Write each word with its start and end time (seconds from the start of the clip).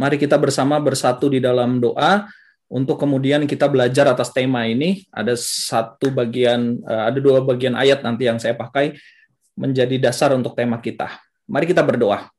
Mari 0.00 0.16
kita 0.16 0.40
bersama 0.40 0.80
bersatu 0.80 1.28
di 1.28 1.44
dalam 1.44 1.76
doa 1.76 2.24
untuk 2.72 2.96
kemudian 2.96 3.44
kita 3.44 3.68
belajar 3.68 4.08
atas 4.08 4.32
tema 4.32 4.64
ini. 4.64 5.04
Ada 5.12 5.36
satu 5.36 6.08
bagian, 6.08 6.80
eh, 6.80 7.02
ada 7.12 7.20
dua 7.20 7.44
bagian 7.44 7.76
ayat 7.76 8.00
nanti 8.00 8.24
yang 8.24 8.40
saya 8.40 8.56
pakai 8.56 8.96
menjadi 9.60 10.00
dasar 10.00 10.32
untuk 10.32 10.56
tema 10.56 10.80
kita. 10.80 11.20
Mari 11.44 11.68
kita 11.68 11.84
berdoa. 11.84 12.32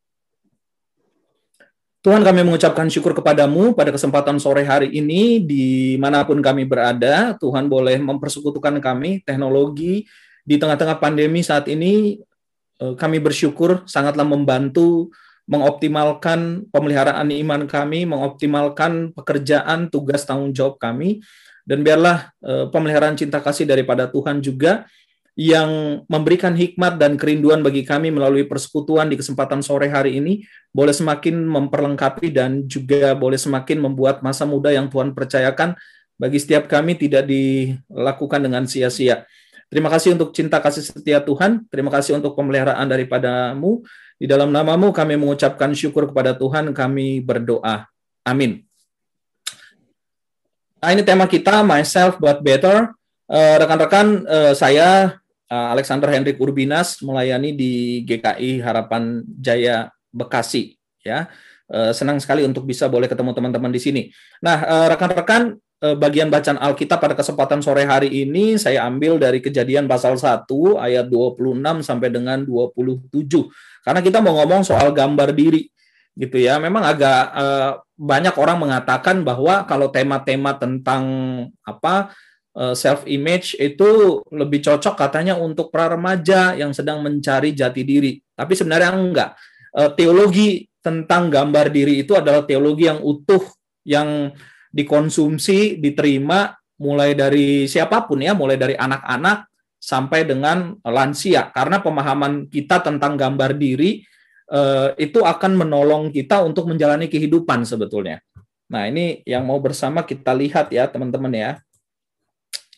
Tuhan 2.02 2.26
kami 2.26 2.42
mengucapkan 2.42 2.90
syukur 2.90 3.14
kepadamu 3.14 3.78
pada 3.78 3.94
kesempatan 3.94 4.42
sore 4.42 4.66
hari 4.66 4.90
ini 4.90 5.38
di 5.38 6.02
mana 6.02 6.26
pun 6.26 6.42
kami 6.42 6.66
berada. 6.66 7.38
Tuhan 7.38 7.70
boleh 7.70 8.02
mempersekutukan 8.02 8.82
kami 8.82 9.22
teknologi 9.22 10.10
di 10.42 10.58
tengah-tengah 10.58 10.98
pandemi 10.98 11.46
saat 11.46 11.70
ini. 11.70 12.18
Eh, 12.82 12.94
kami 12.98 13.22
bersyukur 13.22 13.86
sangatlah 13.86 14.26
membantu 14.26 15.14
mengoptimalkan 15.52 16.72
pemeliharaan 16.72 17.28
iman 17.28 17.68
kami, 17.68 18.08
mengoptimalkan 18.08 19.12
pekerjaan, 19.12 19.92
tugas, 19.92 20.24
tanggung 20.24 20.56
jawab 20.56 20.80
kami. 20.80 21.20
Dan 21.68 21.84
biarlah 21.84 22.32
eh, 22.40 22.66
pemeliharaan 22.72 23.20
cinta 23.20 23.44
kasih 23.44 23.68
daripada 23.68 24.08
Tuhan 24.08 24.40
juga 24.40 24.88
yang 25.36 26.04
memberikan 26.12 26.52
hikmat 26.52 27.00
dan 27.00 27.16
kerinduan 27.16 27.64
bagi 27.64 27.88
kami 27.88 28.12
melalui 28.12 28.44
persekutuan 28.44 29.08
di 29.08 29.16
kesempatan 29.16 29.64
sore 29.64 29.88
hari 29.88 30.20
ini 30.20 30.44
boleh 30.76 30.92
semakin 30.92 31.48
memperlengkapi 31.48 32.36
dan 32.36 32.68
juga 32.68 33.16
boleh 33.16 33.40
semakin 33.40 33.80
membuat 33.80 34.20
masa 34.20 34.44
muda 34.44 34.76
yang 34.76 34.92
Tuhan 34.92 35.16
percayakan 35.16 35.80
bagi 36.20 36.38
setiap 36.38 36.68
kami 36.68 37.00
tidak 37.00 37.26
dilakukan 37.26 38.44
dengan 38.44 38.68
sia-sia. 38.68 39.24
Terima 39.72 39.88
kasih 39.88 40.20
untuk 40.20 40.36
cinta 40.36 40.60
kasih 40.60 40.84
setia 40.84 41.24
Tuhan. 41.24 41.64
Terima 41.72 41.88
kasih 41.88 42.20
untuk 42.20 42.36
pemeliharaan 42.36 42.92
daripadamu. 42.92 43.88
Di 44.22 44.30
dalam 44.30 44.54
namamu 44.54 44.94
kami 44.94 45.18
mengucapkan 45.18 45.74
syukur 45.74 46.06
kepada 46.06 46.38
Tuhan. 46.38 46.78
Kami 46.78 47.26
berdoa. 47.26 47.90
Amin. 48.22 48.62
Nah, 50.78 50.94
ini 50.94 51.02
tema 51.02 51.26
kita, 51.26 51.66
Myself 51.66 52.22
But 52.22 52.46
Better. 52.46 52.94
Eh, 53.26 53.56
rekan-rekan, 53.58 54.22
uh, 54.30 54.54
saya 54.54 55.18
uh, 55.50 55.68
Alexander 55.74 56.14
Hendrik 56.14 56.38
Urbinas 56.38 57.02
melayani 57.02 57.58
di 57.58 58.06
GKI 58.06 58.62
Harapan 58.62 59.26
Jaya 59.26 59.90
Bekasi 60.14 60.78
ya. 61.02 61.26
Senang 61.96 62.20
sekali 62.20 62.44
untuk 62.44 62.68
bisa 62.68 62.92
boleh 62.92 63.08
ketemu 63.08 63.32
teman-teman 63.32 63.72
di 63.72 63.80
sini. 63.80 64.12
Nah, 64.44 64.92
rekan-rekan 64.92 65.56
bagian 65.96 66.28
bacaan 66.28 66.60
Alkitab 66.60 67.00
pada 67.00 67.16
kesempatan 67.16 67.64
sore 67.64 67.88
hari 67.88 68.12
ini 68.12 68.60
saya 68.60 68.84
ambil 68.84 69.16
dari 69.16 69.40
Kejadian 69.40 69.88
pasal 69.88 70.20
1 70.20 70.52
ayat 70.76 71.08
26 71.08 71.80
sampai 71.80 72.12
dengan 72.12 72.44
27. 72.44 73.48
Karena 73.82 74.02
kita 74.02 74.22
mau 74.22 74.38
ngomong 74.38 74.62
soal 74.66 74.94
gambar 74.94 75.34
diri 75.34 75.66
gitu 76.16 76.38
ya. 76.38 76.58
Memang 76.58 76.86
agak 76.86 77.22
uh, 77.34 77.72
banyak 77.98 78.36
orang 78.38 78.58
mengatakan 78.62 79.26
bahwa 79.26 79.66
kalau 79.66 79.90
tema-tema 79.90 80.58
tentang 80.58 81.04
apa 81.66 82.14
Eh, 82.52 82.76
self 82.76 83.08
image 83.08 83.56
itu 83.56 84.20
lebih 84.28 84.60
cocok 84.60 85.00
katanya 85.00 85.40
untuk 85.40 85.72
para 85.72 85.96
remaja 85.96 86.52
yang 86.52 86.76
sedang 86.76 87.00
mencari 87.00 87.56
jati 87.56 87.88
diri. 87.88 88.20
Tapi 88.36 88.52
sebenarnya 88.60 88.92
enggak. 88.92 89.30
Eh, 89.72 89.92
teologi 89.96 90.68
tentang 90.84 91.32
gambar 91.32 91.72
diri 91.72 92.04
itu 92.04 92.12
adalah 92.12 92.44
teologi 92.44 92.92
yang 92.92 93.00
utuh 93.00 93.40
yang 93.88 94.36
dikonsumsi, 94.68 95.80
diterima 95.80 96.52
mulai 96.84 97.16
dari 97.16 97.72
siapa 97.72 98.04
pun 98.04 98.20
ya, 98.20 98.36
mulai 98.36 98.60
dari 98.60 98.76
anak-anak 98.76 99.48
sampai 99.82 100.30
dengan 100.30 100.78
lansia. 100.86 101.50
Karena 101.50 101.82
pemahaman 101.82 102.46
kita 102.48 102.86
tentang 102.86 103.18
gambar 103.18 103.58
diri 103.58 104.06
eh, 104.54 104.90
itu 105.02 105.26
akan 105.26 105.58
menolong 105.58 106.14
kita 106.14 106.46
untuk 106.46 106.70
menjalani 106.70 107.10
kehidupan 107.10 107.66
sebetulnya. 107.66 108.22
Nah, 108.72 108.88
ini 108.88 109.20
yang 109.28 109.44
mau 109.44 109.60
bersama 109.60 110.06
kita 110.06 110.32
lihat 110.32 110.72
ya, 110.72 110.88
teman-teman 110.88 111.34
ya. 111.34 111.52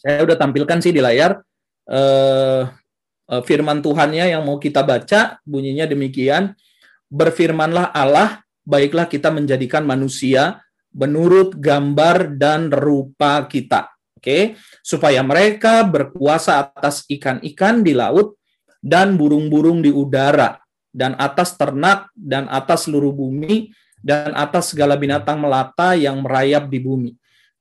Saya 0.01 0.25
udah 0.25 0.39
tampilkan 0.39 0.81
sih 0.81 0.95
di 0.95 1.03
layar 1.03 1.43
eh, 1.91 2.63
eh, 3.29 3.41
firman 3.45 3.83
Tuhannya 3.83 4.33
yang 4.33 4.41
mau 4.47 4.57
kita 4.57 4.81
baca 4.81 5.37
bunyinya 5.45 5.85
demikian. 5.85 6.55
Berfirmanlah 7.13 7.93
Allah, 7.93 8.41
baiklah 8.65 9.05
kita 9.05 9.29
menjadikan 9.29 9.85
manusia 9.85 10.65
menurut 10.97 11.53
gambar 11.61 12.41
dan 12.41 12.73
rupa 12.73 13.45
kita. 13.45 13.92
Oke, 14.23 14.55
supaya 14.79 15.19
mereka 15.19 15.83
berkuasa 15.83 16.63
atas 16.63 17.03
ikan-ikan 17.11 17.83
di 17.83 17.91
laut 17.91 18.39
dan 18.79 19.19
burung-burung 19.19 19.83
di 19.83 19.91
udara 19.91 20.63
dan 20.95 21.19
atas 21.19 21.59
ternak 21.59 22.07
dan 22.15 22.47
atas 22.47 22.87
seluruh 22.87 23.11
bumi 23.11 23.75
dan 23.99 24.31
atas 24.31 24.71
segala 24.71 24.95
binatang 24.95 25.43
melata 25.43 25.91
yang 25.99 26.23
merayap 26.23 26.71
di 26.71 26.79
bumi 26.79 27.11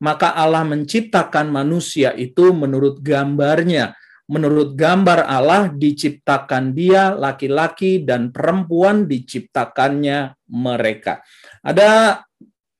maka 0.03 0.35
Allah 0.35 0.67
menciptakan 0.67 1.47
manusia 1.47 2.11
itu 2.19 2.51
menurut 2.51 2.99
gambarnya. 2.99 3.95
Menurut 4.27 4.75
gambar 4.75 5.31
Allah 5.31 5.71
diciptakan 5.71 6.75
dia 6.75 7.15
laki-laki 7.15 8.03
dan 8.03 8.35
perempuan 8.35 9.07
diciptakannya 9.07 10.35
mereka. 10.51 11.23
Ada 11.63 12.23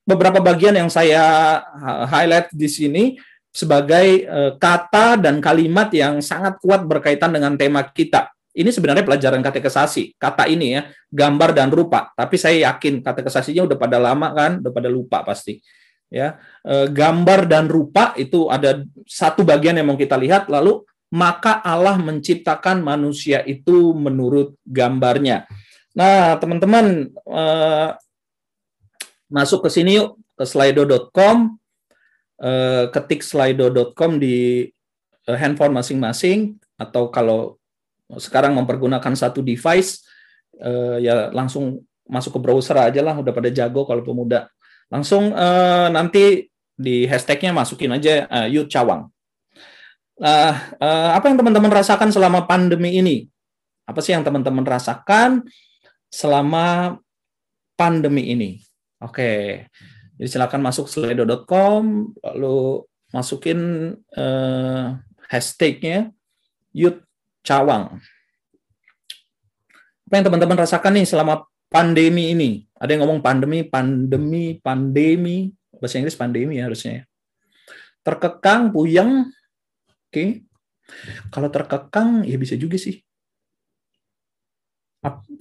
beberapa 0.03 0.43
bagian 0.43 0.75
yang 0.75 0.91
saya 0.91 1.23
highlight 2.11 2.51
di 2.51 2.67
sini 2.67 3.03
sebagai 3.53 4.25
eh, 4.25 4.51
kata 4.57 5.21
dan 5.21 5.37
kalimat 5.37 5.93
yang 5.93 6.19
sangat 6.19 6.57
kuat 6.57 6.89
berkaitan 6.89 7.29
dengan 7.29 7.53
tema 7.53 7.85
kita. 7.85 8.33
Ini 8.53 8.69
sebenarnya 8.69 9.01
pelajaran 9.01 9.41
katekesasi, 9.41 10.17
kata 10.17 10.45
ini 10.45 10.77
ya, 10.77 10.85
gambar 11.09 11.57
dan 11.57 11.73
rupa. 11.73 12.13
Tapi 12.13 12.37
saya 12.37 12.69
yakin 12.69 13.01
katekesasinya 13.01 13.65
udah 13.65 13.77
pada 13.77 13.97
lama 13.97 14.29
kan, 14.29 14.61
udah 14.61 14.73
pada 14.73 14.89
lupa 14.93 15.25
pasti 15.25 15.57
ya 16.13 16.37
e, 16.61 16.93
gambar 16.93 17.49
dan 17.49 17.65
rupa 17.65 18.13
itu 18.21 18.45
ada 18.53 18.85
satu 19.09 19.41
bagian 19.41 19.81
yang 19.81 19.89
mau 19.89 19.97
kita 19.97 20.13
lihat 20.13 20.45
lalu 20.45 20.85
maka 21.09 21.57
Allah 21.65 21.97
menciptakan 21.97 22.81
manusia 22.81 23.45
itu 23.45 23.93
menurut 23.93 24.57
gambarnya. 24.65 25.45
Nah, 25.93 26.41
teman-teman 26.41 27.13
e, 27.13 27.43
masuk 29.29 29.65
ke 29.65 29.69
sini 29.73 30.01
yuk 30.01 30.17
ke 30.33 30.45
slido.com 30.45 31.57
e, 32.43 32.51
ketik 32.91 33.23
slido.com 33.23 34.19
di 34.19 34.67
handphone 35.23 35.71
masing-masing 35.71 36.59
atau 36.75 37.07
kalau 37.07 37.55
sekarang 38.19 38.51
mempergunakan 38.59 39.15
satu 39.15 39.39
device 39.39 40.03
ya 40.99 41.31
langsung 41.31 41.79
masuk 42.05 42.37
ke 42.37 42.39
browser 42.43 42.75
aja 42.75 42.99
lah 42.99 43.15
udah 43.15 43.31
pada 43.31 43.47
jago 43.47 43.87
kalau 43.87 44.03
pemuda 44.03 44.51
Langsung 44.93 45.33
nanti 45.89 46.45
di 46.77 47.09
hashtagnya 47.09 47.49
masukin 47.49 47.97
aja 47.97 48.29
uh, 48.29 48.47
Youth 48.49 48.69
Cawang. 48.69 49.09
Uh, 50.21 50.53
apa 51.17 51.25
yang 51.29 51.37
teman-teman 51.41 51.73
rasakan 51.73 52.13
selama 52.13 52.45
pandemi 52.45 53.01
ini? 53.01 53.25
Apa 53.89 54.05
sih 54.05 54.13
yang 54.13 54.21
teman-teman 54.21 54.61
rasakan 54.61 55.41
selama 56.13 56.97
pandemi 57.73 58.29
ini? 58.29 58.61
Oke, 59.01 59.65
jadi 60.17 60.29
silakan 60.29 60.61
masuk 60.61 60.85
slido.com, 60.85 62.13
lalu 62.21 62.85
masukin 63.09 63.93
uh, 64.13 64.97
hashtagnya 65.25 66.13
Youth 66.69 67.01
Cawang. 67.41 67.97
Apa 70.09 70.13
yang 70.21 70.25
teman-teman 70.29 70.57
rasakan 70.61 70.93
nih 71.01 71.09
selama 71.09 71.49
pandemi 71.73 72.37
ini? 72.37 72.69
Ada 72.77 72.93
yang 72.93 73.09
ngomong 73.09 73.25
pandemi, 73.25 73.65
pandemi, 73.65 74.61
pandemi. 74.61 75.49
Bahasa 75.73 75.97
Inggris 75.97 76.13
pandemi 76.13 76.61
ya 76.61 76.69
harusnya. 76.69 77.09
Terkekang, 78.05 78.69
puyeng. 78.69 79.33
Oke. 79.89 80.13
Okay. 80.13 80.29
Kalau 81.33 81.49
terkekang, 81.49 82.21
ya 82.29 82.37
bisa 82.37 82.53
juga 82.53 82.77
sih. 82.77 83.01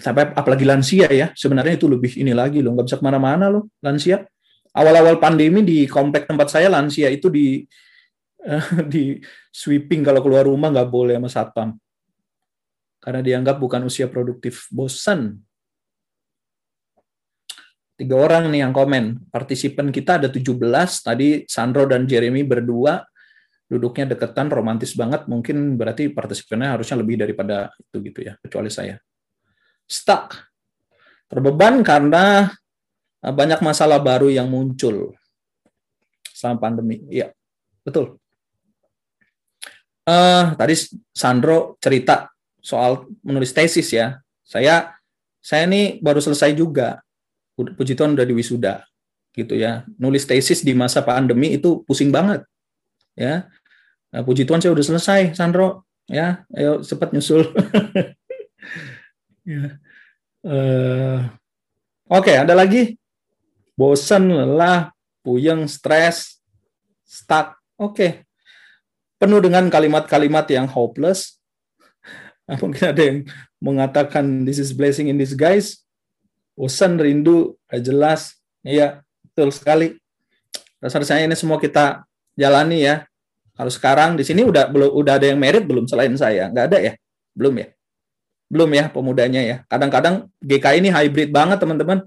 Sampai 0.00 0.32
apalagi 0.32 0.64
lansia 0.64 1.12
ya. 1.12 1.28
Sebenarnya 1.36 1.76
itu 1.76 1.84
lebih 1.92 2.16
ini 2.16 2.32
lagi 2.32 2.64
loh. 2.64 2.72
Nggak 2.72 2.86
bisa 2.88 2.96
ke 2.96 3.04
mana-mana 3.04 3.52
loh, 3.52 3.68
lansia. 3.84 4.24
Awal-awal 4.72 5.20
pandemi 5.20 5.60
di 5.60 5.84
komplek 5.84 6.24
tempat 6.24 6.48
saya 6.48 6.72
lansia 6.72 7.12
itu 7.12 7.28
di 7.28 7.60
di 8.92 9.20
sweeping 9.52 10.02
kalau 10.02 10.24
keluar 10.24 10.48
rumah 10.48 10.72
nggak 10.72 10.90
boleh 10.90 11.14
sama 11.14 11.30
satpam 11.30 11.68
karena 12.98 13.22
dianggap 13.22 13.58
bukan 13.58 13.86
usia 13.86 14.10
produktif 14.10 14.66
bosan 14.70 15.38
tiga 18.02 18.18
orang 18.18 18.50
nih 18.50 18.66
yang 18.66 18.74
komen. 18.74 19.30
Partisipan 19.30 19.94
kita 19.94 20.18
ada 20.18 20.26
17, 20.26 20.58
tadi 21.06 21.46
Sandro 21.46 21.86
dan 21.86 22.02
Jeremy 22.02 22.42
berdua 22.42 22.98
duduknya 23.70 24.12
deketan, 24.12 24.52
romantis 24.52 24.92
banget, 24.92 25.24
mungkin 25.30 25.80
berarti 25.80 26.12
partisipannya 26.12 26.76
harusnya 26.76 27.00
lebih 27.00 27.16
daripada 27.22 27.72
itu 27.78 28.04
gitu 28.04 28.20
ya, 28.20 28.36
kecuali 28.42 28.68
saya. 28.68 29.00
Stuck. 29.88 30.36
Terbeban 31.30 31.80
karena 31.80 32.52
banyak 33.30 33.62
masalah 33.62 34.02
baru 34.02 34.26
yang 34.26 34.50
muncul 34.50 35.14
selama 36.34 36.58
pandemi. 36.58 36.98
Iya, 37.06 37.30
betul. 37.86 38.18
Uh, 40.02 40.58
tadi 40.58 40.74
Sandro 41.14 41.78
cerita 41.78 42.34
soal 42.58 43.06
menulis 43.22 43.54
tesis 43.54 43.86
ya. 43.94 44.18
Saya 44.42 44.98
saya 45.38 45.70
ini 45.70 46.02
baru 46.02 46.18
selesai 46.18 46.50
juga 46.58 46.98
puji 47.54 47.94
Tuhan 47.94 48.18
udah 48.18 48.26
di 48.26 48.34
wisuda 48.34 48.82
gitu 49.30 49.54
ya. 49.54 49.86
Nulis 50.02 50.26
tesis 50.26 50.66
di 50.66 50.74
masa 50.74 51.06
pandemi 51.06 51.54
itu 51.54 51.86
pusing 51.86 52.10
banget. 52.10 52.42
Ya. 53.14 53.46
Nah, 54.12 54.22
puji 54.26 54.44
Tuhan 54.44 54.60
saya 54.60 54.74
udah 54.74 54.84
selesai, 54.84 55.32
Sandro. 55.38 55.88
Ya, 56.10 56.44
ayo 56.52 56.82
cepat 56.84 57.14
nyusul. 57.14 57.48
ya. 59.48 59.78
uh, 60.44 61.18
Oke, 62.12 62.28
okay, 62.28 62.36
ada 62.36 62.52
lagi? 62.52 63.00
Bosan, 63.74 64.28
lelah, 64.28 64.92
puyeng, 65.24 65.64
stres, 65.66 66.42
stuck. 67.06 67.56
Oke. 67.76 67.94
Okay. 67.94 68.10
Penuh 69.16 69.38
dengan 69.38 69.70
kalimat-kalimat 69.70 70.46
yang 70.50 70.66
hopeless. 70.66 71.38
Mungkin 72.62 72.84
ada 72.90 73.02
yang 73.02 73.18
mengatakan 73.62 74.42
this 74.42 74.58
is 74.58 74.74
blessing 74.74 75.08
in 75.08 75.16
disguise. 75.16 75.82
Bosan, 76.58 76.98
rindu, 76.98 77.56
gak 77.70 77.86
jelas. 77.86 78.36
Iya, 78.62 79.02
betul 79.24 79.50
sekali. 79.54 79.96
Saya 80.82 81.22
ini 81.22 81.38
semua 81.38 81.62
kita 81.62 82.02
jalani 82.34 82.82
ya. 82.82 83.06
Harus 83.54 83.76
sekarang 83.76 84.16
di 84.16 84.24
sini 84.24 84.42
udah 84.42 84.66
belum 84.72 84.90
udah 84.96 85.20
ada 85.20 85.28
yang 85.28 85.38
merit 85.38 85.62
belum 85.68 85.84
selain 85.86 86.10
saya? 86.16 86.48
Nggak 86.48 86.66
ada 86.72 86.78
ya? 86.80 86.92
Belum 87.36 87.54
ya? 87.54 87.68
Belum 88.48 88.70
ya 88.72 88.84
pemudanya 88.88 89.40
ya. 89.44 89.56
Kadang-kadang 89.68 90.26
GK 90.40 90.82
ini 90.82 90.88
hybrid 90.88 91.30
banget 91.30 91.60
teman-teman. 91.60 92.02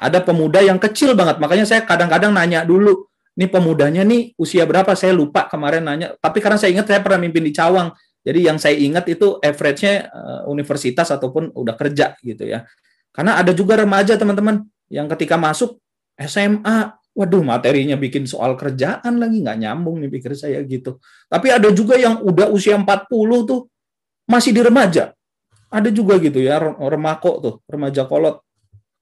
Ada 0.00 0.24
pemuda 0.24 0.64
yang 0.64 0.80
kecil 0.80 1.12
banget. 1.12 1.36
Makanya 1.36 1.68
saya 1.68 1.84
kadang-kadang 1.84 2.32
nanya 2.32 2.64
dulu, 2.64 3.04
ini 3.36 3.46
pemudanya 3.52 4.00
nih 4.00 4.32
usia 4.40 4.64
berapa? 4.64 4.96
Saya 4.96 5.12
lupa 5.12 5.44
kemarin 5.44 5.84
nanya. 5.84 6.16
Tapi 6.16 6.40
karena 6.40 6.56
saya 6.56 6.72
ingat 6.72 6.88
saya 6.88 7.04
pernah 7.04 7.20
mimpin 7.20 7.44
di 7.44 7.52
Cawang. 7.52 7.92
Jadi 8.24 8.48
yang 8.48 8.56
saya 8.56 8.76
ingat 8.76 9.04
itu 9.12 9.36
average-nya 9.40 10.08
uh, 10.08 10.42
universitas 10.48 11.08
ataupun 11.12 11.52
udah 11.52 11.76
kerja 11.76 12.16
gitu 12.24 12.48
ya. 12.48 12.64
Karena 13.12 13.36
ada 13.36 13.52
juga 13.52 13.76
remaja 13.76 14.16
teman-teman 14.16 14.64
yang 14.88 15.04
ketika 15.08 15.36
masuk 15.36 15.80
SMA, 16.16 16.96
waduh 17.16 17.44
materinya 17.44 17.96
bikin 17.96 18.28
soal 18.28 18.56
kerjaan 18.60 19.20
lagi 19.20 19.40
nggak 19.40 19.56
nyambung 19.56 20.00
nih 20.04 20.10
pikir 20.12 20.32
saya 20.36 20.60
gitu. 20.64 21.00
Tapi 21.28 21.48
ada 21.48 21.68
juga 21.72 21.96
yang 21.96 22.20
udah 22.20 22.48
usia 22.52 22.76
40 22.76 23.08
tuh 23.44 23.68
masih 24.28 24.52
di 24.52 24.60
remaja. 24.64 25.12
Ada 25.70 25.88
juga 25.88 26.18
gitu 26.18 26.42
ya 26.42 26.58
remako 26.60 27.30
tuh, 27.40 27.54
remaja 27.70 28.04
kolot 28.04 28.42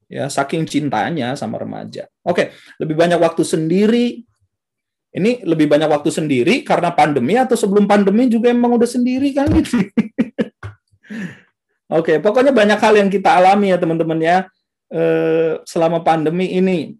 ya 0.09 0.27
saking 0.27 0.65
cintanya 0.65 1.37
sama 1.37 1.61
remaja. 1.61 2.09
Oke, 2.25 2.57
lebih 2.81 2.97
banyak 2.97 3.21
waktu 3.21 3.45
sendiri. 3.45 4.25
Ini 5.09 5.41
lebih 5.45 5.73
banyak 5.73 5.89
waktu 5.89 6.13
sendiri 6.13 6.61
karena 6.69 6.93
pandemi 6.93 7.37
atau 7.41 7.57
sebelum 7.57 7.89
pandemi 7.89 8.29
juga 8.29 8.53
emang 8.53 8.77
udah 8.77 8.89
sendiri 8.89 9.33
kan 9.33 9.49
gitu. 9.57 9.81
Oke, 11.99 12.21
pokoknya 12.21 12.53
banyak 12.53 12.77
hal 12.77 12.95
yang 13.01 13.09
kita 13.09 13.41
alami 13.41 13.73
ya 13.73 13.81
teman-teman 13.81 14.21
ya 14.21 14.45
eh, 14.93 15.57
selama 15.65 16.05
pandemi 16.05 16.53
ini. 16.53 16.93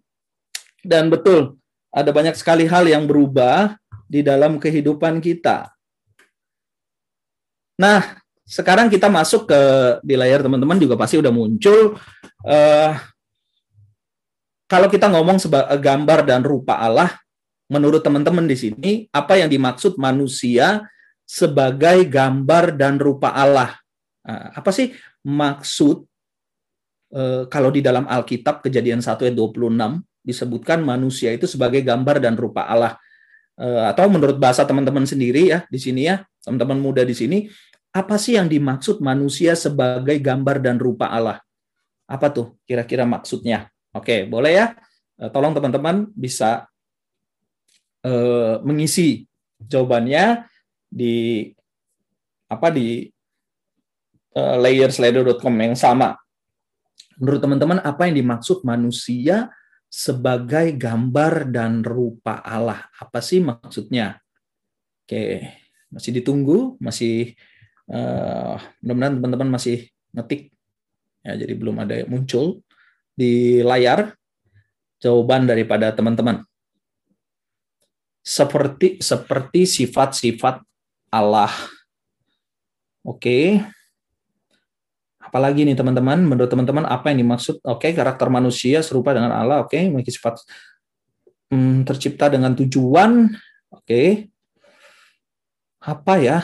Dan 0.81 1.13
betul, 1.13 1.61
ada 1.93 2.09
banyak 2.09 2.33
sekali 2.33 2.65
hal 2.65 2.89
yang 2.89 3.05
berubah 3.05 3.77
di 4.09 4.25
dalam 4.25 4.57
kehidupan 4.57 5.21
kita. 5.21 5.69
Nah, 7.77 8.17
sekarang 8.49 8.89
kita 8.89 9.05
masuk 9.13 9.45
ke 9.45 9.61
di 10.01 10.17
layar 10.17 10.41
teman-teman 10.41 10.81
juga 10.81 10.97
pasti 10.97 11.21
udah 11.21 11.29
muncul 11.29 12.01
uh, 12.49 12.91
kalau 14.65 14.89
kita 14.89 15.05
ngomong 15.05 15.37
sebagai 15.37 15.77
gambar 15.77 16.25
dan 16.25 16.41
rupa 16.41 16.81
Allah 16.81 17.13
menurut 17.69 18.01
teman-teman 18.01 18.49
di 18.49 18.57
sini 18.57 18.91
apa 19.13 19.37
yang 19.37 19.47
dimaksud 19.53 20.01
manusia 20.01 20.89
sebagai 21.29 22.09
gambar 22.09 22.73
dan 22.73 22.97
rupa 22.97 23.29
Allah? 23.29 23.77
Uh, 24.25 24.49
apa 24.57 24.73
sih 24.73 24.97
maksud 25.21 26.09
uh, 27.13 27.45
kalau 27.45 27.69
di 27.69 27.85
dalam 27.85 28.09
Alkitab 28.09 28.65
kejadian 28.65 29.05
1 29.05 29.13
ayat 29.13 29.35
26 29.37 29.77
disebutkan 30.25 30.81
manusia 30.81 31.29
itu 31.29 31.45
sebagai 31.45 31.85
gambar 31.85 32.17
dan 32.17 32.33
rupa 32.33 32.65
Allah? 32.65 32.97
Uh, 33.53 33.85
atau 33.85 34.09
menurut 34.09 34.41
bahasa 34.41 34.65
teman-teman 34.65 35.05
sendiri 35.05 35.53
ya 35.53 35.59
di 35.69 35.77
sini 35.77 36.07
ya 36.07 36.23
teman-teman 36.41 36.79
muda 36.79 37.03
di 37.03 37.11
sini 37.11 37.51
apa 37.89 38.15
sih 38.21 38.37
yang 38.37 38.45
dimaksud 38.45 39.01
manusia 39.01 39.57
sebagai 39.57 40.17
gambar 40.21 40.61
dan 40.61 40.77
rupa 40.77 41.09
Allah? 41.09 41.41
Apa 42.05 42.29
tuh 42.29 42.57
kira-kira 42.65 43.05
maksudnya? 43.05 43.69
Oke, 43.93 44.29
boleh 44.29 44.53
ya? 44.53 44.65
Eh, 45.17 45.29
tolong 45.33 45.51
teman-teman 45.51 46.07
bisa 46.13 46.69
uh, 48.05 48.61
mengisi 48.63 49.25
jawabannya 49.59 50.47
di 50.87 51.49
apa 52.49 52.71
di 52.71 53.05
uh, 54.37 54.55
layerslider.com 54.57 55.53
yang 55.59 55.75
sama. 55.77 56.15
Menurut 57.19 57.41
teman-teman, 57.43 57.79
apa 57.83 58.07
yang 58.07 58.15
dimaksud 58.15 58.63
manusia 58.63 59.51
sebagai 59.91 60.71
gambar 60.79 61.51
dan 61.51 61.83
rupa 61.83 62.39
Allah? 62.39 62.87
Apa 62.95 63.19
sih 63.19 63.43
maksudnya? 63.43 64.23
Oke, 65.03 65.43
masih 65.91 66.15
ditunggu, 66.15 66.79
masih 66.79 67.35
uh, 67.89 68.55
mudah-mudahan 68.85 69.13
teman-teman 69.19 69.49
masih 69.49 69.89
ngetik. 70.13 70.53
Ya 71.25 71.35
jadi 71.35 71.53
belum 71.57 71.75
ada 71.83 71.99
yang 71.99 72.09
muncul 72.09 72.63
di 73.17 73.59
layar 73.59 74.15
jawaban 75.03 75.49
daripada 75.49 75.91
teman-teman. 75.91 76.45
Seperti 78.23 79.01
seperti 79.01 79.65
sifat-sifat 79.65 80.61
Allah. 81.09 81.51
Oke. 83.03 83.19
Okay. 83.19 83.45
apalagi 85.29 85.61
nih 85.61 85.77
teman-teman? 85.77 86.25
Menurut 86.25 86.49
teman-teman 86.49 86.89
apa 86.89 87.13
yang 87.13 87.21
dimaksud? 87.21 87.61
Oke 87.61 87.89
okay, 87.89 87.91
karakter 87.93 88.33
manusia 88.33 88.81
serupa 88.81 89.13
dengan 89.13 89.29
Allah. 89.29 89.61
Oke 89.61 89.77
okay, 89.77 89.81
memiliki 89.85 90.09
sifat 90.09 90.41
hmm, 91.53 91.85
tercipta 91.85 92.33
dengan 92.33 92.53
tujuan. 92.57 93.29
Oke. 93.69 93.85
Okay. 93.85 94.07
apa 95.79 96.19
ya 96.19 96.43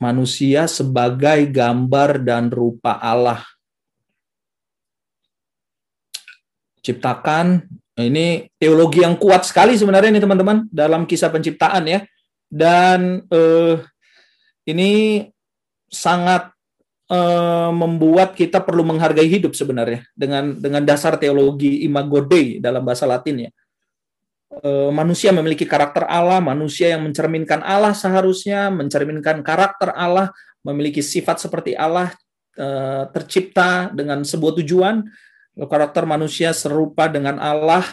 manusia 0.00 0.64
sebagai 0.64 1.44
gambar 1.52 2.24
dan 2.24 2.48
rupa 2.48 2.96
Allah. 2.96 3.44
Ciptakan 6.80 7.68
ini 8.00 8.48
teologi 8.56 9.04
yang 9.04 9.20
kuat 9.20 9.44
sekali 9.44 9.76
sebenarnya 9.76 10.16
ini 10.16 10.24
teman-teman 10.24 10.64
dalam 10.72 11.04
kisah 11.04 11.28
penciptaan 11.28 11.84
ya. 11.84 12.00
Dan 12.48 13.28
eh, 13.28 13.76
ini 14.64 15.22
sangat 15.92 16.48
eh, 17.12 17.70
membuat 17.70 18.32
kita 18.32 18.64
perlu 18.64 18.82
menghargai 18.88 19.28
hidup 19.28 19.52
sebenarnya 19.52 20.08
dengan 20.16 20.56
dengan 20.56 20.82
dasar 20.82 21.20
teologi 21.20 21.84
imago 21.84 22.24
Dei 22.24 22.56
dalam 22.58 22.80
bahasa 22.80 23.04
Latin 23.04 23.46
ya. 23.46 23.50
Eh, 24.50 24.90
manusia 24.90 25.30
memiliki 25.30 25.62
karakter 25.62 26.10
Allah, 26.10 26.42
manusia 26.42 26.90
yang 26.90 27.06
mencerminkan 27.06 27.62
Allah 27.62 27.94
seharusnya 27.94 28.66
mencerminkan 28.74 29.46
karakter 29.46 29.94
Allah, 29.94 30.34
memiliki 30.66 30.98
sifat 30.98 31.38
seperti 31.38 31.78
Allah, 31.78 32.10
eh, 32.58 33.06
tercipta 33.14 33.94
dengan 33.94 34.26
sebuah 34.26 34.58
tujuan. 34.58 35.06
Karakter 35.54 36.02
manusia 36.02 36.50
serupa 36.50 37.06
dengan 37.06 37.38
Allah. 37.38 37.86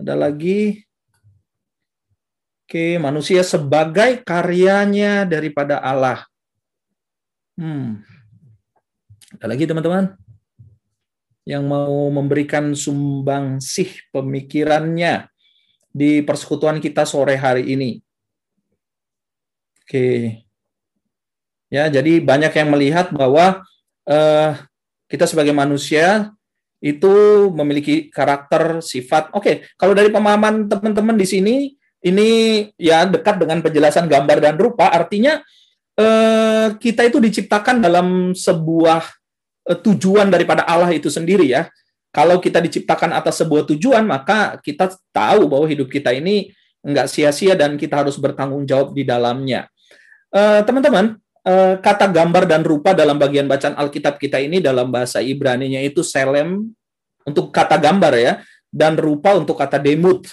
Ada 0.00 0.16
lagi, 0.16 0.80
oke, 2.64 2.96
manusia 2.96 3.44
sebagai 3.44 4.24
karyanya 4.24 5.28
daripada 5.28 5.76
Allah. 5.84 6.24
Hmm. 7.60 8.00
Ada 9.36 9.44
lagi 9.44 9.68
teman-teman 9.68 10.16
yang 11.44 11.68
mau 11.68 12.08
memberikan 12.08 12.72
sumbang 12.72 13.60
sih 13.60 13.92
pemikirannya 14.08 15.35
di 15.96 16.20
persekutuan 16.20 16.76
kita 16.76 17.08
sore 17.08 17.40
hari 17.40 17.72
ini. 17.72 17.96
Oke. 19.80 20.44
Ya, 21.72 21.88
jadi 21.88 22.20
banyak 22.20 22.52
yang 22.52 22.68
melihat 22.68 23.08
bahwa 23.16 23.64
uh, 24.04 24.50
kita 25.08 25.24
sebagai 25.24 25.56
manusia 25.56 26.36
itu 26.84 27.48
memiliki 27.56 28.12
karakter 28.12 28.84
sifat. 28.84 29.32
Oke, 29.32 29.64
kalau 29.80 29.96
dari 29.96 30.12
pemahaman 30.12 30.68
teman-teman 30.68 31.16
di 31.16 31.24
sini 31.26 31.54
ini 32.04 32.28
ya 32.76 33.08
dekat 33.08 33.40
dengan 33.40 33.64
penjelasan 33.64 34.04
gambar 34.06 34.38
dan 34.44 34.54
rupa, 34.60 34.92
artinya 34.92 35.40
uh, 35.96 36.76
kita 36.76 37.08
itu 37.08 37.18
diciptakan 37.18 37.80
dalam 37.80 38.36
sebuah 38.36 39.00
uh, 39.72 39.78
tujuan 39.80 40.28
daripada 40.28 40.68
Allah 40.68 40.92
itu 40.92 41.08
sendiri 41.08 41.48
ya. 41.48 41.66
Kalau 42.14 42.40
kita 42.40 42.64
diciptakan 42.64 43.12
atas 43.12 43.44
sebuah 43.44 43.68
tujuan, 43.68 44.04
maka 44.08 44.56
kita 44.64 44.94
tahu 45.12 45.50
bahwa 45.50 45.68
hidup 45.68 45.92
kita 45.92 46.16
ini 46.16 46.48
nggak 46.80 47.10
sia-sia 47.10 47.58
dan 47.58 47.74
kita 47.74 48.00
harus 48.06 48.16
bertanggung 48.16 48.64
jawab 48.64 48.94
di 48.94 49.02
dalamnya. 49.02 49.66
Eh, 50.36 50.60
teman-teman, 50.66 51.16
uh, 51.46 51.74
kata 51.78 52.10
gambar 52.10 52.44
dan 52.44 52.60
rupa 52.66 52.92
dalam 52.92 53.16
bagian 53.16 53.46
bacaan 53.46 53.78
Alkitab 53.78 54.18
kita 54.18 54.42
ini 54.42 54.58
dalam 54.58 54.90
bahasa 54.90 55.22
Ibrani-nya 55.22 55.80
itu 55.80 56.02
selem 56.02 56.66
untuk 57.24 57.54
kata 57.54 57.78
gambar 57.78 58.12
ya, 58.18 58.32
dan 58.68 58.98
rupa 58.98 59.38
untuk 59.38 59.56
kata 59.56 59.80
demut. 59.80 60.28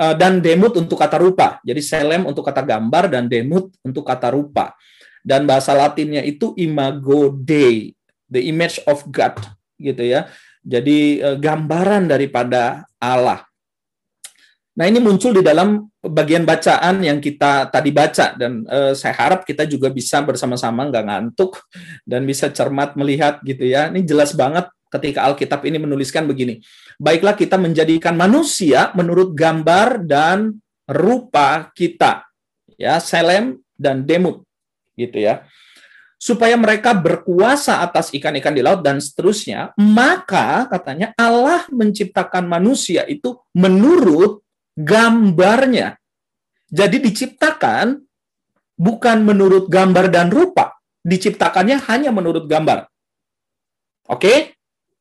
Uh, 0.00 0.16
dan 0.16 0.40
demut 0.40 0.72
untuk 0.80 0.96
kata 0.96 1.20
rupa. 1.20 1.60
Jadi 1.60 1.78
selem 1.84 2.24
untuk 2.24 2.40
kata 2.40 2.64
gambar 2.64 3.12
dan 3.12 3.28
demut 3.28 3.68
untuk 3.84 4.02
kata 4.02 4.32
rupa. 4.32 4.72
Dan 5.20 5.44
bahasa 5.44 5.76
Latinnya 5.76 6.24
itu 6.24 6.56
imago 6.56 7.28
Dei, 7.28 7.92
the 8.32 8.40
image 8.48 8.80
of 8.88 9.04
God 9.12 9.36
gitu 9.80 10.04
ya. 10.04 10.28
Jadi 10.60 11.24
uh, 11.24 11.40
gambaran 11.40 12.06
daripada 12.06 12.84
Allah. 13.00 13.48
Nah, 14.76 14.86
ini 14.86 15.02
muncul 15.02 15.34
di 15.34 15.42
dalam 15.42 15.90
bagian 16.00 16.46
bacaan 16.46 17.02
yang 17.04 17.18
kita 17.20 17.68
tadi 17.68 17.90
baca 17.90 18.32
dan 18.38 18.64
uh, 18.64 18.94
saya 18.96 19.12
harap 19.12 19.44
kita 19.44 19.66
juga 19.66 19.90
bisa 19.92 20.22
bersama-sama 20.24 20.88
nggak 20.88 21.04
ngantuk 21.04 21.58
dan 22.06 22.24
bisa 22.24 22.48
cermat 22.48 22.94
melihat 22.96 23.42
gitu 23.42 23.66
ya. 23.66 23.90
Ini 23.90 24.06
jelas 24.06 24.32
banget 24.32 24.70
ketika 24.88 25.26
Alkitab 25.26 25.60
ini 25.66 25.76
menuliskan 25.82 26.24
begini. 26.24 26.62
Baiklah 27.00 27.36
kita 27.36 27.56
menjadikan 27.56 28.14
manusia 28.14 28.94
menurut 28.96 29.32
gambar 29.32 30.04
dan 30.04 30.60
rupa 30.88 31.68
kita. 31.76 32.24
Ya, 32.80 32.96
Selem 33.02 33.60
dan 33.76 34.08
Demut 34.08 34.44
gitu 34.96 35.20
ya. 35.20 35.44
Supaya 36.20 36.52
mereka 36.60 36.92
berkuasa 36.92 37.80
atas 37.80 38.12
ikan-ikan 38.12 38.52
di 38.52 38.60
laut 38.60 38.84
dan 38.84 39.00
seterusnya, 39.00 39.72
maka 39.80 40.68
katanya 40.68 41.16
Allah 41.16 41.64
menciptakan 41.72 42.44
manusia 42.44 43.08
itu 43.08 43.40
menurut 43.56 44.44
gambarnya. 44.76 45.96
Jadi 46.68 47.00
diciptakan 47.00 48.04
bukan 48.76 49.18
menurut 49.24 49.72
gambar 49.72 50.12
dan 50.12 50.28
rupa, 50.28 50.76
diciptakannya 51.00 51.80
hanya 51.88 52.12
menurut 52.12 52.44
gambar. 52.44 52.84
Oke? 54.12 54.60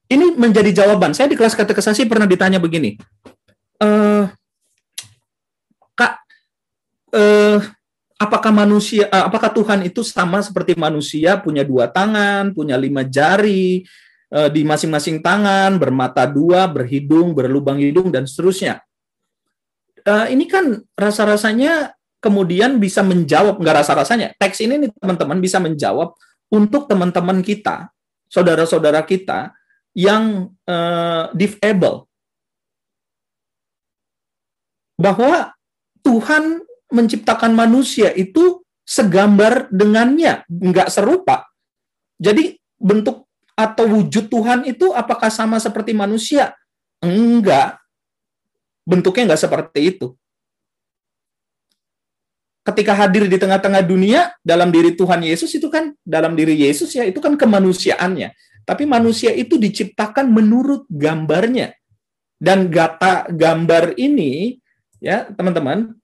Ini 0.09 0.39
menjadi 0.39 0.71
jawaban. 0.71 1.13
Saya 1.13 1.29
di 1.29 1.37
kelas 1.37 1.53
katekesasi 1.53 2.09
pernah 2.09 2.25
ditanya 2.25 2.57
begini. 2.57 2.97
Uh, 3.77 4.25
Kak, 5.93 6.17
uh, 7.13 7.61
apakah 8.19 8.51
manusia, 8.51 9.07
uh, 9.07 9.31
apakah 9.31 9.49
Tuhan 9.55 9.87
itu 9.87 10.03
sama 10.03 10.43
seperti 10.43 10.75
manusia, 10.75 11.39
punya 11.39 11.63
dua 11.63 11.87
tangan, 11.87 12.51
punya 12.51 12.75
lima 12.75 13.07
jari, 13.07 13.87
uh, 14.35 14.51
di 14.51 14.67
masing-masing 14.67 15.23
tangan, 15.23 15.79
bermata 15.79 16.27
dua, 16.27 16.67
berhidung, 16.67 17.31
berlubang 17.31 17.79
hidung, 17.79 18.11
dan 18.11 18.27
seterusnya. 18.27 18.83
Uh, 20.03 20.27
ini 20.27 20.51
kan 20.51 20.83
rasa-rasanya 20.99 21.95
kemudian 22.19 22.75
bisa 22.77 22.99
menjawab, 22.99 23.55
nggak 23.55 23.87
rasa-rasanya, 23.87 24.35
teks 24.35 24.59
ini 24.59 24.75
nih 24.75 24.91
teman-teman 24.99 25.39
bisa 25.39 25.57
menjawab 25.63 26.11
untuk 26.51 26.91
teman-teman 26.91 27.39
kita, 27.39 27.87
saudara-saudara 28.27 28.99
kita, 29.07 29.55
yang 29.95 30.51
uh, 30.67 31.31
disable. 31.31 32.03
Bahwa 34.99 35.55
Tuhan 36.03 36.67
menciptakan 36.89 37.53
manusia 37.53 38.13
itu 38.13 38.61
segambar 38.85 39.69
dengannya, 39.69 40.45
nggak 40.49 40.89
serupa. 40.89 41.45
Jadi 42.17 42.57
bentuk 42.75 43.29
atau 43.53 43.85
wujud 43.85 44.27
Tuhan 44.31 44.65
itu 44.65 44.91
apakah 44.91 45.29
sama 45.29 45.61
seperti 45.61 45.93
manusia? 45.93 46.55
Enggak. 46.99 47.77
Bentuknya 48.83 49.33
nggak 49.33 49.43
seperti 49.45 49.79
itu. 49.95 50.17
Ketika 52.65 52.93
hadir 52.93 53.25
di 53.25 53.37
tengah-tengah 53.39 53.81
dunia, 53.81 54.35
dalam 54.45 54.69
diri 54.69 54.93
Tuhan 54.93 55.25
Yesus 55.25 55.49
itu 55.55 55.71
kan, 55.71 55.95
dalam 56.05 56.37
diri 56.37 56.53
Yesus 56.53 56.93
ya, 56.93 57.07
itu 57.07 57.17
kan 57.17 57.33
kemanusiaannya 57.33 58.29
tapi 58.69 58.85
manusia 58.85 59.33
itu 59.33 59.57
diciptakan 59.57 60.29
menurut 60.29 60.85
gambarnya. 60.93 61.73
Dan 62.37 62.69
gata 62.69 63.25
gambar 63.27 63.97
ini, 63.97 64.61
ya 65.01 65.25
teman-teman, 65.33 65.97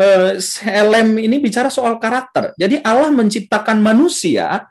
eh, 0.00 0.38
ini 1.20 1.36
bicara 1.40 1.68
soal 1.68 2.00
karakter. 2.00 2.52
Jadi 2.56 2.80
Allah 2.84 3.12
menciptakan 3.12 3.80
manusia 3.80 4.68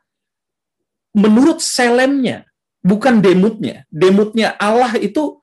menurut 1.15 1.61
Selemnya, 1.61 2.45
bukan 2.81 3.19
demutnya. 3.19 3.85
Demutnya 3.89 4.53
Allah 4.59 4.97
itu 4.97 5.41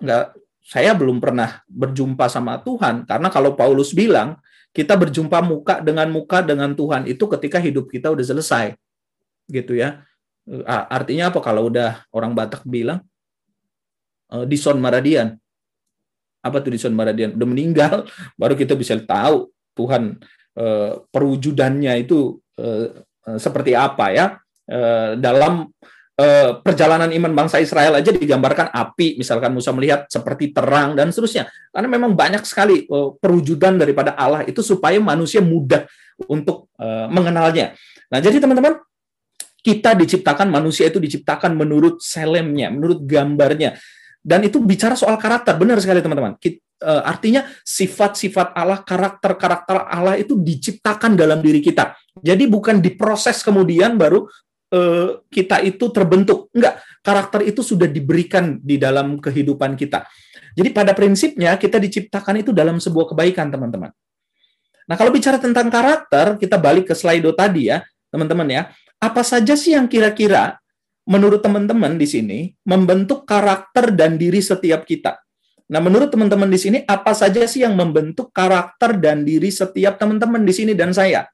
enggak 0.00 0.36
saya 0.66 0.92
belum 0.92 1.22
pernah 1.22 1.62
berjumpa 1.70 2.26
sama 2.26 2.58
Tuhan 2.60 3.06
karena 3.06 3.30
kalau 3.30 3.54
Paulus 3.54 3.94
bilang 3.94 4.36
kita 4.74 4.98
berjumpa 4.98 5.40
muka 5.40 5.78
dengan 5.80 6.10
muka 6.10 6.42
dengan 6.42 6.74
Tuhan 6.74 7.06
itu 7.06 7.22
ketika 7.38 7.62
hidup 7.62 7.88
kita 7.88 8.12
udah 8.12 8.26
selesai 8.26 8.74
gitu 9.46 9.78
ya 9.78 10.04
Artinya 10.66 11.34
apa 11.34 11.42
kalau 11.42 11.66
udah 11.66 12.06
orang 12.14 12.30
Batak 12.30 12.62
bilang 12.62 13.02
uh, 14.30 14.46
Dison 14.46 14.78
Maradian? 14.78 15.42
Apa 16.46 16.62
tuh 16.62 16.70
Dison 16.70 16.94
Maradian? 16.94 17.34
Udah 17.34 17.48
meninggal, 17.50 17.94
baru 18.38 18.54
kita 18.54 18.78
bisa 18.78 18.94
tahu 19.02 19.50
Tuhan 19.74 20.22
uh, 20.54 21.02
perwujudannya 21.10 22.06
itu 22.06 22.38
uh, 22.62 23.02
seperti 23.36 23.74
apa 23.74 24.14
ya. 24.14 24.26
Uh, 24.66 25.18
dalam 25.18 25.70
uh, 26.18 26.50
perjalanan 26.62 27.10
iman 27.12 27.32
bangsa 27.34 27.58
Israel 27.58 27.98
aja 27.98 28.10
digambarkan 28.14 28.72
api, 28.72 29.18
misalkan 29.18 29.52
Musa 29.52 29.70
melihat 29.74 30.06
seperti 30.06 30.54
terang 30.54 30.94
dan 30.94 31.10
seterusnya. 31.10 31.50
Karena 31.74 31.88
memang 31.90 32.14
banyak 32.14 32.42
sekali 32.46 32.86
uh, 32.86 33.14
perwujudan 33.18 33.78
daripada 33.78 34.14
Allah 34.14 34.42
itu 34.46 34.62
supaya 34.64 34.96
manusia 34.98 35.42
mudah 35.42 35.84
untuk 36.26 36.72
uh, 36.80 37.06
mengenalnya. 37.12 37.76
Nah, 38.08 38.22
jadi 38.22 38.38
teman-teman, 38.38 38.80
kita 39.66 39.98
diciptakan, 39.98 40.46
manusia 40.46 40.86
itu 40.86 41.02
diciptakan 41.02 41.58
menurut 41.58 41.98
selemnya, 41.98 42.70
menurut 42.70 43.02
gambarnya. 43.02 43.74
Dan 44.26 44.42
itu 44.42 44.58
bicara 44.58 44.98
soal 44.98 45.14
karakter, 45.22 45.54
benar 45.54 45.78
sekali 45.78 46.02
teman-teman. 46.02 46.34
Eh, 46.42 47.02
artinya 47.06 47.46
sifat-sifat 47.62 48.58
Allah, 48.58 48.82
karakter-karakter 48.82 49.86
Allah 49.86 50.18
itu 50.18 50.34
diciptakan 50.34 51.14
dalam 51.14 51.38
diri 51.38 51.62
kita. 51.62 51.94
Jadi 52.18 52.50
bukan 52.50 52.82
diproses 52.82 53.44
kemudian 53.44 53.94
baru 54.00 54.24
uh, 54.72 55.20
kita 55.28 55.60
itu 55.62 55.92
terbentuk. 55.92 56.48
Enggak, 56.56 56.80
karakter 57.04 57.44
itu 57.44 57.60
sudah 57.60 57.84
diberikan 57.84 58.56
di 58.56 58.80
dalam 58.80 59.20
kehidupan 59.20 59.76
kita. 59.76 60.08
Jadi 60.56 60.72
pada 60.72 60.96
prinsipnya 60.96 61.60
kita 61.60 61.76
diciptakan 61.76 62.40
itu 62.40 62.56
dalam 62.56 62.80
sebuah 62.80 63.12
kebaikan, 63.12 63.52
teman-teman. 63.52 63.92
Nah, 64.88 64.96
kalau 64.96 65.12
bicara 65.12 65.36
tentang 65.36 65.68
karakter, 65.68 66.40
kita 66.40 66.56
balik 66.56 66.88
ke 66.88 66.94
slide 66.96 67.24
tadi 67.36 67.68
ya, 67.68 67.84
teman-teman 68.08 68.48
ya 68.48 68.62
apa 68.96 69.20
saja 69.20 69.52
sih 69.52 69.76
yang 69.76 69.86
kira-kira 69.86 70.56
menurut 71.06 71.40
teman-teman 71.40 71.94
di 71.96 72.06
sini 72.06 72.38
membentuk 72.66 73.24
karakter 73.24 73.94
dan 73.94 74.18
diri 74.18 74.42
setiap 74.42 74.82
kita? 74.82 75.22
Nah, 75.66 75.82
menurut 75.82 76.14
teman-teman 76.14 76.46
di 76.46 76.58
sini 76.62 76.78
apa 76.86 77.10
saja 77.10 77.42
sih 77.46 77.66
yang 77.66 77.74
membentuk 77.74 78.30
karakter 78.30 78.94
dan 79.02 79.26
diri 79.26 79.50
setiap 79.50 79.98
teman-teman 79.98 80.46
di 80.46 80.54
sini 80.54 80.78
dan 80.78 80.94
saya? 80.94 81.26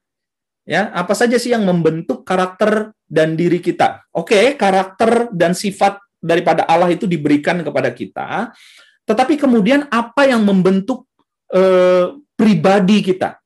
Ya, 0.62 0.88
apa 0.94 1.12
saja 1.12 1.36
sih 1.36 1.50
yang 1.50 1.66
membentuk 1.66 2.22
karakter 2.22 2.94
dan 3.04 3.34
diri 3.34 3.58
kita? 3.58 4.06
Oke, 4.14 4.54
karakter 4.54 5.28
dan 5.34 5.52
sifat 5.58 5.98
daripada 6.22 6.64
Allah 6.64 6.88
itu 6.94 7.04
diberikan 7.04 7.60
kepada 7.60 7.90
kita, 7.90 8.54
tetapi 9.02 9.34
kemudian 9.36 9.90
apa 9.90 10.30
yang 10.30 10.40
membentuk 10.46 11.04
eh, 11.50 12.14
pribadi 12.38 13.02
kita? 13.02 13.42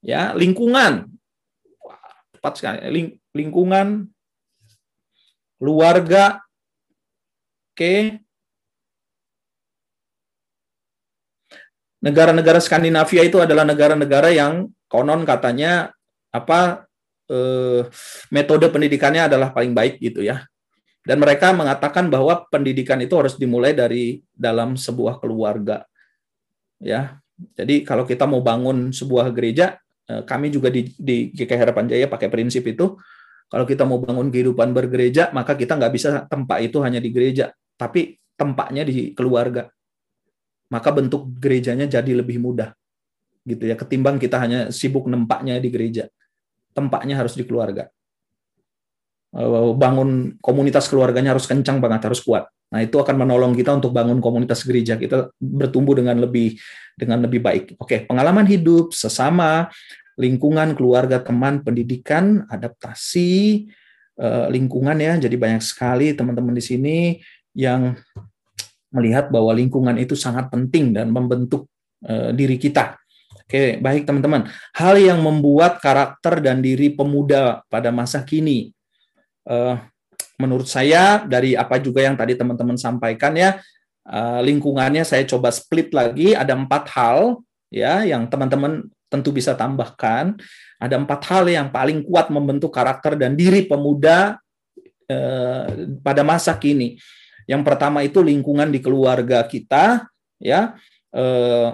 Ya, 0.00 0.32
lingkungan. 0.32 1.10
tepat 2.38 2.58
sekali. 2.58 2.78
Ling 2.90 3.08
lingkungan, 3.34 4.10
keluarga, 5.62 6.42
oke. 7.70 8.18
Negara-negara 12.02 12.58
Skandinavia 12.58 13.22
itu 13.22 13.38
adalah 13.38 13.62
negara-negara 13.62 14.34
yang 14.34 14.66
konon 14.90 15.22
katanya 15.22 15.94
apa 16.34 16.90
eh, 17.30 17.86
metode 18.34 18.66
pendidikannya 18.74 19.30
adalah 19.30 19.54
paling 19.54 19.70
baik 19.70 20.02
gitu 20.02 20.26
ya. 20.26 20.42
Dan 21.06 21.22
mereka 21.22 21.54
mengatakan 21.54 22.10
bahwa 22.10 22.42
pendidikan 22.50 22.98
itu 22.98 23.14
harus 23.14 23.38
dimulai 23.38 23.70
dari 23.70 24.18
dalam 24.34 24.74
sebuah 24.74 25.22
keluarga. 25.22 25.86
Ya. 26.82 27.22
Jadi 27.54 27.86
kalau 27.86 28.02
kita 28.02 28.26
mau 28.26 28.42
bangun 28.42 28.90
sebuah 28.90 29.30
gereja, 29.30 29.78
eh, 30.10 30.26
kami 30.26 30.50
juga 30.50 30.74
di, 30.74 30.90
di 30.98 31.30
GKI 31.30 31.54
Harapan 31.54 31.86
Jaya 31.86 32.10
pakai 32.10 32.26
prinsip 32.26 32.66
itu 32.66 32.98
kalau 33.52 33.68
kita 33.68 33.84
mau 33.84 34.00
bangun 34.00 34.32
kehidupan 34.32 34.72
bergereja, 34.72 35.28
maka 35.36 35.52
kita 35.52 35.76
nggak 35.76 35.92
bisa 35.92 36.24
tempat 36.24 36.64
itu 36.64 36.80
hanya 36.80 37.04
di 37.04 37.12
gereja, 37.12 37.52
tapi 37.76 38.16
tempatnya 38.32 38.80
di 38.88 39.12
keluarga. 39.12 39.68
Maka 40.72 40.88
bentuk 40.88 41.28
gerejanya 41.36 41.84
jadi 41.84 42.16
lebih 42.16 42.40
mudah, 42.40 42.72
gitu 43.44 43.68
ya. 43.68 43.76
Ketimbang 43.76 44.16
kita 44.16 44.40
hanya 44.40 44.72
sibuk 44.72 45.04
nempaknya 45.04 45.60
di 45.60 45.68
gereja, 45.68 46.08
tempatnya 46.72 47.20
harus 47.20 47.36
di 47.36 47.44
keluarga. 47.44 47.92
Eh, 49.36 49.72
bangun 49.76 50.40
komunitas 50.40 50.88
keluarganya 50.88 51.36
harus 51.36 51.44
kencang 51.44 51.76
banget, 51.76 52.08
harus 52.08 52.24
kuat. 52.24 52.48
Nah, 52.72 52.80
itu 52.80 52.96
akan 52.96 53.20
menolong 53.20 53.52
kita 53.52 53.76
untuk 53.76 53.92
bangun 53.92 54.16
komunitas 54.16 54.64
gereja 54.64 54.96
kita 54.96 55.28
bertumbuh 55.36 55.92
dengan 55.92 56.16
lebih 56.24 56.56
dengan 56.96 57.20
lebih 57.20 57.44
baik. 57.44 57.76
Oke, 57.76 58.08
pengalaman 58.08 58.48
hidup 58.48 58.96
sesama, 58.96 59.68
lingkungan, 60.16 60.76
keluarga, 60.76 61.22
teman, 61.22 61.64
pendidikan, 61.64 62.44
adaptasi, 62.48 63.66
eh, 64.20 64.46
lingkungan 64.52 64.96
ya. 65.00 65.16
Jadi 65.16 65.36
banyak 65.36 65.62
sekali 65.64 66.12
teman-teman 66.12 66.52
di 66.52 66.64
sini 66.64 66.96
yang 67.56 67.96
melihat 68.92 69.32
bahwa 69.32 69.56
lingkungan 69.56 69.96
itu 69.96 70.12
sangat 70.12 70.52
penting 70.52 70.92
dan 70.92 71.08
membentuk 71.08 71.68
eh, 72.04 72.34
diri 72.36 72.60
kita. 72.60 72.98
Oke, 73.42 73.76
baik 73.80 74.08
teman-teman. 74.08 74.48
Hal 74.72 74.96
yang 74.96 75.20
membuat 75.20 75.80
karakter 75.80 76.40
dan 76.40 76.64
diri 76.64 76.92
pemuda 76.92 77.60
pada 77.68 77.92
masa 77.92 78.24
kini. 78.24 78.72
Uh, 79.42 79.74
menurut 80.38 80.70
saya 80.70 81.26
dari 81.26 81.58
apa 81.58 81.82
juga 81.82 81.98
yang 81.98 82.14
tadi 82.14 82.38
teman-teman 82.38 82.78
sampaikan 82.78 83.34
ya 83.34 83.58
lingkungannya 84.42 85.06
saya 85.06 85.26
coba 85.26 85.50
split 85.54 85.90
lagi 85.94 86.34
ada 86.34 86.54
empat 86.54 86.90
hal 86.94 87.42
ya 87.70 88.02
yang 88.02 88.26
teman-teman 88.26 88.90
tentu 89.12 89.28
bisa 89.28 89.52
tambahkan 89.52 90.40
ada 90.80 90.96
empat 90.96 91.20
hal 91.28 91.44
yang 91.52 91.68
paling 91.68 92.00
kuat 92.02 92.32
membentuk 92.32 92.72
karakter 92.72 93.14
dan 93.14 93.36
diri 93.36 93.68
pemuda 93.68 94.40
uh, 95.12 95.64
pada 96.00 96.24
masa 96.24 96.56
kini. 96.56 96.96
Yang 97.44 97.62
pertama 97.68 98.00
itu 98.00 98.24
lingkungan 98.24 98.72
di 98.72 98.80
keluarga 98.80 99.44
kita 99.44 100.08
ya 100.40 100.72
uh, 101.12 101.68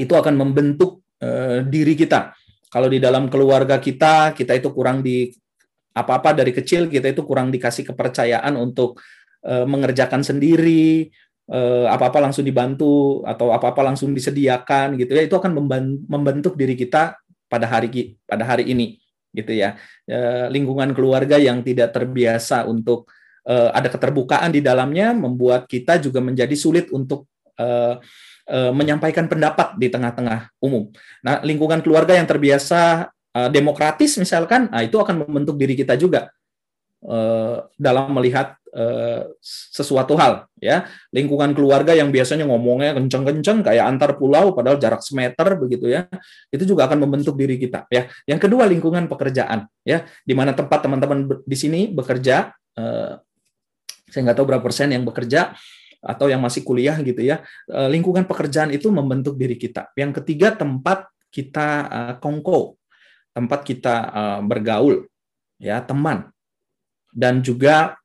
itu 0.00 0.14
akan 0.16 0.34
membentuk 0.34 1.04
uh, 1.20 1.60
diri 1.62 1.92
kita. 1.92 2.32
Kalau 2.72 2.88
di 2.88 2.96
dalam 2.96 3.28
keluarga 3.28 3.76
kita 3.76 4.32
kita 4.32 4.56
itu 4.56 4.72
kurang 4.72 5.04
di 5.04 5.28
apa-apa 5.92 6.32
dari 6.32 6.56
kecil 6.56 6.88
kita 6.88 7.12
itu 7.12 7.20
kurang 7.22 7.52
dikasih 7.52 7.92
kepercayaan 7.92 8.56
untuk 8.56 8.98
uh, 9.44 9.68
mengerjakan 9.68 10.24
sendiri 10.24 11.12
uh, 11.50 11.86
apa-apa 11.90 12.22
langsung 12.22 12.46
dibantu 12.46 13.24
atau 13.26 13.50
apa-apa 13.50 13.82
langsung 13.82 14.14
disediakan 14.14 14.94
gitu 15.00 15.16
ya 15.16 15.26
itu 15.26 15.34
akan 15.34 15.50
membentuk 16.06 16.54
diri 16.54 16.78
kita 16.78 17.18
pada 17.50 17.66
hari 17.66 18.14
pada 18.28 18.46
hari 18.46 18.70
ini 18.70 19.00
gitu 19.32 19.50
ya 19.56 19.80
uh, 20.12 20.46
lingkungan 20.52 20.92
keluarga 20.92 21.40
yang 21.40 21.64
tidak 21.64 21.90
terbiasa 21.96 22.68
untuk 22.68 23.08
uh, 23.48 23.72
ada 23.72 23.88
keterbukaan 23.88 24.52
di 24.52 24.60
dalamnya 24.60 25.16
membuat 25.16 25.66
kita 25.66 25.98
juga 25.98 26.22
menjadi 26.22 26.54
sulit 26.54 26.92
untuk 26.92 27.26
menyampaikan 28.52 29.30
pendapat 29.30 29.78
di 29.78 29.86
tengah-tengah 29.86 30.50
umum. 30.58 30.90
Nah, 31.22 31.38
lingkungan 31.46 31.78
keluarga 31.78 32.18
yang 32.18 32.26
terbiasa 32.26 33.06
demokratis 33.54 34.18
misalkan, 34.18 34.66
nah 34.66 34.82
itu 34.82 34.98
akan 34.98 35.22
membentuk 35.22 35.54
diri 35.62 35.78
kita 35.78 35.94
juga 35.94 36.26
dalam 37.78 38.10
melihat 38.10 38.58
sesuatu 39.44 40.16
hal 40.16 40.48
ya. 40.56 40.88
Lingkungan 41.12 41.52
keluarga 41.52 41.92
yang 41.92 42.08
biasanya 42.08 42.48
ngomongnya 42.48 42.96
kenceng-kenceng 42.96 43.60
kayak 43.60 43.84
antar 43.84 44.16
pulau 44.16 44.56
padahal 44.56 44.80
jarak 44.80 45.04
semeter 45.04 45.60
begitu 45.60 45.92
ya. 45.92 46.08
Itu 46.48 46.64
juga 46.64 46.88
akan 46.88 47.04
membentuk 47.04 47.36
diri 47.36 47.60
kita 47.60 47.84
ya. 47.92 48.08
Yang 48.24 48.48
kedua 48.48 48.64
lingkungan 48.64 49.06
pekerjaan 49.12 49.68
ya. 49.84 50.08
Di 50.24 50.32
mana 50.32 50.56
tempat 50.56 50.82
teman-teman 50.84 51.44
di 51.44 51.56
sini 51.56 51.92
bekerja 51.92 52.48
uh, 52.80 53.20
saya 54.08 54.20
nggak 54.28 54.36
tahu 54.40 54.46
berapa 54.48 54.64
persen 54.64 54.92
yang 54.92 55.04
bekerja 55.04 55.52
atau 56.02 56.26
yang 56.26 56.42
masih 56.42 56.66
kuliah 56.66 56.96
gitu 57.00 57.22
ya. 57.22 57.44
Lingkungan 57.68 58.26
pekerjaan 58.26 58.74
itu 58.74 58.90
membentuk 58.90 59.38
diri 59.38 59.54
kita. 59.54 59.92
Yang 59.94 60.20
ketiga 60.24 60.52
tempat 60.56 61.06
kita 61.32 61.68
uh, 61.88 62.14
kongko 62.20 62.76
tempat 63.32 63.64
kita 63.64 63.94
uh, 64.12 64.40
bergaul, 64.44 65.08
ya 65.56 65.80
teman, 65.80 66.28
dan 67.16 67.40
juga 67.40 67.96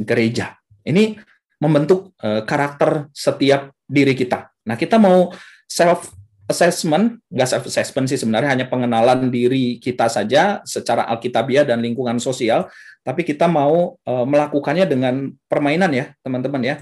gereja. 0.00 0.56
Ini 0.86 1.16
membentuk 1.60 2.12
uh, 2.20 2.44
karakter 2.44 3.08
setiap 3.12 3.72
diri 3.88 4.12
kita. 4.12 4.52
Nah, 4.68 4.76
kita 4.76 5.00
mau 5.00 5.32
self 5.66 6.12
assessment, 6.46 7.18
nggak 7.26 7.48
self 7.48 7.64
assessment 7.66 8.06
sih 8.06 8.20
sebenarnya 8.20 8.54
hanya 8.54 8.66
pengenalan 8.70 9.32
diri 9.32 9.82
kita 9.82 10.06
saja 10.06 10.62
secara 10.62 11.08
alkitabiah 11.10 11.66
dan 11.66 11.82
lingkungan 11.82 12.22
sosial, 12.22 12.70
tapi 13.02 13.26
kita 13.26 13.50
mau 13.50 13.98
uh, 14.06 14.26
melakukannya 14.26 14.86
dengan 14.86 15.32
permainan 15.50 15.90
ya, 15.90 16.12
teman-teman 16.22 16.62
ya. 16.62 16.76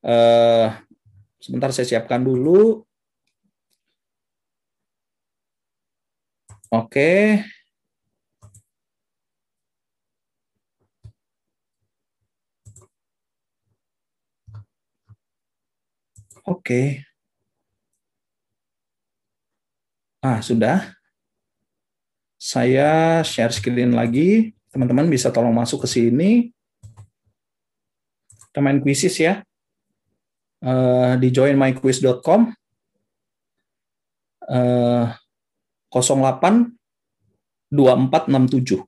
Uh, 0.00 0.72
sebentar 1.40 1.68
saya 1.72 1.84
siapkan 1.84 2.24
dulu 2.24 2.84
Oke. 6.70 7.42
Oke. 16.46 17.04
Ah, 20.20 20.44
sudah. 20.44 20.92
Saya 22.40 23.20
share 23.20 23.52
screen 23.52 23.92
lagi. 23.92 24.56
Teman-teman 24.72 25.08
bisa 25.08 25.28
tolong 25.28 25.52
masuk 25.52 25.84
ke 25.84 25.88
sini. 25.88 26.30
Kita 28.48 28.64
main 28.64 28.80
quizzes 28.80 29.16
ya. 29.20 29.44
Uh, 30.60 31.20
di 31.20 31.28
joinmyquiz.com. 31.32 32.52
Uh, 34.50 35.12
08 35.92 36.74
2467. 37.70 38.82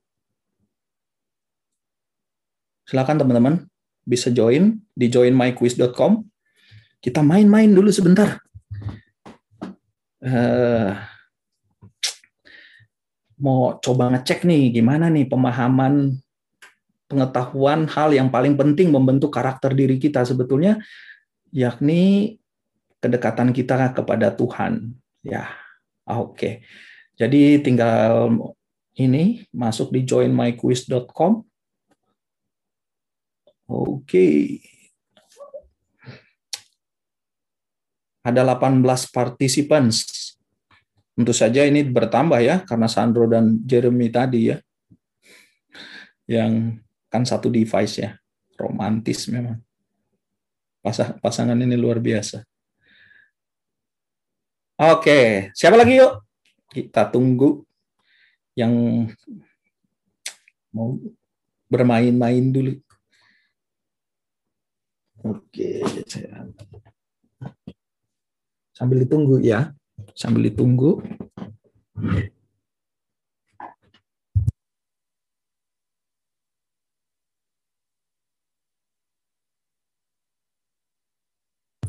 Silakan 2.83 3.15
teman-teman 3.15 3.55
bisa 4.03 4.27
join 4.33 4.81
di 4.91 5.07
joinmyquiz.com. 5.07 6.32
Kita 7.03 7.19
main-main 7.19 7.67
dulu 7.67 7.91
sebentar. 7.91 8.39
Uh, 10.23 10.95
mau 13.43 13.75
coba 13.83 14.07
ngecek 14.15 14.47
nih 14.47 14.71
gimana 14.79 15.11
nih 15.11 15.27
pemahaman 15.27 16.15
pengetahuan 17.11 17.91
hal 17.91 18.15
yang 18.15 18.31
paling 18.31 18.55
penting 18.55 18.87
membentuk 18.87 19.35
karakter 19.35 19.75
diri 19.75 19.99
kita 19.99 20.23
sebetulnya 20.23 20.79
yakni 21.51 22.39
kedekatan 23.03 23.51
kita 23.51 23.91
kepada 23.91 24.31
Tuhan. 24.31 24.95
Ya, 25.27 25.51
oke. 26.07 26.39
Okay. 26.39 26.53
Jadi 27.19 27.59
tinggal 27.59 28.31
ini 28.95 29.43
masuk 29.51 29.91
di 29.91 30.07
joinmyquiz.com. 30.07 31.43
Oke. 33.67 34.27
Ada 38.23 38.55
18 38.55 38.79
participants. 39.11 40.31
Tentu 41.13 41.35
saja 41.35 41.67
ini 41.67 41.85
bertambah 41.85 42.39
ya 42.41 42.63
karena 42.63 42.87
Sandro 42.89 43.29
dan 43.29 43.61
Jeremy 43.61 44.09
tadi 44.09 44.49
ya. 44.49 44.57
Yang 46.25 46.81
kan 47.11 47.23
satu 47.27 47.51
device 47.51 48.01
ya. 48.01 48.15
Romantis 48.55 49.27
memang. 49.27 49.59
Pasangan 51.19 51.59
ini 51.59 51.75
luar 51.75 51.99
biasa. 51.99 52.41
Oke, 54.79 55.51
siapa 55.53 55.77
lagi 55.77 56.01
yuk? 56.01 56.23
kita 56.73 57.05
tunggu 57.13 57.61
yang 58.57 59.05
mau 60.73 60.97
bermain-main 61.69 62.49
dulu. 62.49 62.73
Oke, 65.23 65.85
saya 66.09 66.49
sambil 68.73 69.05
ditunggu 69.05 69.39
ya, 69.39 69.71
sambil 70.17 70.49
ditunggu. 70.49 70.99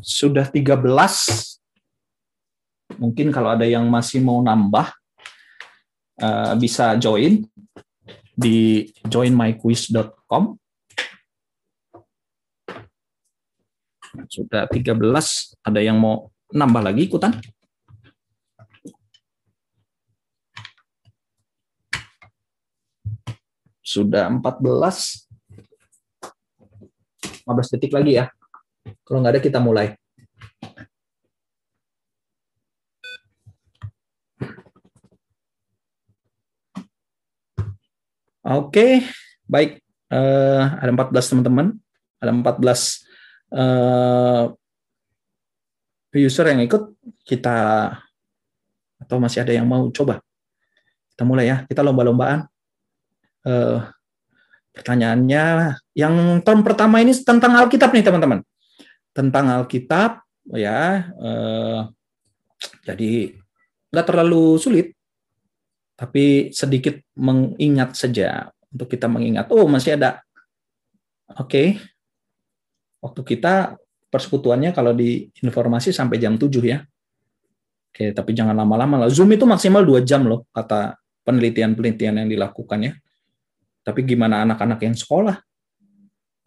Sudah 0.05 0.45
13 0.45 0.85
Mungkin 2.95 3.33
kalau 3.33 3.51
ada 3.55 3.67
yang 3.67 3.87
masih 3.91 4.23
mau 4.23 4.39
nambah, 4.39 4.87
uh, 6.21 6.53
bisa 6.55 6.95
join 6.95 7.43
di 8.35 8.87
joinmyquiz.com. 9.07 10.55
Sudah 14.31 14.63
13, 14.71 14.95
ada 15.59 15.79
yang 15.83 15.99
mau 15.99 16.31
nambah 16.53 16.81
lagi 16.85 17.07
ikutan? 17.09 17.33
Sudah 23.85 24.27
14. 24.27 25.25
15 27.45 27.73
detik 27.77 27.93
lagi 27.93 28.17
ya. 28.17 28.25
Kalau 29.05 29.21
nggak 29.21 29.37
ada 29.37 29.41
kita 29.41 29.61
mulai. 29.61 29.93
Oke, 38.45 39.01
baik. 39.49 39.81
Uh, 40.05 40.69
ada 40.77 40.93
14 40.93 41.31
teman-teman. 41.33 41.67
Ada 42.21 42.29
14 42.29 43.01
uh, 43.57 44.53
user 46.19 46.47
yang 46.51 46.61
ikut. 46.63 46.95
Kita 47.25 47.55
atau 49.01 49.17
masih 49.19 49.43
ada 49.43 49.53
yang 49.53 49.67
mau 49.67 49.87
coba? 49.91 50.21
Kita 51.11 51.23
mulai 51.27 51.51
ya. 51.51 51.57
Kita 51.67 51.81
lomba-lombaan. 51.83 52.47
Uh, 53.45 53.85
pertanyaannya 54.73 55.77
yang 55.93 56.41
tahun 56.41 56.65
pertama 56.65 56.99
ini 56.99 57.13
tentang 57.13 57.53
Alkitab 57.55 57.93
nih 57.93 58.05
teman-teman. 58.05 58.39
Tentang 59.15 59.45
Alkitab 59.51 60.23
ya. 60.55 61.09
Uh, 61.19 61.79
jadi 62.85 63.35
nggak 63.91 64.07
terlalu 64.07 64.59
sulit 64.59 64.87
tapi 65.95 66.51
sedikit 66.51 66.99
mengingat 67.15 67.95
saja 67.95 68.51
untuk 68.67 68.91
kita 68.91 69.07
mengingat 69.07 69.47
oh 69.47 69.63
masih 69.63 69.95
ada 69.95 70.25
Oke. 71.33 71.49
Okay. 71.49 71.67
Waktu 73.01 73.21
kita 73.25 73.81
persekutuannya 74.15 74.71
kalau 74.71 74.95
di 74.95 75.27
informasi 75.43 75.91
sampai 75.91 76.15
jam 76.15 76.39
7 76.39 76.47
ya. 76.63 76.79
Oke, 77.91 78.15
tapi 78.15 78.31
jangan 78.31 78.55
lama-lama 78.55 79.03
lah. 79.03 79.09
Zoom 79.11 79.35
itu 79.35 79.43
maksimal 79.43 79.83
2 79.83 80.07
jam 80.07 80.23
loh, 80.23 80.47
kata 80.55 80.95
penelitian-penelitian 81.27 82.23
yang 82.23 82.29
dilakukan 82.31 82.79
ya. 82.79 82.93
Tapi 83.83 84.07
gimana 84.07 84.47
anak-anak 84.47 84.79
yang 84.87 84.95
sekolah? 84.95 85.35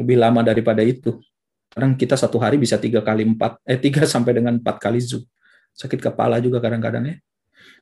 Lebih 0.00 0.16
lama 0.16 0.40
daripada 0.40 0.80
itu. 0.80 1.20
Kadang 1.68 1.94
kita 2.00 2.16
satu 2.16 2.40
hari 2.40 2.56
bisa 2.56 2.80
tiga 2.80 3.04
kali 3.04 3.28
empat, 3.28 3.60
eh 3.68 3.76
tiga 3.76 4.08
sampai 4.12 4.40
dengan 4.40 4.56
empat 4.56 4.80
kali 4.80 5.04
zoom. 5.04 5.22
Sakit 5.76 6.00
kepala 6.00 6.40
juga 6.40 6.64
kadang-kadang 6.64 7.04
ya. 7.04 7.16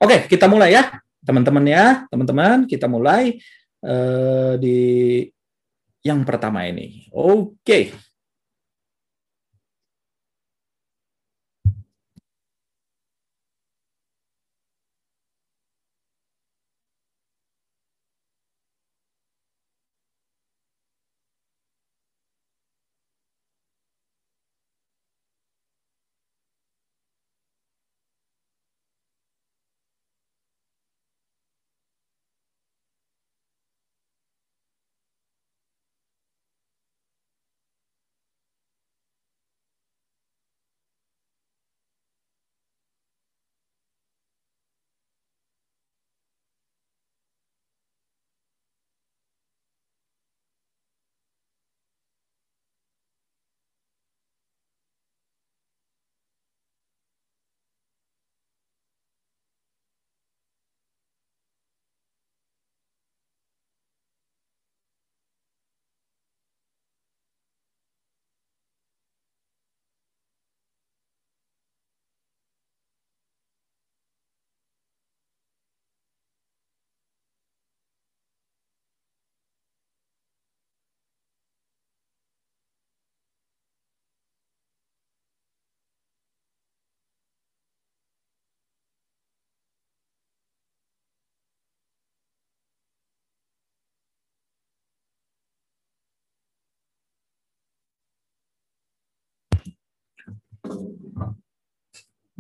Oke, 0.03 0.27
kita 0.29 0.51
mulai 0.51 0.77
ya, 0.77 0.99
teman-teman 1.25 1.65
ya, 1.65 1.85
teman-teman. 2.13 2.69
Kita 2.69 2.85
mulai 2.91 3.39
uh, 3.87 4.61
di 4.61 4.79
yang 6.05 6.23
pertama 6.27 6.67
ini. 6.69 7.09
Oke. 7.11 7.95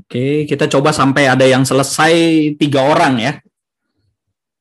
Oke, 0.07 0.47
kita 0.47 0.71
coba 0.71 0.95
sampai 0.95 1.27
ada 1.27 1.43
yang 1.43 1.67
selesai 1.67 2.15
tiga 2.55 2.87
orang 2.87 3.19
ya. 3.19 3.33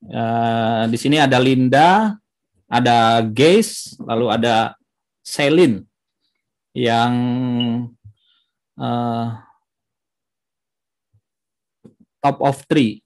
Uh, 0.06 0.90
di 0.90 0.98
sini 0.98 1.22
ada 1.22 1.38
Linda, 1.38 2.18
ada 2.66 3.22
Gaze, 3.22 3.94
lalu 4.02 4.34
ada 4.34 4.74
Selin 5.22 5.86
yang 6.74 7.14
uh, 8.82 9.38
top 12.26 12.42
of 12.42 12.66
three. 12.66 13.05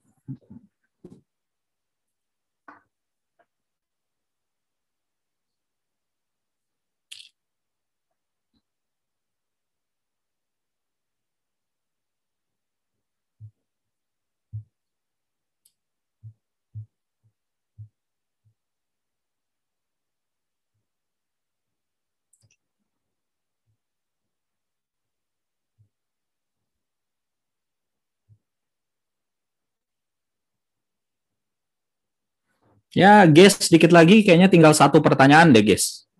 Ya, 32.90 33.22
guys, 33.22 33.54
sedikit 33.54 33.94
lagi 33.94 34.26
kayaknya 34.26 34.50
tinggal 34.50 34.74
satu 34.74 34.98
pertanyaan 34.98 35.54
deh, 35.54 35.62
guys. 35.62 36.10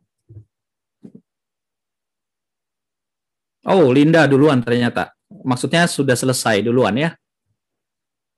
Oh, 3.66 3.90
Linda 3.90 4.30
duluan 4.30 4.62
ternyata. 4.62 5.10
Maksudnya 5.26 5.90
sudah 5.90 6.14
selesai 6.14 6.62
duluan 6.62 6.94
ya. 6.94 7.10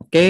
Oke. 0.00 0.28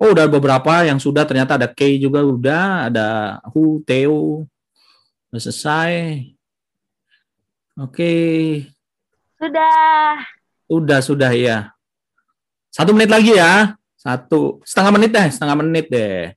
Oh, 0.00 0.14
udah 0.14 0.30
beberapa 0.30 0.86
yang 0.86 0.96
sudah 1.02 1.26
ternyata 1.26 1.60
ada 1.60 1.68
K 1.68 1.98
juga 2.00 2.24
udah, 2.24 2.88
ada 2.88 3.06
Hu, 3.52 3.82
Theo. 3.82 4.46
Sudah 5.28 5.42
selesai. 5.42 5.92
Oke. 7.74 8.14
Sudah. 9.34 10.14
Sudah, 10.70 11.00
sudah 11.02 11.32
ya. 11.34 11.58
Satu 12.70 12.94
menit 12.94 13.10
lagi 13.10 13.34
ya. 13.34 13.79
Satu 14.00 14.64
setengah 14.64 14.96
menit 14.96 15.12
deh, 15.12 15.28
setengah 15.28 15.56
menit 15.60 15.86
deh. 15.92 16.32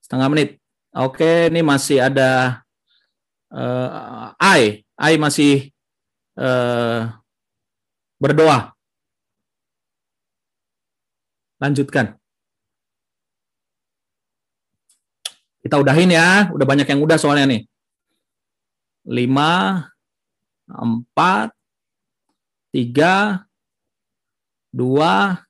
Setengah 0.00 0.32
menit. 0.32 0.56
Oke, 0.96 1.52
ini 1.52 1.60
masih 1.60 2.00
ada 2.00 2.64
uh, 3.52 4.32
Ai. 4.40 4.80
Ai 4.96 5.20
masih 5.20 5.68
uh, 6.40 7.12
berdoa. 8.16 8.72
Lanjutkan. 11.60 12.16
Kita 15.60 15.76
udahin 15.76 16.16
ya. 16.16 16.48
Udah 16.48 16.64
banyak 16.64 16.88
yang 16.88 17.04
udah 17.04 17.20
soalnya 17.20 17.44
nih. 17.44 17.62
Lima, 19.04 19.84
empat, 20.64 21.52
tiga, 22.72 23.44
dua, 24.72 25.44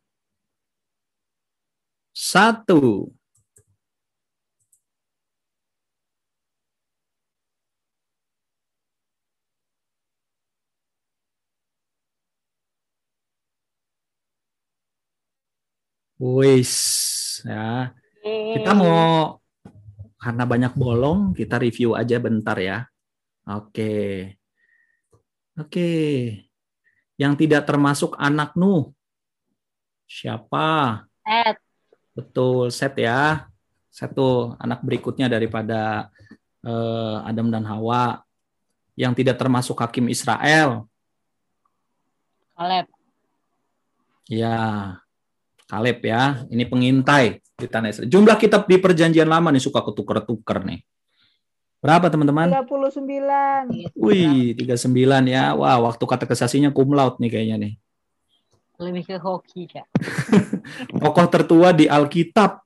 satu. 2.15 3.11
Wis, 16.21 16.75
ya. 17.49 17.97
Kita 18.21 18.77
mau 18.77 19.41
karena 20.21 20.45
banyak 20.45 20.77
bolong, 20.77 21.33
kita 21.33 21.57
review 21.57 21.97
aja 21.97 22.21
bentar 22.21 22.61
ya. 22.61 22.85
Oke. 23.49 24.37
Oke. 25.57 25.91
Yang 27.17 27.35
tidak 27.41 27.65
termasuk 27.65 28.21
anak 28.21 28.53
Nuh. 28.53 28.93
Siapa? 30.05 31.09
Ed. 31.25 31.70
Betul, 32.21 32.69
set 32.69 32.93
ya. 33.01 33.49
Satu 33.89 34.53
anak 34.61 34.85
berikutnya 34.85 35.27
daripada 35.27 36.13
uh, 36.61 37.25
Adam 37.25 37.49
dan 37.49 37.65
Hawa 37.65 38.21
yang 38.93 39.17
tidak 39.17 39.41
termasuk 39.41 39.81
hakim 39.81 40.13
Israel. 40.13 40.85
Kaleb. 42.53 42.87
Ya, 44.29 44.59
Kaleb 45.65 46.05
ya. 46.05 46.45
Ini 46.53 46.69
pengintai 46.69 47.41
di 47.57 47.67
tanah 47.67 47.89
Israel. 47.89 48.13
Jumlah 48.13 48.37
kitab 48.37 48.69
di 48.69 48.77
perjanjian 48.77 49.27
lama 49.27 49.49
nih 49.49 49.65
suka 49.65 49.81
ketuker-tuker 49.81 50.61
nih. 50.69 50.85
Berapa 51.81 52.13
teman-teman? 52.13 52.53
39. 52.53 53.97
Wih, 53.97 54.53
39 54.53 55.25
ya. 55.25 55.57
Wah, 55.57 55.81
waktu 55.81 56.05
kata 56.05 56.29
kesasinya 56.29 56.69
cum 56.69 56.93
laude 56.93 57.17
nih 57.17 57.33
kayaknya 57.33 57.57
nih 57.57 57.75
lebih 58.81 59.05
ke 59.05 59.17
hoki 59.21 59.69
kak 59.69 59.87
tokoh 61.05 61.27
tertua 61.29 61.77
di 61.77 61.85
Alkitab 61.87 62.65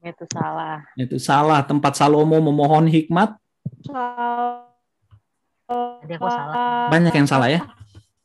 itu 0.00 0.24
salah 0.30 0.86
itu 0.96 1.18
salah 1.20 1.60
tempat 1.66 1.98
Salomo 1.98 2.38
memohon 2.40 2.88
hikmat 2.88 3.36
salah. 6.30 6.88
Banyak 6.90 7.14
yang 7.14 7.28
salah 7.28 7.48
ya. 7.50 7.60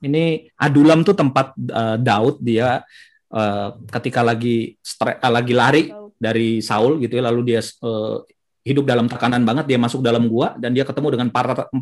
Ini 0.01 0.49
Adulam 0.57 1.05
tuh 1.05 1.13
tempat 1.13 1.53
uh, 1.57 1.97
Daud 1.97 2.41
dia 2.41 2.81
uh, 3.29 3.69
ketika 3.89 4.25
lagi 4.25 4.77
stre- 4.81 5.17
uh, 5.21 5.31
lagi 5.31 5.53
lari 5.53 5.83
dari 6.17 6.61
Saul 6.61 7.01
gitu 7.01 7.21
ya 7.21 7.23
lalu 7.29 7.53
dia 7.53 7.61
uh, 7.85 8.21
hidup 8.61 8.85
dalam 8.85 9.09
tekanan 9.09 9.41
banget 9.41 9.69
dia 9.69 9.77
masuk 9.77 10.05
dalam 10.05 10.25
gua 10.29 10.53
dan 10.57 10.73
dia 10.73 10.85
ketemu 10.85 11.17
dengan 11.17 11.27
400 11.33 11.73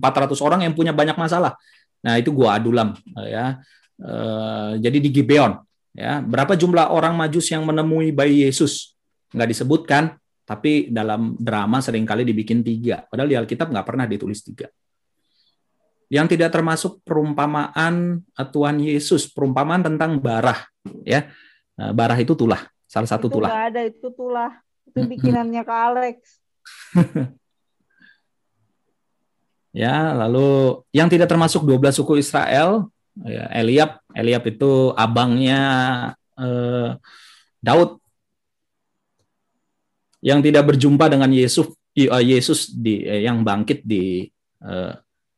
orang 0.43 0.67
yang 0.67 0.75
punya 0.75 0.91
banyak 0.91 1.15
masalah. 1.15 1.55
Nah, 1.99 2.15
itu 2.19 2.31
gua 2.31 2.59
Adulam 2.59 2.95
uh, 3.15 3.27
ya. 3.27 3.59
Uh, 3.99 4.79
jadi 4.79 4.97
di 4.97 5.09
Gibeon 5.11 5.59
ya. 5.91 6.23
Berapa 6.23 6.55
jumlah 6.55 6.91
orang 6.91 7.13
Majus 7.19 7.51
yang 7.51 7.67
menemui 7.67 8.15
bayi 8.15 8.47
Yesus? 8.47 8.95
Nggak 9.35 9.49
disebutkan, 9.53 10.03
tapi 10.47 10.89
dalam 10.89 11.35
drama 11.37 11.83
sering 11.83 12.07
kali 12.07 12.23
dibikin 12.23 12.63
tiga. 12.63 13.05
Padahal 13.05 13.29
di 13.29 13.37
Alkitab 13.37 13.69
nggak 13.69 13.87
pernah 13.87 14.05
ditulis 14.07 14.41
tiga 14.41 14.71
yang 16.09 16.25
tidak 16.25 16.49
termasuk 16.49 17.05
perumpamaan 17.05 18.25
Tuhan 18.33 18.81
Yesus, 18.81 19.29
perumpamaan 19.29 19.85
tentang 19.85 20.17
barah, 20.17 20.57
ya. 21.05 21.29
Nah, 21.77 21.93
barah 21.93 22.17
itu 22.17 22.33
tulah, 22.33 22.65
salah 22.89 23.05
satu 23.05 23.29
itu 23.29 23.37
tulah. 23.39 23.49
nggak 23.53 23.65
ada 23.71 23.81
itu 23.85 24.07
tulah. 24.17 24.51
Itu 24.89 25.05
bikinannya 25.05 25.61
Kak 25.61 25.79
Alex. 25.93 26.17
ya, 29.85 30.17
lalu 30.17 30.81
yang 30.89 31.07
tidak 31.13 31.29
termasuk 31.29 31.61
12 31.61 32.01
suku 32.01 32.17
Israel, 32.17 32.89
ya, 33.25 33.49
Eliab, 33.51 33.99
Eliab 34.13 34.43
itu 34.47 34.93
abangnya 34.95 35.61
eh, 36.37 36.95
Daud. 37.59 37.99
Yang 40.19 40.51
tidak 40.51 40.63
berjumpa 40.75 41.07
dengan 41.07 41.31
Yesus, 41.31 41.71
Yesus 41.95 42.75
di 42.75 43.07
eh, 43.07 43.23
yang 43.23 43.43
bangkit 43.43 43.87
di 43.87 44.27
eh, 44.63 44.93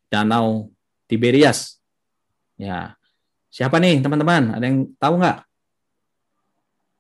Danau 0.10 0.74
Tiberias. 1.06 1.78
Ya, 2.58 2.98
siapa 3.50 3.78
nih 3.78 4.02
teman-teman? 4.02 4.58
Ada 4.58 4.66
yang 4.66 4.90
tahu 4.98 5.22
nggak? 5.22 5.40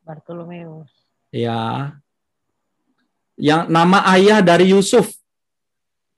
Bartolomeus. 0.06 0.90
Ya, 1.32 1.94
yang 3.42 3.66
nama 3.74 4.06
ayah 4.14 4.44
dari 4.46 4.70
Yusuf. 4.70 5.10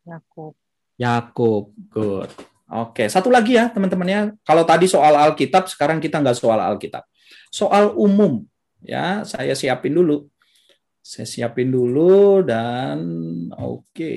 Yakub. 0.04 0.52
Yakub, 1.00 1.72
good. 1.88 2.28
Oke, 2.74 3.06
satu 3.06 3.30
lagi 3.30 3.54
ya 3.54 3.70
teman-teman 3.70 4.10
ya. 4.10 4.22
Kalau 4.42 4.66
tadi 4.66 4.90
soal 4.90 5.14
Alkitab, 5.14 5.70
sekarang 5.70 6.02
kita 6.02 6.18
nggak 6.18 6.34
soal 6.34 6.58
Alkitab. 6.58 7.06
Soal 7.54 7.94
umum, 7.94 8.50
ya 8.82 9.22
saya 9.30 9.54
siapin 9.54 9.94
dulu. 9.94 10.26
Saya 11.06 11.30
siapin 11.30 11.70
dulu 11.70 12.42
dan 12.42 12.98
oke. 13.54 14.16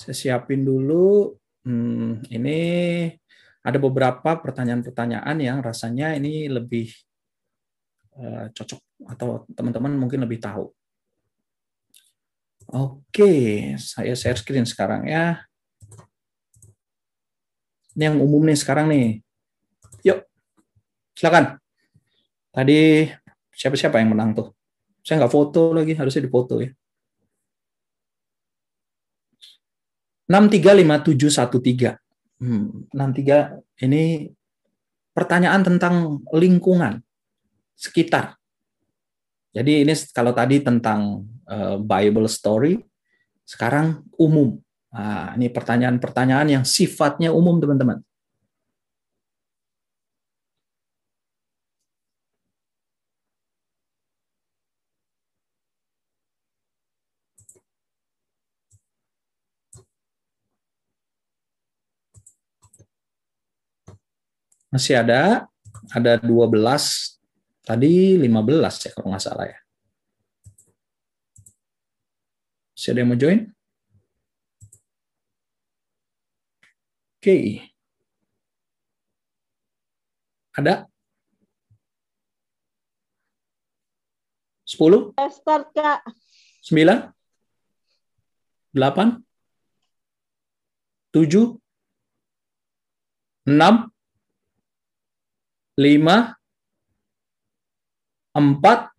Saya 0.00 0.14
siapin 0.16 0.64
dulu. 0.64 1.36
Hmm, 1.68 2.24
ini 2.32 2.58
ada 3.60 3.76
beberapa 3.76 4.40
pertanyaan-pertanyaan 4.40 5.36
yang 5.36 5.60
rasanya 5.60 6.16
ini 6.16 6.48
lebih 6.48 6.90
uh, 8.16 8.48
cocok 8.56 8.80
atau 9.12 9.44
teman-teman 9.52 10.00
mungkin 10.00 10.24
lebih 10.24 10.40
tahu. 10.40 10.72
Oke, 12.72 13.34
saya 13.76 14.16
share 14.16 14.40
screen 14.40 14.64
sekarang 14.64 15.04
ya. 15.04 15.44
Ini 17.92 18.08
yang 18.08 18.16
umum 18.24 18.42
nih 18.48 18.56
sekarang 18.56 18.88
nih. 18.88 19.20
Yuk, 20.06 20.24
silakan. 21.12 21.60
Tadi 22.52 23.08
siapa-siapa 23.52 24.00
yang 24.00 24.16
menang 24.16 24.32
tuh? 24.36 24.48
Saya 25.04 25.24
nggak 25.24 25.34
foto 25.34 25.72
lagi, 25.76 25.92
harusnya 25.96 26.24
difoto 26.24 26.60
ya. 26.62 26.72
635713. 30.32 31.98
Hmm, 32.42 32.88
63 32.90 33.84
ini 33.84 34.32
pertanyaan 35.12 35.62
tentang 35.62 36.24
lingkungan 36.32 37.04
sekitar. 37.76 38.40
Jadi 39.52 39.84
ini 39.84 39.92
kalau 40.16 40.32
tadi 40.32 40.64
tentang 40.64 41.28
uh, 41.44 41.76
Bible 41.76 42.24
story, 42.30 42.80
sekarang 43.44 44.00
umum. 44.16 44.56
Nah, 44.92 45.32
ini 45.40 45.48
pertanyaan-pertanyaan 45.48 46.48
yang 46.60 46.64
sifatnya 46.68 47.32
umum, 47.32 47.56
teman-teman. 47.56 48.04
Masih 64.72 64.96
ada, 65.00 65.48
ada 65.92 66.16
12, 66.20 67.20
tadi 67.64 68.16
15 68.16 68.88
ya 68.88 68.90
kalau 68.96 69.12
nggak 69.12 69.24
salah 69.24 69.46
ya. 69.48 69.58
Masih 72.72 72.88
ada 72.92 72.98
yang 73.04 73.10
mau 73.12 73.20
join? 73.20 73.40
Oke. 77.22 77.30
Okay. 77.30 77.46
Ada? 80.58 80.90
10? 84.66 85.14
Start, 85.30 85.70
Kak. 85.70 86.02
9? 86.66 87.14
8? 88.74 89.22
7? 91.14 91.62
6? 93.46 93.92
lima, 95.76 96.36
empat, 98.36 98.92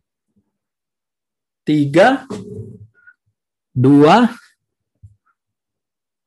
tiga, 1.62 2.25
dua. 3.73 4.25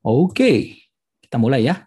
Oke, 0.06 0.78
kita 1.18 1.34
mulai 1.34 1.66
ya. 1.66 1.85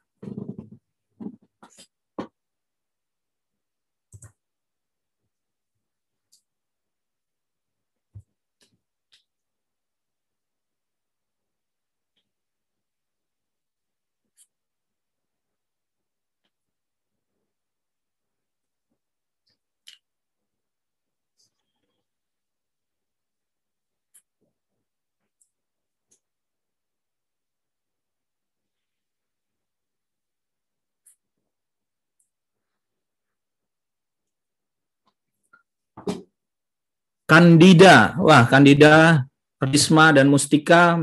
Kandida, 37.30 38.18
wah 38.18 38.50
Kandida, 38.50 39.22
Risma 39.62 40.10
dan 40.10 40.34
Mustika, 40.34 40.98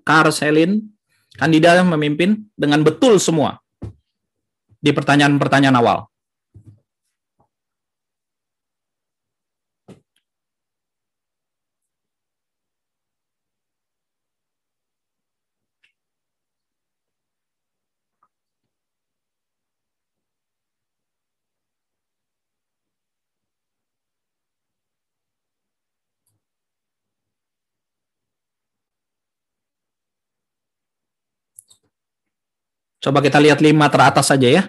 Kar 0.00 0.32
Selin, 0.32 0.88
Kandida 1.36 1.84
memimpin 1.84 2.48
dengan 2.56 2.80
betul 2.80 3.20
semua 3.20 3.60
di 4.80 4.90
pertanyaan-pertanyaan 4.90 5.76
awal. 5.76 6.09
Coba 33.00 33.24
kita 33.24 33.40
lihat 33.40 33.64
lima 33.64 33.88
teratas 33.88 34.28
saja 34.28 34.44
ya. 34.44 34.62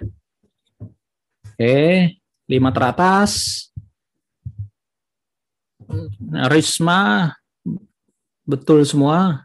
Oke, 1.52 2.16
lima 2.48 2.72
teratas. 2.72 3.68
Risma, 6.48 7.36
betul 8.48 8.88
semua. 8.88 9.44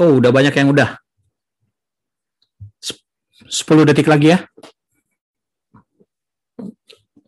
Oh, 0.00 0.16
udah 0.16 0.32
banyak 0.32 0.56
yang 0.56 0.72
udah. 0.72 0.96
Sep- 2.80 3.04
10 3.52 3.84
detik 3.84 4.08
lagi 4.08 4.32
ya. 4.32 4.48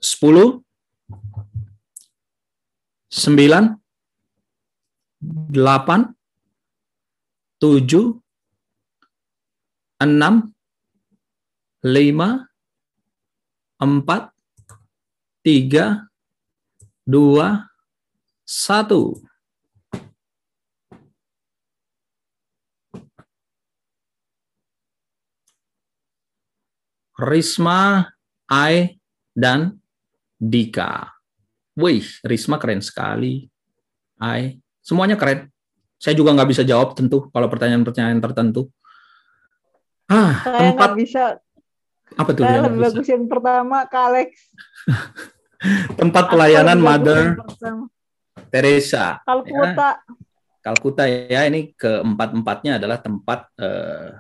10 0.01 0.65
9 3.13 3.77
8 5.53 6.17
7 7.61 8.25
6 10.01 10.53
5 11.85 12.49
4 13.77 14.33
3 15.45 16.09
2 17.05 17.69
1 18.49 19.32
Risma, 27.23 28.11
Ai, 28.51 28.99
dan 29.31 29.79
Dika. 30.35 31.07
Wih, 31.79 32.03
Risma 32.27 32.59
keren 32.59 32.83
sekali. 32.83 33.47
Ai, 34.19 34.59
semuanya 34.83 35.15
keren. 35.15 35.47
Saya 36.03 36.19
juga 36.19 36.35
nggak 36.35 36.51
bisa 36.51 36.67
jawab 36.67 36.99
tentu 36.99 37.31
kalau 37.31 37.47
pertanyaan-pertanyaan 37.47 38.19
tertentu. 38.19 38.67
Ah, 40.11 40.43
Saya 40.43 40.75
tempat 40.75 40.91
bisa. 40.99 41.25
apa 42.13 42.31
tuh 42.37 42.43
Saya 42.45 42.59
yang 42.59 42.65
lebih 42.69 42.81
bisa? 42.83 42.87
bagus 42.91 43.07
yang 43.09 43.25
pertama, 43.31 43.77
Kak 43.87 44.03
Alex. 44.11 44.31
Tempat 46.03 46.25
pelayanan 46.27 46.79
Mother. 46.83 47.39
Teresa. 48.51 49.23
Kalkuta. 49.23 50.03
Kalkuta 50.59 51.07
ya 51.07 51.47
ini 51.47 51.71
keempat-empatnya 51.79 52.83
adalah 52.83 52.99
tempat 52.99 53.47
eh, 53.63 54.11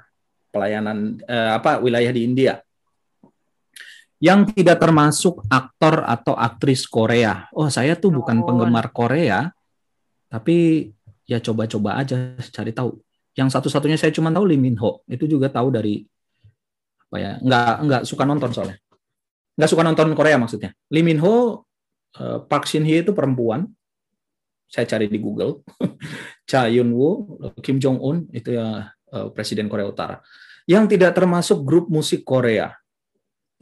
pelayanan 0.54 1.18
eh, 1.26 1.50
apa 1.58 1.82
wilayah 1.82 2.14
di 2.14 2.22
India 2.26 2.62
yang 4.22 4.46
tidak 4.46 4.78
termasuk 4.78 5.42
aktor 5.50 6.06
atau 6.06 6.38
aktris 6.38 6.86
Korea. 6.86 7.50
Oh, 7.50 7.66
saya 7.66 7.98
tuh 7.98 8.14
bukan 8.14 8.38
Oh. 8.38 8.46
penggemar 8.46 8.94
Korea, 8.94 9.50
tapi 10.30 10.86
ya 11.26 11.42
coba-coba 11.42 11.98
aja 11.98 12.38
cari 12.38 12.70
tahu. 12.70 13.02
Yang 13.34 13.58
satu-satunya 13.58 13.98
saya 13.98 14.14
cuma 14.14 14.30
tahu 14.30 14.46
Lee 14.46 14.62
Min 14.62 14.78
Ho. 14.78 15.02
Itu 15.10 15.26
juga 15.26 15.50
tahu 15.50 15.74
dari 15.74 16.06
apa 17.10 17.16
ya? 17.18 17.32
Nggak 17.42 17.74
nggak 17.82 18.02
suka 18.06 18.22
nonton 18.22 18.50
soalnya. 18.54 18.78
Nggak 19.58 19.70
suka 19.74 19.82
nonton 19.82 20.08
Korea 20.14 20.38
maksudnya. 20.38 20.70
Lee 20.94 21.02
Min 21.02 21.18
Ho, 21.18 21.66
eh, 22.14 22.38
Park 22.46 22.70
Shin 22.70 22.86
Hye 22.86 23.02
itu 23.02 23.10
perempuan. 23.10 23.66
Saya 24.70 24.86
cari 24.86 25.10
di 25.10 25.18
Google. 25.18 25.66
Cha 26.48 26.70
Yun 26.70 26.94
Woo, 26.94 27.42
Kim 27.58 27.82
Jong 27.82 27.98
Un 27.98 28.16
itu 28.30 28.54
ya 28.54 28.86
eh, 28.86 29.28
presiden 29.34 29.66
Korea 29.66 29.90
Utara. 29.90 30.22
Yang 30.68 30.94
tidak 30.94 31.18
termasuk 31.18 31.66
grup 31.66 31.90
musik 31.90 32.22
Korea. 32.22 32.70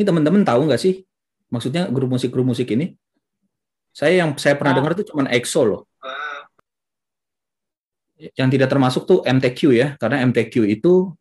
Ini 0.01 0.09
teman-teman 0.09 0.49
tahu 0.49 0.65
nggak 0.65 0.81
sih? 0.81 1.05
Maksudnya 1.53 1.85
grup 1.93 2.09
musik 2.09 2.33
grup 2.33 2.49
musik 2.49 2.73
ini? 2.73 2.97
Saya 3.93 4.25
yang 4.25 4.33
saya 4.41 4.57
pernah 4.57 4.73
Ah. 4.73 4.81
dengar 4.81 4.97
itu 4.97 5.13
cuma 5.13 5.29
EXO 5.29 5.61
loh. 5.69 5.83
Yang 8.17 8.49
tidak 8.57 8.73
termasuk 8.73 9.05
tuh 9.05 9.21
MTQ 9.29 9.77
ya, 9.77 10.01
karena 10.01 10.25
MTQ 10.25 10.65
itu 10.73 11.13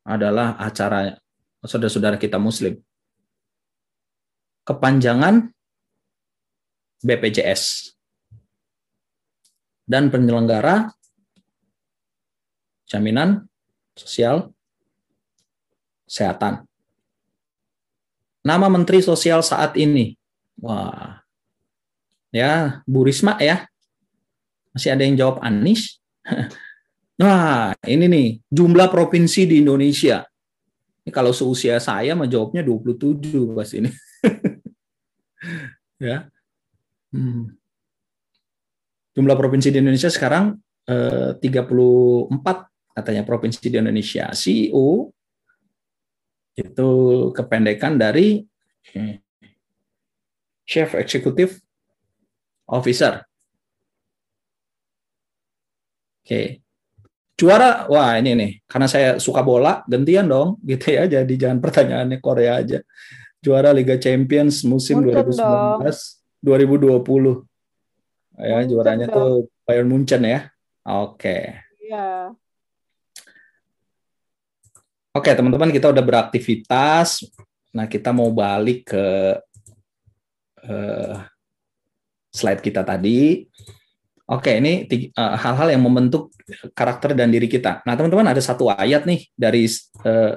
adalah 0.00 0.56
acara 0.56 1.12
saudara-saudara 1.60 2.16
kita 2.16 2.40
Muslim. 2.40 2.80
Kepanjangan 4.64 5.52
BPJS 7.04 7.92
dan 9.84 10.08
penyelenggara 10.08 10.88
jaminan 12.88 13.44
sosial 13.92 14.56
kesehatan. 16.08 16.69
Nama 18.40 18.66
Menteri 18.72 19.04
Sosial 19.04 19.44
saat 19.44 19.76
ini, 19.76 20.16
wah, 20.60 21.20
ya 22.32 22.80
Bu 22.88 23.04
Risma 23.04 23.36
ya, 23.36 23.68
masih 24.72 24.96
ada 24.96 25.02
yang 25.04 25.16
jawab 25.18 25.42
Anies. 25.44 26.00
Nah, 27.20 27.76
ini 27.84 28.08
nih 28.08 28.28
jumlah 28.48 28.88
provinsi 28.88 29.44
di 29.44 29.60
Indonesia. 29.60 30.24
Ini 31.04 31.12
kalau 31.12 31.36
seusia 31.36 31.76
saya 31.76 32.16
mah 32.16 32.24
jawabnya 32.24 32.64
27 32.64 33.52
pas 33.52 33.68
ini. 33.76 33.92
ya. 36.08 36.32
Hmm. 37.12 37.52
Jumlah 39.12 39.36
provinsi 39.36 39.68
di 39.68 39.84
Indonesia 39.84 40.08
sekarang 40.08 40.56
eh, 40.88 41.36
34 41.36 42.96
katanya 42.96 43.22
provinsi 43.28 43.68
di 43.68 43.76
Indonesia. 43.76 44.32
CEO 44.32 45.12
itu 46.56 46.90
kependekan 47.34 47.96
dari 48.00 48.42
eh, 48.94 49.22
Chief 50.66 50.90
Executive 50.94 51.58
Officer. 52.70 53.26
Oke. 56.22 56.62
Juara, 57.34 57.88
wah 57.88 58.20
ini 58.20 58.36
nih, 58.36 58.52
karena 58.68 58.84
saya 58.84 59.16
suka 59.16 59.40
bola, 59.40 59.80
gantian 59.88 60.28
dong, 60.28 60.60
gitu 60.70 60.94
ya. 60.94 61.08
Jadi 61.08 61.34
jangan 61.40 61.58
pertanyaannya 61.58 62.18
Korea 62.22 62.60
aja. 62.60 62.78
Juara 63.40 63.72
Liga 63.72 63.96
Champions 63.96 64.60
musim 64.68 65.00
Munchen 65.00 65.24
2019 65.24 66.20
2020. 66.44 67.48
Ya, 68.36 68.60
Munchen 68.60 68.68
juaranya 68.68 69.06
dong. 69.08 69.16
tuh 69.16 69.32
Bayern 69.64 69.88
Munchen 69.88 70.22
ya. 70.28 70.52
Oke. 70.84 71.56
Iya. 71.80 72.36
Oke, 75.10 75.34
teman-teman, 75.34 75.74
kita 75.74 75.90
udah 75.90 76.04
beraktivitas. 76.06 77.26
Nah, 77.74 77.90
kita 77.90 78.14
mau 78.14 78.30
balik 78.30 78.94
ke 78.94 79.06
eh, 80.62 81.14
slide 82.30 82.62
kita 82.62 82.86
tadi. 82.86 83.42
Oke, 84.30 84.62
ini 84.62 84.86
eh, 84.86 85.10
hal-hal 85.34 85.74
yang 85.74 85.82
membentuk 85.82 86.30
karakter 86.78 87.18
dan 87.18 87.34
diri 87.34 87.50
kita. 87.50 87.82
Nah, 87.82 87.98
teman-teman, 87.98 88.30
ada 88.30 88.38
satu 88.38 88.70
ayat 88.70 89.02
nih 89.02 89.26
dari 89.34 89.66
eh, 90.06 90.32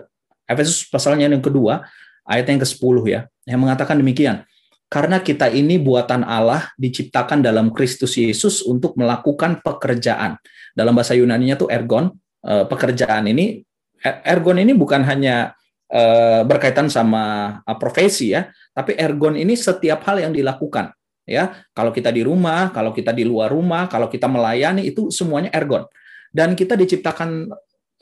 Efesus 0.49 0.89
pasalnya 0.89 1.29
yang 1.29 1.45
kedua, 1.45 1.86
ayat 2.25 2.49
yang 2.49 2.65
ke-10 2.65 2.95
ya, 3.05 3.29
yang 3.45 3.62
mengatakan 3.62 4.01
demikian. 4.01 4.41
Karena 4.89 5.21
kita 5.21 5.53
ini 5.53 5.77
buatan 5.77 6.25
Allah 6.25 6.73
diciptakan 6.81 7.45
dalam 7.45 7.69
Kristus 7.69 8.17
Yesus 8.17 8.65
untuk 8.65 8.97
melakukan 8.97 9.62
pekerjaan. 9.62 10.41
Dalam 10.73 10.97
bahasa 10.97 11.13
Yunani-nya 11.13 11.62
tuh 11.62 11.69
ergon, 11.69 12.13
pekerjaan 12.45 13.25
ini 13.25 13.65
ergon 14.04 14.60
ini 14.60 14.76
bukan 14.76 15.02
hanya 15.08 15.56
eh, 15.88 16.44
berkaitan 16.44 16.92
sama 16.92 17.58
eh, 17.63 17.78
profesi 17.80 18.36
ya, 18.36 18.52
tapi 18.76 19.00
ergon 19.00 19.39
ini 19.39 19.56
setiap 19.56 20.04
hal 20.04 20.20
yang 20.20 20.36
dilakukan 20.36 20.92
ya. 21.24 21.63
Kalau 21.72 21.96
kita 21.96 22.12
di 22.12 22.22
rumah, 22.28 22.70
kalau 22.76 22.91
kita 22.91 23.16
di 23.16 23.24
luar 23.24 23.56
rumah, 23.56 23.88
kalau 23.88 24.12
kita 24.12 24.28
melayani 24.28 24.84
itu 24.84 25.08
semuanya 25.08 25.49
ergon. 25.56 25.88
Dan 26.34 26.58
kita 26.58 26.76
diciptakan 26.76 27.47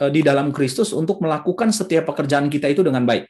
eh, 0.01 0.11
di 0.11 0.25
dalam 0.25 0.49
Kristus 0.49 0.89
untuk 0.91 1.21
melakukan 1.21 1.69
setiap 1.69 2.09
pekerjaan 2.09 2.49
kita 2.49 2.65
itu 2.65 2.81
dengan 2.81 3.05
baik. 3.05 3.29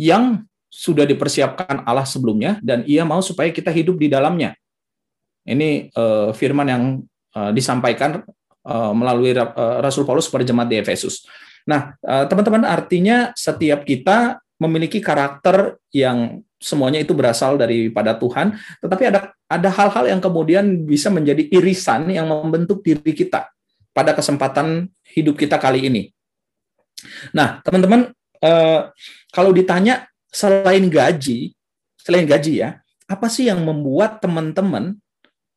Yang 0.00 0.48
sudah 0.74 1.06
dipersiapkan 1.06 1.86
Allah 1.86 2.02
sebelumnya 2.02 2.58
dan 2.58 2.82
ia 2.82 3.06
mau 3.06 3.22
supaya 3.22 3.46
kita 3.54 3.70
hidup 3.70 3.94
di 3.94 4.10
dalamnya. 4.10 4.58
Ini 5.46 5.92
firman 6.34 6.66
yang 6.66 6.82
disampaikan 7.54 8.26
melalui 8.96 9.36
Ra- 9.36 9.52
eh, 9.52 9.78
Rasul 9.84 10.08
Paulus 10.08 10.26
kepada 10.26 10.48
jemaat 10.48 10.68
di 10.72 10.80
Efesus. 10.80 11.28
Nah, 11.68 11.96
eh, 12.00 12.24
teman-teman, 12.28 12.64
artinya 12.64 13.32
setiap 13.36 13.84
kita 13.84 14.40
memiliki 14.56 15.04
karakter 15.04 15.76
yang 15.92 16.40
semuanya 16.56 17.04
itu 17.04 17.12
berasal 17.12 17.60
daripada 17.60 18.16
Tuhan, 18.16 18.56
tetapi 18.80 19.04
ada 19.12 19.20
ada 19.44 19.68
hal-hal 19.68 20.08
yang 20.08 20.20
kemudian 20.24 20.88
bisa 20.88 21.12
menjadi 21.12 21.44
irisan 21.52 22.08
yang 22.08 22.24
membentuk 22.24 22.80
diri 22.80 23.12
kita 23.12 23.52
pada 23.92 24.16
kesempatan 24.16 24.88
hidup 25.12 25.36
kita 25.36 25.60
kali 25.60 25.86
ini. 25.92 26.02
Nah, 27.36 27.60
teman-teman, 27.60 28.16
eh, 28.40 28.80
kalau 29.28 29.52
ditanya 29.52 30.08
selain 30.32 30.88
gaji, 30.88 31.52
selain 32.00 32.24
gaji 32.24 32.64
ya, 32.64 32.80
apa 33.04 33.28
sih 33.28 33.52
yang 33.52 33.60
membuat 33.60 34.24
teman-teman 34.24 34.96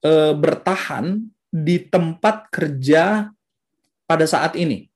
eh, 0.03 0.34
bertahan 0.36 1.24
di 1.52 1.80
tempat 1.80 2.52
kerja 2.52 3.32
pada 4.08 4.26
saat 4.28 4.56
ini? 4.56 4.88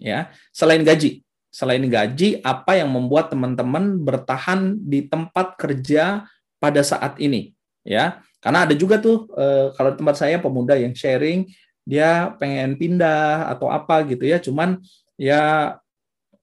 Ya, 0.00 0.32
selain 0.54 0.80
gaji, 0.80 1.20
selain 1.52 1.84
gaji, 1.84 2.40
apa 2.40 2.80
yang 2.80 2.88
membuat 2.88 3.28
teman-teman 3.28 4.00
bertahan 4.00 4.80
di 4.80 5.04
tempat 5.04 5.60
kerja 5.60 6.24
pada 6.56 6.80
saat 6.80 7.20
ini? 7.20 7.52
Ya, 7.84 8.24
karena 8.40 8.64
ada 8.64 8.72
juga 8.76 8.96
tuh 9.00 9.28
eh, 9.36 9.72
kalau 9.76 9.92
tempat 9.92 10.16
saya 10.16 10.40
pemuda 10.40 10.76
yang 10.76 10.96
sharing 10.96 11.48
dia 11.84 12.32
pengen 12.36 12.76
pindah 12.76 13.48
atau 13.52 13.72
apa 13.72 14.04
gitu 14.08 14.24
ya, 14.24 14.40
cuman 14.40 14.80
ya 15.20 15.74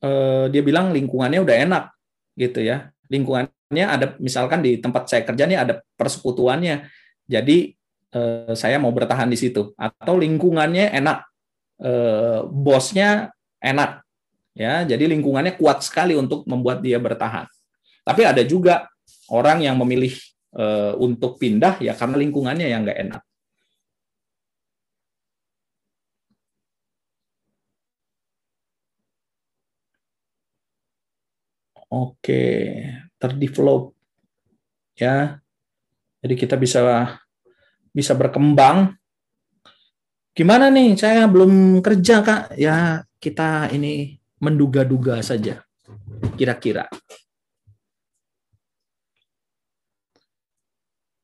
eh, 0.02 0.46
dia 0.54 0.62
bilang 0.62 0.94
lingkungannya 0.94 1.42
udah 1.42 1.56
enak 1.66 1.84
gitu 2.38 2.62
ya, 2.62 2.94
lingkungannya 3.10 3.86
ada 3.86 4.14
misalkan 4.22 4.62
di 4.62 4.78
tempat 4.78 5.10
saya 5.10 5.26
kerja 5.26 5.46
nih 5.50 5.58
ada 5.58 5.74
persekutuannya, 5.98 6.90
jadi 7.26 7.77
eh, 8.18 8.54
saya 8.58 8.82
mau 8.82 8.90
bertahan 8.90 9.30
di 9.30 9.38
situ 9.38 9.78
atau 9.78 10.18
lingkungannya 10.18 10.90
enak 10.98 11.20
eh, 11.86 12.40
bosnya 12.50 13.30
enak, 13.62 14.02
ya. 14.58 14.86
Jadi 14.90 15.06
lingkungannya 15.14 15.54
kuat 15.58 15.86
sekali 15.86 16.14
untuk 16.18 16.46
membuat 16.50 16.82
dia 16.82 16.98
bertahan. 16.98 17.46
Tapi 18.02 18.22
ada 18.26 18.42
juga 18.42 18.90
orang 19.30 19.62
yang 19.66 19.76
memilih 19.78 20.14
eh, 20.58 20.94
untuk 20.98 21.38
pindah 21.42 21.78
ya 21.84 21.94
karena 21.94 22.18
lingkungannya 22.18 22.68
yang 22.70 22.82
nggak 22.86 23.00
enak. 23.06 23.22
Oke, 31.88 32.44
terdevelop 33.16 33.96
ya. 35.00 35.40
Jadi 36.20 36.36
kita 36.36 36.60
bisa 36.60 37.16
bisa 37.98 38.14
berkembang. 38.14 38.94
Gimana 40.38 40.70
nih? 40.70 40.94
Saya 40.94 41.26
belum 41.26 41.82
kerja, 41.82 42.22
Kak. 42.22 42.54
Ya, 42.54 43.02
kita 43.18 43.74
ini 43.74 44.22
menduga-duga 44.38 45.18
saja. 45.26 45.66
Kira-kira. 46.38 46.86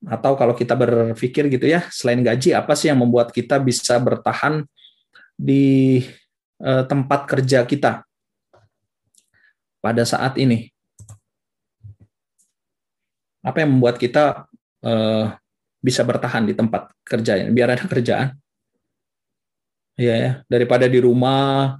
Atau 0.09 0.33
kalau 0.33 0.57
kita 0.57 0.73
berpikir 0.73 1.45
gitu 1.53 1.69
ya, 1.69 1.85
selain 1.93 2.25
gaji, 2.25 2.57
apa 2.57 2.73
sih 2.73 2.89
yang 2.89 3.05
membuat 3.05 3.29
kita 3.29 3.61
bisa 3.61 4.01
bertahan 4.01 4.65
di 5.37 6.01
eh, 6.57 6.83
tempat 6.89 7.29
kerja 7.29 7.61
kita? 7.69 8.01
pada 9.83 10.07
saat 10.07 10.39
ini? 10.39 10.71
Apa 13.43 13.67
yang 13.67 13.75
membuat 13.75 13.99
kita 13.99 14.47
uh, 14.87 15.35
bisa 15.83 16.07
bertahan 16.07 16.47
di 16.47 16.55
tempat 16.55 16.95
kerja 17.03 17.43
biar 17.51 17.75
ada 17.75 17.83
kerjaan? 17.83 18.39
Iya 19.99 20.13
ya, 20.15 20.31
daripada 20.47 20.87
di 20.87 20.97
rumah 21.03 21.77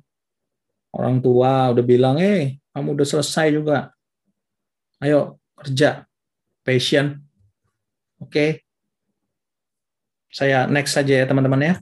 orang 0.94 1.18
tua 1.24 1.74
udah 1.74 1.82
bilang, 1.82 2.22
"Eh, 2.22 2.62
kamu 2.76 3.00
udah 3.00 3.08
selesai 3.08 3.50
juga. 3.50 3.90
Ayo 5.02 5.40
kerja, 5.58 6.06
passion." 6.62 7.24
Oke. 8.22 8.30
Okay. 8.30 8.50
Saya 10.30 10.70
next 10.70 10.94
saja 10.94 11.24
ya 11.24 11.26
teman-teman 11.26 11.62
ya. 11.62 11.74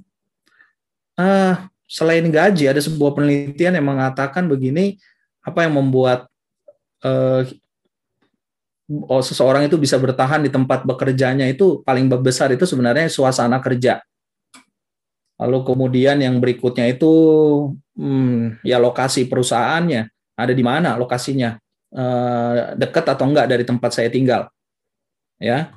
Uh, 1.19 1.55
selain 1.87 2.23
gaji 2.31 2.71
ada 2.71 2.79
sebuah 2.79 3.11
penelitian 3.15 3.75
yang 3.75 3.87
mengatakan 3.87 4.47
begini, 4.47 4.95
apa 5.43 5.67
yang 5.67 5.75
membuat 5.75 6.31
uh, 7.03 7.43
oh, 9.07 9.23
seseorang 9.23 9.67
itu 9.67 9.79
bisa 9.79 9.95
bertahan 9.95 10.43
di 10.43 10.51
tempat 10.51 10.83
bekerjanya 10.83 11.47
itu 11.47 11.79
paling 11.85 12.11
besar 12.19 12.51
itu 12.51 12.67
sebenarnya 12.67 13.07
suasana 13.07 13.63
kerja. 13.63 14.03
Lalu 15.41 15.57
kemudian 15.65 16.21
yang 16.21 16.37
berikutnya 16.37 16.85
itu 16.85 17.11
hmm, 17.97 18.61
ya 18.61 18.77
lokasi 18.77 19.25
perusahaannya 19.25 20.05
ada 20.37 20.53
di 20.53 20.61
mana 20.61 20.93
lokasinya 21.01 21.57
uh, 21.97 22.77
dekat 22.77 23.05
atau 23.09 23.25
enggak 23.25 23.49
dari 23.49 23.65
tempat 23.65 23.89
saya 23.89 24.09
tinggal, 24.13 24.49
ya. 25.41 25.73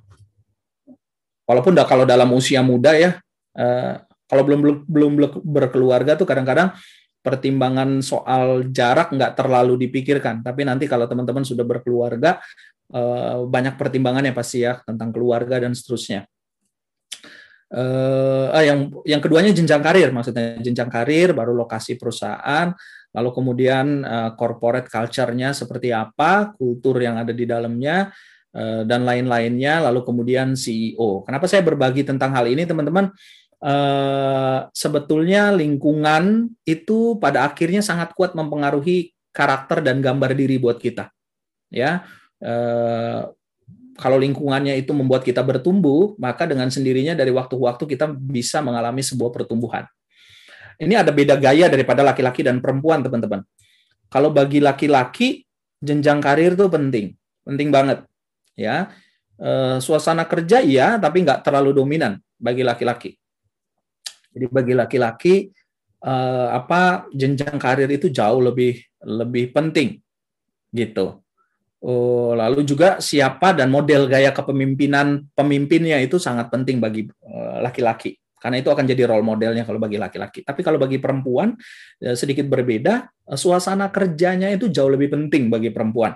Walaupun 1.45 1.77
kalau 1.85 2.09
dalam 2.09 2.29
usia 2.33 2.65
muda 2.65 2.97
ya, 2.97 3.21
uh, 3.57 4.01
kalau 4.29 4.43
belum 4.45 4.85
belum 4.89 5.12
berkeluarga 5.45 6.17
tuh 6.17 6.25
kadang-kadang 6.25 6.73
pertimbangan 7.25 8.05
soal 8.05 8.69
jarak 8.69 9.09
nggak 9.17 9.33
terlalu 9.33 9.89
dipikirkan. 9.89 10.45
Tapi 10.45 10.69
nanti 10.69 10.85
kalau 10.85 11.09
teman-teman 11.09 11.41
sudah 11.41 11.65
berkeluarga, 11.65 12.37
eh, 12.93 13.39
banyak 13.47 13.74
pertimbangannya 13.78 14.35
pasti 14.37 14.66
ya 14.66 14.80
tentang 14.85 15.14
keluarga 15.14 15.62
dan 15.62 15.72
seterusnya. 15.72 16.28
Uh, 17.74 18.55
yang 18.62 18.93
yang 19.03 19.18
keduanya 19.18 19.51
jenjang 19.51 19.82
karir 19.82 20.14
maksudnya 20.14 20.62
jenjang 20.62 20.87
karir 20.87 21.35
baru 21.35 21.51
lokasi 21.59 21.99
perusahaan 21.99 22.70
lalu 23.11 23.30
kemudian 23.35 24.05
uh, 24.07 24.30
corporate 24.39 24.87
culture-nya 24.87 25.51
seperti 25.51 25.91
apa 25.91 26.55
kultur 26.55 27.03
yang 27.03 27.18
ada 27.18 27.35
di 27.35 27.43
dalamnya 27.43 28.14
uh, 28.55 28.87
dan 28.87 29.03
lain-lainnya 29.03 29.91
lalu 29.91 30.07
kemudian 30.07 30.55
CEO 30.55 31.26
kenapa 31.26 31.51
saya 31.51 31.66
berbagi 31.66 32.07
tentang 32.07 32.30
hal 32.37 32.47
ini 32.47 32.62
teman-teman 32.62 33.11
Eh, 33.64 34.59
sebetulnya 34.76 35.49
lingkungan 35.49 36.53
itu 36.68 37.16
pada 37.16 37.49
akhirnya 37.49 37.80
sangat 37.80 38.12
kuat 38.12 38.37
mempengaruhi 38.37 39.16
karakter 39.32 39.80
dan 39.80 40.05
gambar 40.05 40.37
diri 40.37 40.61
buat 40.61 40.76
kita. 40.76 41.09
Ya, 41.72 42.05
uh, 42.05 42.24
kalau 43.95 44.18
lingkungannya 44.18 44.74
itu 44.74 44.91
membuat 44.91 45.22
kita 45.22 45.41
bertumbuh, 45.41 46.18
maka 46.18 46.51
dengan 46.51 46.66
sendirinya 46.68 47.14
dari 47.14 47.30
waktu 47.30 47.55
ke 47.55 47.62
waktu 47.62 47.85
kita 47.87 48.11
bisa 48.11 48.59
mengalami 48.59 49.01
sebuah 49.01 49.30
pertumbuhan. 49.30 49.87
Ini 50.78 51.07
ada 51.07 51.14
beda 51.14 51.39
gaya 51.39 51.70
daripada 51.70 52.03
laki-laki 52.03 52.43
dan 52.43 52.59
perempuan, 52.59 53.07
teman-teman. 53.07 53.47
Kalau 54.11 54.35
bagi 54.35 54.59
laki-laki, 54.59 55.47
jenjang 55.78 56.18
karir 56.18 56.59
itu 56.59 56.66
penting, 56.66 57.14
penting 57.47 57.68
banget. 57.70 58.03
Ya, 58.59 58.91
uh, 59.39 59.78
suasana 59.78 60.26
kerja 60.26 60.62
iya, 60.62 60.99
tapi 60.99 61.22
nggak 61.22 61.47
terlalu 61.47 61.74
dominan 61.78 62.18
bagi 62.39 62.66
laki-laki. 62.66 63.14
Jadi 64.35 64.47
bagi 64.51 64.74
laki-laki 64.74 65.35
uh, 66.03 66.51
apa 66.51 67.07
jenjang 67.14 67.55
karir 67.55 67.87
itu 67.87 68.11
jauh 68.11 68.43
lebih 68.43 68.82
lebih 69.07 69.55
penting 69.55 70.03
gitu. 70.74 71.24
Uh, 71.85 72.32
lalu 72.32 72.64
juga 72.64 72.97
siapa 72.97 73.53
dan 73.53 73.68
model 73.68 74.09
gaya 74.09 74.32
kepemimpinan 74.32 75.28
pemimpinnya 75.37 76.01
itu 76.01 76.16
sangat 76.16 76.49
penting 76.49 76.80
bagi 76.80 77.05
eh, 77.05 77.59
laki-laki. 77.61 78.16
Karena 78.41 78.57
itu 78.57 78.72
akan 78.72 78.89
jadi 78.89 79.05
role 79.05 79.20
modelnya 79.20 79.68
kalau 79.68 79.76
bagi 79.76 80.01
laki-laki. 80.01 80.41
Tapi 80.45 80.61
kalau 80.64 80.80
bagi 80.80 80.97
perempuan 81.01 81.57
sedikit 81.97 82.45
berbeda, 82.45 83.09
suasana 83.32 83.89
kerjanya 83.89 84.53
itu 84.53 84.68
jauh 84.68 84.93
lebih 84.93 85.12
penting 85.12 85.49
bagi 85.49 85.72
perempuan. 85.72 86.12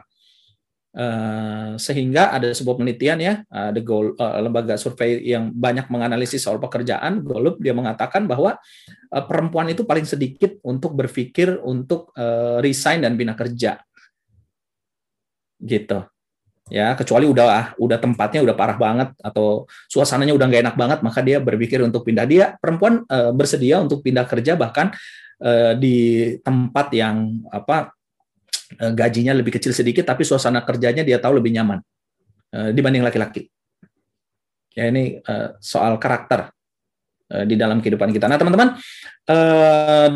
Uh, 0.92 1.72
sehingga 1.80 2.32
ada 2.32 2.52
sebuah 2.52 2.80
penelitian 2.80 3.16
ya, 3.16 3.34
the 3.72 3.80
goal 3.80 4.12
lembaga 4.16 4.76
survei 4.76 5.24
yang 5.24 5.56
banyak 5.56 5.88
menganalisis 5.88 6.44
soal 6.44 6.60
pekerjaan, 6.60 7.24
Golub 7.24 7.56
dia 7.64 7.72
mengatakan 7.72 8.28
bahwa 8.28 8.60
perempuan 9.08 9.72
itu 9.72 9.88
paling 9.88 10.04
sedikit 10.04 10.60
untuk 10.68 10.92
berpikir 11.00 11.64
untuk 11.64 12.12
resign 12.60 13.08
dan 13.08 13.16
pindah 13.16 13.40
kerja, 13.40 13.80
gitu. 15.60 16.06
Ya, 16.68 16.92
kecuali 16.92 17.24
udah 17.24 17.72
udah 17.80 17.96
tempatnya 17.96 18.44
udah 18.44 18.52
parah 18.52 18.76
banget 18.76 19.08
atau 19.24 19.64
suasananya 19.88 20.36
udah 20.36 20.46
nggak 20.52 20.62
enak 20.68 20.76
banget, 20.76 20.98
maka 21.00 21.20
dia 21.24 21.40
berpikir 21.40 21.80
untuk 21.80 22.04
pindah. 22.04 22.28
Dia 22.28 22.60
perempuan 22.60 23.08
uh, 23.08 23.32
bersedia 23.32 23.80
untuk 23.80 24.04
pindah 24.04 24.28
kerja 24.28 24.52
bahkan 24.52 24.92
uh, 25.40 25.72
di 25.80 26.36
tempat 26.44 26.92
yang 26.92 27.40
apa 27.48 27.96
Eh, 28.68 28.92
gajinya 28.92 29.32
lebih 29.32 29.56
kecil 29.56 29.72
sedikit, 29.72 30.04
tapi 30.04 30.28
suasana 30.28 30.60
kerjanya 30.60 31.00
dia 31.00 31.16
tahu 31.16 31.40
lebih 31.40 31.56
nyaman 31.56 31.80
uh, 32.52 32.68
dibanding 32.68 33.00
laki-laki. 33.00 33.48
Ya 34.76 34.92
ini 34.92 35.24
uh, 35.24 35.56
soal 35.56 35.96
karakter 35.96 36.52
di 37.44 37.60
dalam 37.60 37.84
kehidupan 37.84 38.08
kita. 38.08 38.24
Nah 38.24 38.40
teman-teman, 38.40 38.80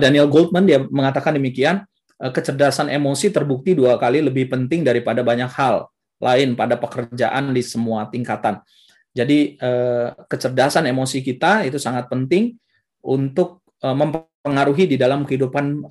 Daniel 0.00 0.32
Goldman 0.32 0.64
dia 0.64 0.80
mengatakan 0.80 1.36
demikian, 1.36 1.84
kecerdasan 2.30 2.86
emosi 2.86 3.34
terbukti 3.34 3.74
dua 3.74 3.98
kali 3.98 4.22
lebih 4.22 4.46
penting 4.46 4.86
daripada 4.86 5.26
banyak 5.26 5.50
hal 5.58 5.90
lain 6.22 6.54
pada 6.54 6.78
pekerjaan 6.78 7.50
di 7.50 7.62
semua 7.66 8.06
tingkatan. 8.06 8.62
Jadi 9.10 9.58
uh, 9.58 10.14
kecerdasan 10.30 10.86
emosi 10.86 11.18
kita 11.18 11.66
itu 11.66 11.82
sangat 11.82 12.06
penting 12.06 12.54
untuk 13.02 13.66
uh, 13.82 13.96
mempengaruhi 13.96 14.86
di 14.86 14.94
dalam 14.94 15.26
kehidupan 15.26 15.90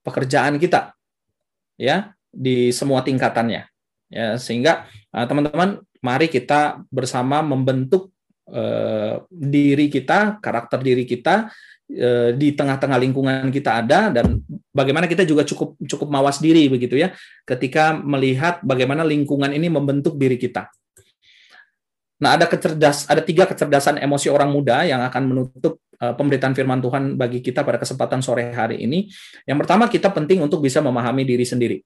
pekerjaan 0.00 0.56
kita 0.56 0.96
ya 1.76 2.16
di 2.32 2.72
semua 2.72 3.04
tingkatannya. 3.04 3.68
Ya, 4.10 4.34
sehingga 4.40 4.90
teman-teman 5.14 5.84
mari 6.02 6.26
kita 6.26 6.82
bersama 6.90 7.44
membentuk 7.44 8.10
diri 9.30 9.86
kita, 9.86 10.42
karakter 10.42 10.82
diri 10.82 11.06
kita 11.06 11.46
di 12.34 12.48
tengah-tengah 12.50 12.98
lingkungan 12.98 13.48
kita 13.54 13.86
ada 13.86 14.10
dan 14.10 14.42
bagaimana 14.70 15.10
kita 15.10 15.26
juga 15.26 15.42
cukup 15.42 15.76
cukup 15.82 16.08
mawas 16.10 16.38
diri 16.38 16.70
begitu 16.70 16.94
ya 16.98 17.14
ketika 17.42 17.94
melihat 17.98 18.62
bagaimana 18.62 19.02
lingkungan 19.02 19.50
ini 19.50 19.66
membentuk 19.66 20.14
diri 20.16 20.38
kita. 20.38 20.70
Nah, 22.20 22.36
ada 22.36 22.44
kecerdas 22.44 23.08
ada 23.08 23.24
tiga 23.24 23.48
kecerdasan 23.48 23.96
emosi 23.96 24.28
orang 24.28 24.52
muda 24.52 24.84
yang 24.84 25.00
akan 25.00 25.22
menutup 25.24 25.80
uh, 26.04 26.12
pemberitaan 26.12 26.52
firman 26.52 26.78
Tuhan 26.84 27.16
bagi 27.16 27.40
kita 27.40 27.64
pada 27.64 27.80
kesempatan 27.80 28.20
sore 28.20 28.52
hari 28.52 28.84
ini. 28.84 29.08
Yang 29.48 29.58
pertama, 29.64 29.88
kita 29.88 30.12
penting 30.12 30.44
untuk 30.44 30.60
bisa 30.60 30.84
memahami 30.84 31.24
diri 31.24 31.48
sendiri. 31.48 31.80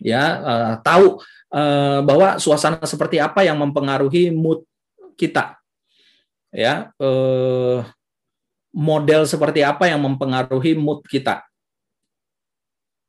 Ya, 0.00 0.40
uh, 0.40 0.72
tahu 0.80 1.20
uh, 1.52 2.00
bahwa 2.00 2.40
suasana 2.40 2.80
seperti 2.88 3.20
apa 3.20 3.44
yang 3.44 3.60
mempengaruhi 3.60 4.32
mood 4.32 4.64
kita. 5.20 5.60
Ya, 6.54 6.94
model 8.70 9.26
seperti 9.26 9.66
apa 9.66 9.90
yang 9.90 9.98
mempengaruhi 10.06 10.78
mood 10.78 11.02
kita. 11.02 11.42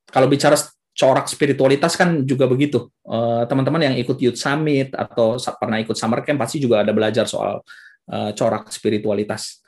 Kalau 0.09 0.27
bicara 0.29 0.55
corak 0.95 1.27
spiritualitas 1.27 1.99
kan 1.99 2.23
juga 2.23 2.47
begitu. 2.47 2.87
Eh, 3.03 3.43
teman-teman 3.51 3.91
yang 3.91 3.95
ikut 3.99 4.15
Youth 4.21 4.39
Summit 4.39 4.95
atau 4.95 5.35
pernah 5.59 5.77
ikut 5.83 5.93
Summer 5.93 6.23
Camp 6.23 6.39
pasti 6.39 6.63
juga 6.63 6.81
ada 6.81 6.95
belajar 6.95 7.27
soal 7.27 7.59
uh, 8.09 8.31
corak 8.33 8.71
spiritualitas. 8.71 9.61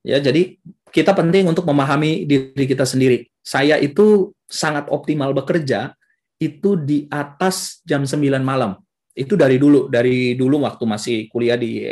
Ya, 0.00 0.16
jadi 0.16 0.56
kita 0.90 1.12
penting 1.12 1.46
untuk 1.48 1.68
memahami 1.68 2.24
diri 2.24 2.64
kita 2.64 2.88
sendiri. 2.88 3.28
Saya 3.40 3.76
itu 3.76 4.32
sangat 4.48 4.88
optimal 4.88 5.36
bekerja 5.36 5.92
itu 6.40 6.74
di 6.80 7.04
atas 7.12 7.84
jam 7.84 8.08
9 8.08 8.40
malam. 8.40 8.80
Itu 9.12 9.36
dari 9.36 9.60
dulu, 9.60 9.92
dari 9.92 10.34
dulu 10.34 10.64
waktu 10.64 10.84
masih 10.88 11.16
kuliah 11.28 11.60
di 11.60 11.84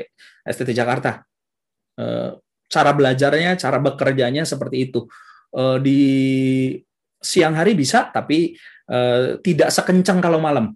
STT 0.48 0.72
Jakarta. 0.72 1.20
Eh, 2.00 2.30
cara 2.68 2.90
belajarnya, 2.96 3.60
cara 3.60 3.76
bekerjanya 3.76 4.48
seperti 4.48 4.88
itu. 4.88 5.04
Eh, 5.52 5.78
di 5.84 6.00
siang 7.18 7.54
hari 7.54 7.74
bisa, 7.74 8.08
tapi 8.10 8.54
eh, 8.88 9.38
tidak 9.42 9.70
sekencang 9.74 10.18
kalau 10.22 10.40
malam. 10.42 10.74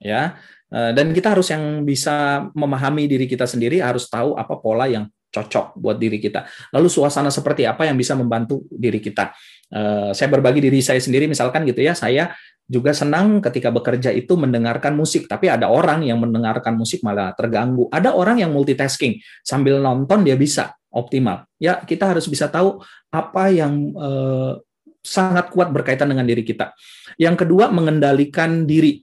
Ya, 0.00 0.40
dan 0.72 1.12
kita 1.12 1.36
harus 1.36 1.52
yang 1.52 1.84
bisa 1.84 2.48
memahami 2.56 3.04
diri 3.04 3.28
kita 3.28 3.44
sendiri, 3.44 3.84
harus 3.84 4.08
tahu 4.08 4.32
apa 4.32 4.56
pola 4.56 4.88
yang 4.88 5.04
cocok 5.30 5.78
buat 5.78 5.96
diri 5.96 6.18
kita. 6.18 6.44
Lalu 6.74 6.90
suasana 6.90 7.30
seperti 7.30 7.64
apa 7.64 7.86
yang 7.86 8.00
bisa 8.00 8.18
membantu 8.18 8.66
diri 8.70 8.98
kita? 8.98 9.30
Uh, 9.70 10.10
saya 10.10 10.26
berbagi 10.26 10.58
diri 10.58 10.82
saya 10.82 10.98
sendiri, 10.98 11.30
misalkan 11.30 11.62
gitu 11.64 11.84
ya, 11.84 11.94
saya 11.94 12.34
juga 12.66 12.94
senang 12.94 13.42
ketika 13.42 13.70
bekerja 13.70 14.14
itu 14.14 14.34
mendengarkan 14.38 14.94
musik, 14.94 15.26
tapi 15.26 15.50
ada 15.50 15.70
orang 15.70 16.06
yang 16.06 16.22
mendengarkan 16.22 16.78
musik 16.78 17.02
malah 17.02 17.34
terganggu. 17.34 17.90
Ada 17.90 18.14
orang 18.14 18.42
yang 18.42 18.50
multitasking 18.54 19.18
sambil 19.42 19.82
nonton 19.82 20.22
dia 20.22 20.38
bisa 20.38 20.74
optimal. 20.90 21.46
Ya 21.58 21.82
kita 21.82 22.10
harus 22.14 22.26
bisa 22.26 22.50
tahu 22.50 22.82
apa 23.10 23.50
yang 23.50 23.94
uh, 23.94 24.58
sangat 25.00 25.48
kuat 25.48 25.72
berkaitan 25.72 26.12
dengan 26.12 26.28
diri 26.28 26.44
kita. 26.44 26.76
Yang 27.16 27.46
kedua 27.46 27.72
mengendalikan 27.72 28.68
diri. 28.68 29.00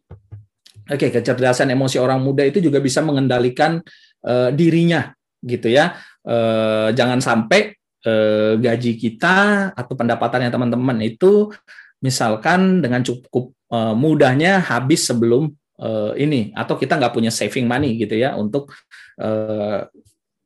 Oke, 0.87 1.11
kecerdasan 1.11 1.73
emosi 1.73 1.99
orang 1.99 2.23
muda 2.23 2.47
itu 2.47 2.63
juga 2.63 2.79
bisa 2.79 3.03
mengendalikan 3.03 3.81
uh, 4.23 4.49
dirinya 4.55 5.11
gitu 5.45 5.69
ya 5.69 5.93
eh, 6.25 6.89
jangan 6.93 7.19
sampai 7.21 7.73
eh, 8.03 8.53
gaji 8.57 8.93
kita 8.97 9.35
atau 9.73 9.93
pendapatannya 9.93 10.49
teman-teman 10.49 10.97
itu 11.05 11.53
misalkan 12.01 12.81
dengan 12.81 13.05
cukup 13.05 13.53
eh, 13.69 13.93
mudahnya 13.93 14.61
habis 14.65 15.05
sebelum 15.05 15.53
eh, 15.77 16.11
ini 16.17 16.51
atau 16.57 16.75
kita 16.75 16.97
nggak 16.97 17.13
punya 17.13 17.29
saving 17.29 17.69
money 17.69 18.01
gitu 18.01 18.17
ya 18.17 18.33
untuk 18.33 18.73
eh, 19.21 19.85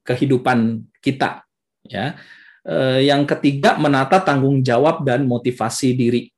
kehidupan 0.04 0.86
kita 1.00 1.46
ya 1.88 2.18
yang 3.02 3.26
ketiga 3.26 3.74
menata 3.82 4.22
tanggung 4.22 4.62
jawab 4.62 5.02
dan 5.02 5.26
motivasi 5.26 5.98
diri 5.98 6.30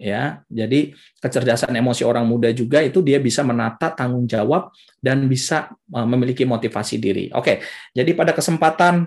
ya. 0.00 0.40
Jadi 0.48 0.96
kecerdasan 1.20 1.76
emosi 1.76 2.02
orang 2.08 2.24
muda 2.24 2.48
juga 2.56 2.80
itu 2.80 3.04
dia 3.04 3.20
bisa 3.20 3.44
menata 3.44 3.92
tanggung 3.92 4.24
jawab 4.24 4.72
dan 4.96 5.28
bisa 5.28 5.68
uh, 5.92 6.08
memiliki 6.08 6.48
motivasi 6.48 6.96
diri. 6.96 7.28
Oke. 7.36 7.60
Jadi 7.92 8.16
pada 8.16 8.32
kesempatan 8.32 9.04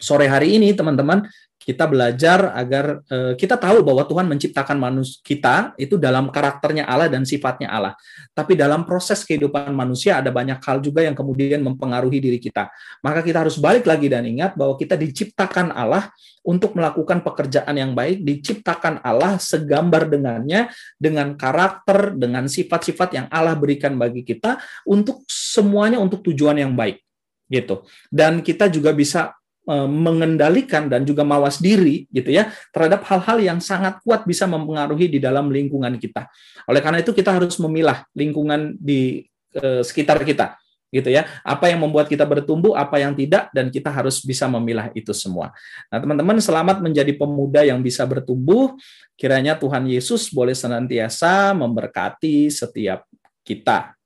sore 0.00 0.26
hari 0.26 0.56
ini 0.56 0.72
teman-teman 0.72 1.28
kita 1.64 1.88
belajar 1.88 2.52
agar 2.52 3.00
uh, 3.08 3.32
kita 3.34 3.56
tahu 3.56 3.80
bahwa 3.80 4.04
Tuhan 4.04 4.28
menciptakan 4.28 4.76
manusia 4.76 5.18
kita 5.24 5.72
itu 5.80 5.96
dalam 5.96 6.28
karakternya 6.28 6.84
Allah 6.84 7.08
dan 7.08 7.24
sifatnya 7.24 7.72
Allah. 7.72 7.96
Tapi 8.36 8.52
dalam 8.52 8.84
proses 8.84 9.24
kehidupan 9.24 9.72
manusia 9.72 10.20
ada 10.20 10.28
banyak 10.28 10.60
hal 10.60 10.84
juga 10.84 11.00
yang 11.00 11.16
kemudian 11.16 11.64
mempengaruhi 11.64 12.20
diri 12.20 12.36
kita. 12.36 12.68
Maka 13.00 13.24
kita 13.24 13.48
harus 13.48 13.56
balik 13.56 13.88
lagi 13.88 14.12
dan 14.12 14.28
ingat 14.28 14.52
bahwa 14.54 14.76
kita 14.76 14.94
diciptakan 15.00 15.72
Allah 15.72 16.12
untuk 16.44 16.76
melakukan 16.76 17.24
pekerjaan 17.24 17.72
yang 17.72 17.96
baik, 17.96 18.20
diciptakan 18.20 19.00
Allah 19.00 19.40
segambar 19.40 20.12
dengannya 20.12 20.68
dengan 21.00 21.32
karakter, 21.40 22.12
dengan 22.12 22.44
sifat-sifat 22.44 23.16
yang 23.16 23.26
Allah 23.32 23.56
berikan 23.56 23.96
bagi 23.96 24.20
kita 24.20 24.60
untuk 24.84 25.24
semuanya 25.24 25.96
untuk 25.96 26.20
tujuan 26.28 26.60
yang 26.60 26.76
baik 26.76 27.00
gitu. 27.48 27.84
Dan 28.12 28.44
kita 28.44 28.68
juga 28.68 28.92
bisa 28.92 29.32
mengendalikan 29.64 30.92
dan 30.92 31.08
juga 31.08 31.24
mawas 31.24 31.56
diri 31.56 32.04
gitu 32.12 32.28
ya 32.28 32.52
terhadap 32.68 33.00
hal-hal 33.08 33.40
yang 33.40 33.58
sangat 33.64 33.96
kuat 34.04 34.28
bisa 34.28 34.44
mempengaruhi 34.44 35.08
di 35.08 35.18
dalam 35.18 35.48
lingkungan 35.48 35.96
kita. 35.96 36.28
Oleh 36.68 36.84
karena 36.84 37.00
itu 37.00 37.16
kita 37.16 37.32
harus 37.32 37.56
memilah 37.56 38.04
lingkungan 38.12 38.76
di 38.76 39.24
uh, 39.56 39.80
sekitar 39.80 40.20
kita 40.20 40.60
gitu 40.94 41.10
ya. 41.10 41.26
Apa 41.42 41.74
yang 41.74 41.82
membuat 41.82 42.06
kita 42.06 42.22
bertumbuh, 42.22 42.78
apa 42.78 43.02
yang 43.02 43.18
tidak 43.18 43.50
dan 43.50 43.66
kita 43.72 43.90
harus 43.90 44.22
bisa 44.22 44.46
memilah 44.46 44.94
itu 44.94 45.10
semua. 45.10 45.50
Nah, 45.90 45.98
teman-teman 45.98 46.38
selamat 46.38 46.78
menjadi 46.78 47.10
pemuda 47.18 47.66
yang 47.66 47.82
bisa 47.82 48.06
bertumbuh. 48.06 48.78
Kiranya 49.18 49.58
Tuhan 49.58 49.90
Yesus 49.90 50.30
boleh 50.30 50.54
senantiasa 50.54 51.50
memberkati 51.50 52.46
setiap 52.46 53.02
kita. 53.42 53.98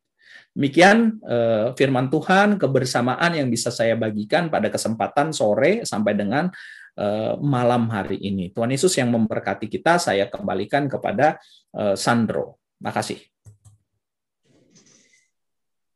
Demikian 0.58 1.22
eh, 1.22 1.70
firman 1.78 2.10
Tuhan, 2.10 2.58
kebersamaan 2.58 3.30
yang 3.30 3.46
bisa 3.46 3.70
saya 3.70 3.94
bagikan 3.94 4.50
pada 4.50 4.66
kesempatan 4.66 5.30
sore 5.30 5.86
sampai 5.86 6.18
dengan 6.18 6.50
eh, 6.98 7.38
malam 7.38 7.86
hari 7.86 8.18
ini. 8.18 8.50
Tuhan 8.50 8.74
Yesus 8.74 8.90
yang 8.98 9.14
memberkati 9.14 9.70
kita, 9.70 10.02
saya 10.02 10.26
kembalikan 10.26 10.90
kepada 10.90 11.38
eh, 11.78 11.94
Sandro. 11.94 12.58
Makasih. 12.82 13.22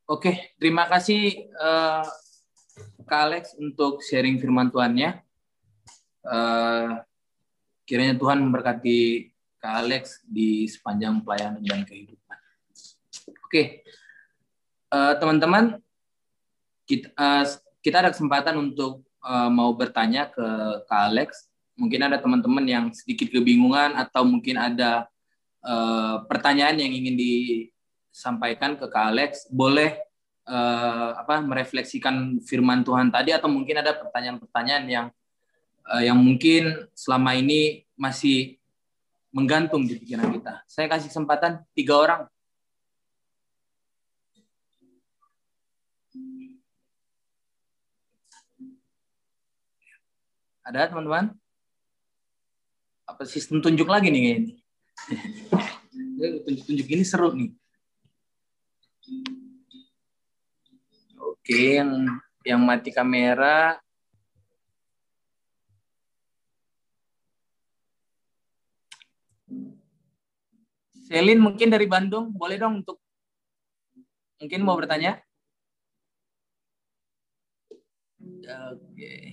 Oke, 0.07 0.55
terima 0.61 0.85
kasih 0.91 1.49
uh, 1.57 2.05
Kak 3.07 3.23
Alex 3.33 3.57
untuk 3.57 4.05
sharing 4.05 4.37
firman 4.37 4.69
Tuhannya. 4.69 5.25
Uh, 6.21 7.01
kiranya 7.89 8.21
Tuhan 8.21 8.45
memberkati 8.45 9.31
Kak 9.57 9.75
Alex 9.87 10.21
di 10.27 10.69
sepanjang 10.69 11.23
pelayanan 11.25 11.65
dan 11.65 11.87
kehidupan. 11.89 12.39
Oke, 13.47 13.87
Eh, 14.93 15.15
teman-teman, 15.17 15.81
kita, 16.85 17.09
uh, 17.17 17.49
kita 17.81 18.05
ada 18.05 18.13
kesempatan 18.13 18.61
untuk 18.61 19.01
uh, 19.25 19.49
mau 19.49 19.73
bertanya 19.73 20.29
ke 20.29 20.45
Kak 20.85 21.03
Alex. 21.09 21.49
Mungkin 21.81 22.05
ada 22.05 22.21
teman-teman 22.21 22.61
yang 22.69 22.85
sedikit 22.93 23.33
kebingungan 23.33 23.97
atau 23.97 24.29
mungkin 24.29 24.61
ada 24.61 25.09
uh, 25.65 26.21
pertanyaan 26.29 26.77
yang 26.77 26.93
ingin 26.93 27.17
disampaikan 27.17 28.77
ke 28.77 28.85
Kak 28.85 29.17
Alex. 29.17 29.49
Boleh 29.49 29.97
uh, 30.45 31.17
apa 31.17 31.41
merefleksikan 31.41 32.45
firman 32.45 32.85
Tuhan 32.85 33.09
tadi 33.09 33.33
atau 33.33 33.49
mungkin 33.49 33.81
ada 33.81 33.97
pertanyaan-pertanyaan 33.97 34.85
yang 34.93 35.07
uh, 35.89 36.05
yang 36.05 36.21
mungkin 36.21 36.85
selama 36.93 37.33
ini 37.33 37.89
masih 37.97 38.61
menggantung 39.33 39.89
di 39.89 39.97
pikiran 39.97 40.29
kita. 40.37 40.61
Saya 40.69 40.85
kasih 40.93 41.09
kesempatan 41.09 41.65
tiga 41.73 41.97
orang 41.97 42.29
Ada 50.63 50.95
teman-teman? 50.95 51.35
Apa 53.11 53.27
sistem 53.27 53.59
tunjuk 53.59 53.91
lagi 53.91 54.15
nih 54.15 54.23
ini? 54.23 54.55
Tunjuk-tunjuk 56.47 56.87
ini 56.87 57.03
seru 57.03 57.35
nih. 57.35 57.51
Oke, 61.19 61.83
yang 61.83 61.91
yang 62.47 62.63
mati 62.63 62.95
kamera 62.95 63.83
Selin 71.13 71.43
mungkin 71.43 71.69
dari 71.69 71.85
Bandung, 71.91 72.33
boleh 72.33 72.57
dong 72.57 72.81
untuk 72.81 73.03
mungkin 74.41 74.65
mau 74.65 74.79
bertanya? 74.79 75.21
Oke. 78.71 79.32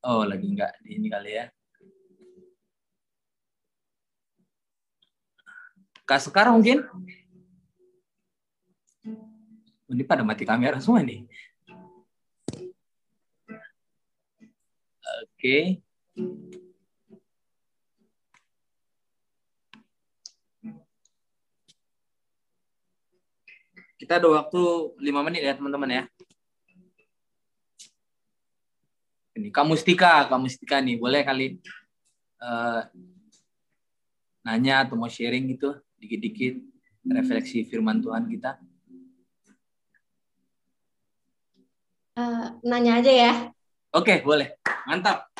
Oh, 0.00 0.24
lagi 0.24 0.48
enggak 0.48 0.72
di 0.80 0.96
ini 0.96 1.12
kali 1.12 1.36
ya. 1.36 1.44
Kak 6.08 6.24
sekarang 6.24 6.56
mungkin? 6.56 6.88
Ini 9.92 10.02
pada 10.08 10.24
mati 10.24 10.48
kamera 10.48 10.80
semua 10.80 11.04
nih. 11.04 11.28
Oke. 15.20 15.84
Kita 24.00 24.16
ada 24.16 24.32
waktu 24.32 24.60
lima 25.04 25.20
menit 25.20 25.44
ya 25.44 25.52
teman-teman 25.52 25.92
ya. 25.92 26.02
Ini 29.40 29.48
kamu 29.48 29.72
Stika, 29.80 30.28
kamu 30.28 30.52
Stika 30.52 30.84
nih 30.84 31.00
boleh 31.00 31.24
kali 31.24 31.56
uh, 32.44 32.84
nanya 34.44 34.84
atau 34.84 35.00
mau 35.00 35.08
sharing 35.08 35.48
gitu 35.56 35.80
dikit-dikit 35.96 36.60
refleksi 37.08 37.64
firman 37.64 38.04
Tuhan 38.04 38.28
kita. 38.28 38.60
Uh, 42.20 42.60
nanya 42.60 43.00
aja 43.00 43.12
ya. 43.12 43.32
Oke, 43.96 44.20
boleh. 44.20 44.60
Mantap. 44.84 45.32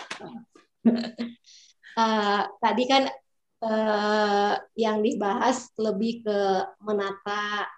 uh, 1.93 2.43
tadi 2.65 2.85
kan 2.89 3.05
uh, 3.61 4.55
yang 4.73 5.05
dibahas 5.05 5.69
lebih 5.77 6.25
ke 6.25 6.39
menata 6.81 7.69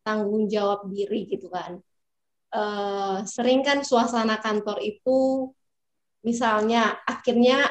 tanggung 0.00 0.48
jawab 0.48 0.88
diri 0.88 1.28
gitu 1.28 1.52
kan. 1.52 1.76
Uh, 2.48 3.20
sering 3.28 3.60
kan 3.60 3.84
suasana 3.84 4.40
kantor 4.40 4.80
itu 4.80 5.52
misalnya 6.22 6.98
akhirnya 7.06 7.66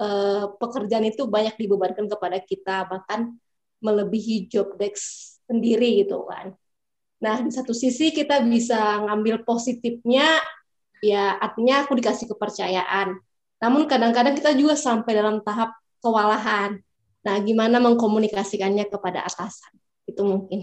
eh, 0.00 0.44
pekerjaan 0.58 1.06
itu 1.06 1.26
banyak 1.26 1.54
dibebankan 1.58 2.06
kepada 2.06 2.38
kita 2.42 2.86
bahkan 2.86 3.34
melebihi 3.78 4.50
job 4.50 4.74
desk 4.78 5.38
sendiri 5.46 6.02
gitu 6.04 6.26
kan. 6.26 6.54
Nah, 7.18 7.42
di 7.42 7.50
satu 7.50 7.74
sisi 7.74 8.14
kita 8.14 8.42
bisa 8.46 9.02
ngambil 9.06 9.42
positifnya 9.42 10.38
ya 11.02 11.38
artinya 11.38 11.86
aku 11.86 11.98
dikasih 11.98 12.30
kepercayaan. 12.30 13.18
Namun 13.58 13.90
kadang-kadang 13.90 14.38
kita 14.38 14.54
juga 14.54 14.78
sampai 14.78 15.18
dalam 15.18 15.42
tahap 15.42 15.74
kewalahan. 15.98 16.78
Nah, 17.26 17.36
gimana 17.42 17.82
mengkomunikasikannya 17.82 18.86
kepada 18.86 19.26
atasan? 19.26 19.74
Itu 20.06 20.22
mungkin. 20.22 20.62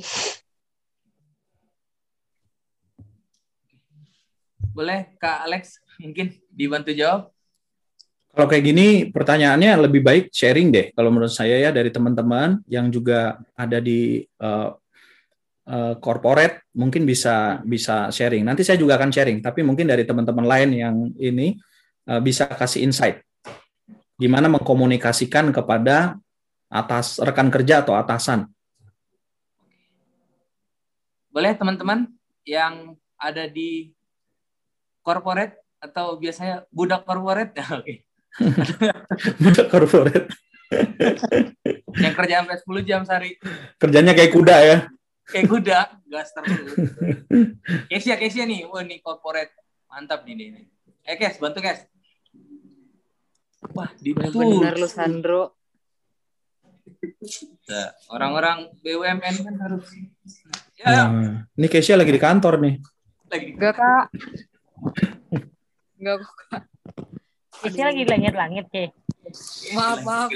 Boleh 4.72 5.16
Kak 5.20 5.48
Alex 5.48 5.80
mungkin 6.02 6.36
dibantu 6.52 6.92
jawab? 6.92 7.32
Kalau 8.36 8.48
kayak 8.52 8.66
gini 8.68 8.88
pertanyaannya 9.16 9.88
lebih 9.88 10.04
baik 10.04 10.26
sharing 10.28 10.68
deh 10.68 10.92
kalau 10.92 11.08
menurut 11.08 11.32
saya 11.32 11.56
ya 11.56 11.72
dari 11.72 11.88
teman-teman 11.88 12.60
yang 12.68 12.92
juga 12.92 13.40
ada 13.56 13.80
di 13.80 14.28
uh, 14.44 14.76
uh, 15.72 15.94
corporate 16.04 16.68
mungkin 16.76 17.08
bisa 17.08 17.64
bisa 17.64 18.12
sharing. 18.12 18.44
Nanti 18.44 18.68
saya 18.68 18.76
juga 18.76 19.00
akan 19.00 19.08
sharing, 19.08 19.40
tapi 19.40 19.64
mungkin 19.64 19.88
dari 19.88 20.04
teman-teman 20.04 20.44
lain 20.44 20.70
yang 20.76 20.96
ini 21.16 21.56
uh, 22.12 22.20
bisa 22.20 22.52
kasih 22.52 22.84
insight 22.84 23.24
gimana 24.16 24.48
mengkomunikasikan 24.48 25.52
kepada 25.52 26.16
atas 26.72 27.20
rekan 27.20 27.52
kerja 27.52 27.84
atau 27.84 28.00
atasan. 28.00 28.48
Boleh 31.32 31.52
teman-teman 31.52 32.08
yang 32.48 32.96
ada 33.20 33.44
di 33.52 33.92
corporate 35.04 35.60
atau 35.90 36.18
biasanya 36.18 36.66
budak 36.74 37.06
corporate? 37.06 37.54
Oke. 37.80 38.06
budak 39.42 39.68
corporate. 39.70 40.28
yang 42.04 42.14
kerja 42.18 42.42
sampai 42.42 42.58
10 42.58 42.90
jam 42.90 43.02
sehari. 43.06 43.38
Kerjanya 43.78 44.14
kayak 44.18 44.32
kuda 44.34 44.56
ya. 44.66 44.78
Kayak 45.26 45.48
kuda, 45.50 45.80
gas 46.06 46.30
terus. 46.38 46.74
Kesia, 47.90 48.16
Kesia 48.18 48.46
nih. 48.46 48.70
Wah, 48.70 48.86
nih 48.86 49.02
corporate. 49.02 49.54
Mantap 49.90 50.22
nih, 50.26 50.38
nih. 50.38 50.66
Eh, 51.06 51.18
Kes, 51.18 51.42
bantu, 51.42 51.66
Kes. 51.66 51.86
Wah, 53.74 53.90
di 53.98 54.14
Bener 54.14 54.78
lu, 54.78 54.86
Sandro. 54.86 55.58
Nah, 57.66 57.90
orang-orang 58.14 58.70
BUMN 58.86 59.36
kan 59.42 59.56
harus 59.58 59.86
ya. 60.78 61.10
Nah, 61.10 61.42
ini 61.58 61.68
Kesia 61.70 61.98
lagi 61.98 62.14
di 62.14 62.22
kantor 62.22 62.62
nih. 62.62 62.76
Lagi. 63.34 63.48
Enggak, 63.58 63.74
Kak. 63.74 64.06
Enggak 66.06 66.22
kok, 66.22 66.34
Kak. 66.54 66.64
Lagi 67.66 68.06
langit-langit, 68.06 68.66
Ke. 68.70 68.94
Maaf, 69.74 70.06
maaf. 70.06 70.30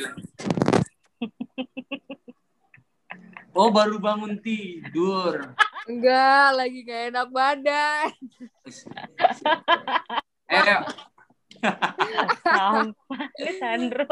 Oh, 3.53 3.69
baru 3.69 4.01
bangun 4.01 4.41
tidur. 4.41 5.53
Enggak, 5.85 6.47
lagi 6.57 6.79
gak 6.81 7.13
enak 7.13 7.27
badan. 7.29 8.09
Eh, 10.49 10.65
Sampai 12.41 13.53
Sandro. 13.61 14.09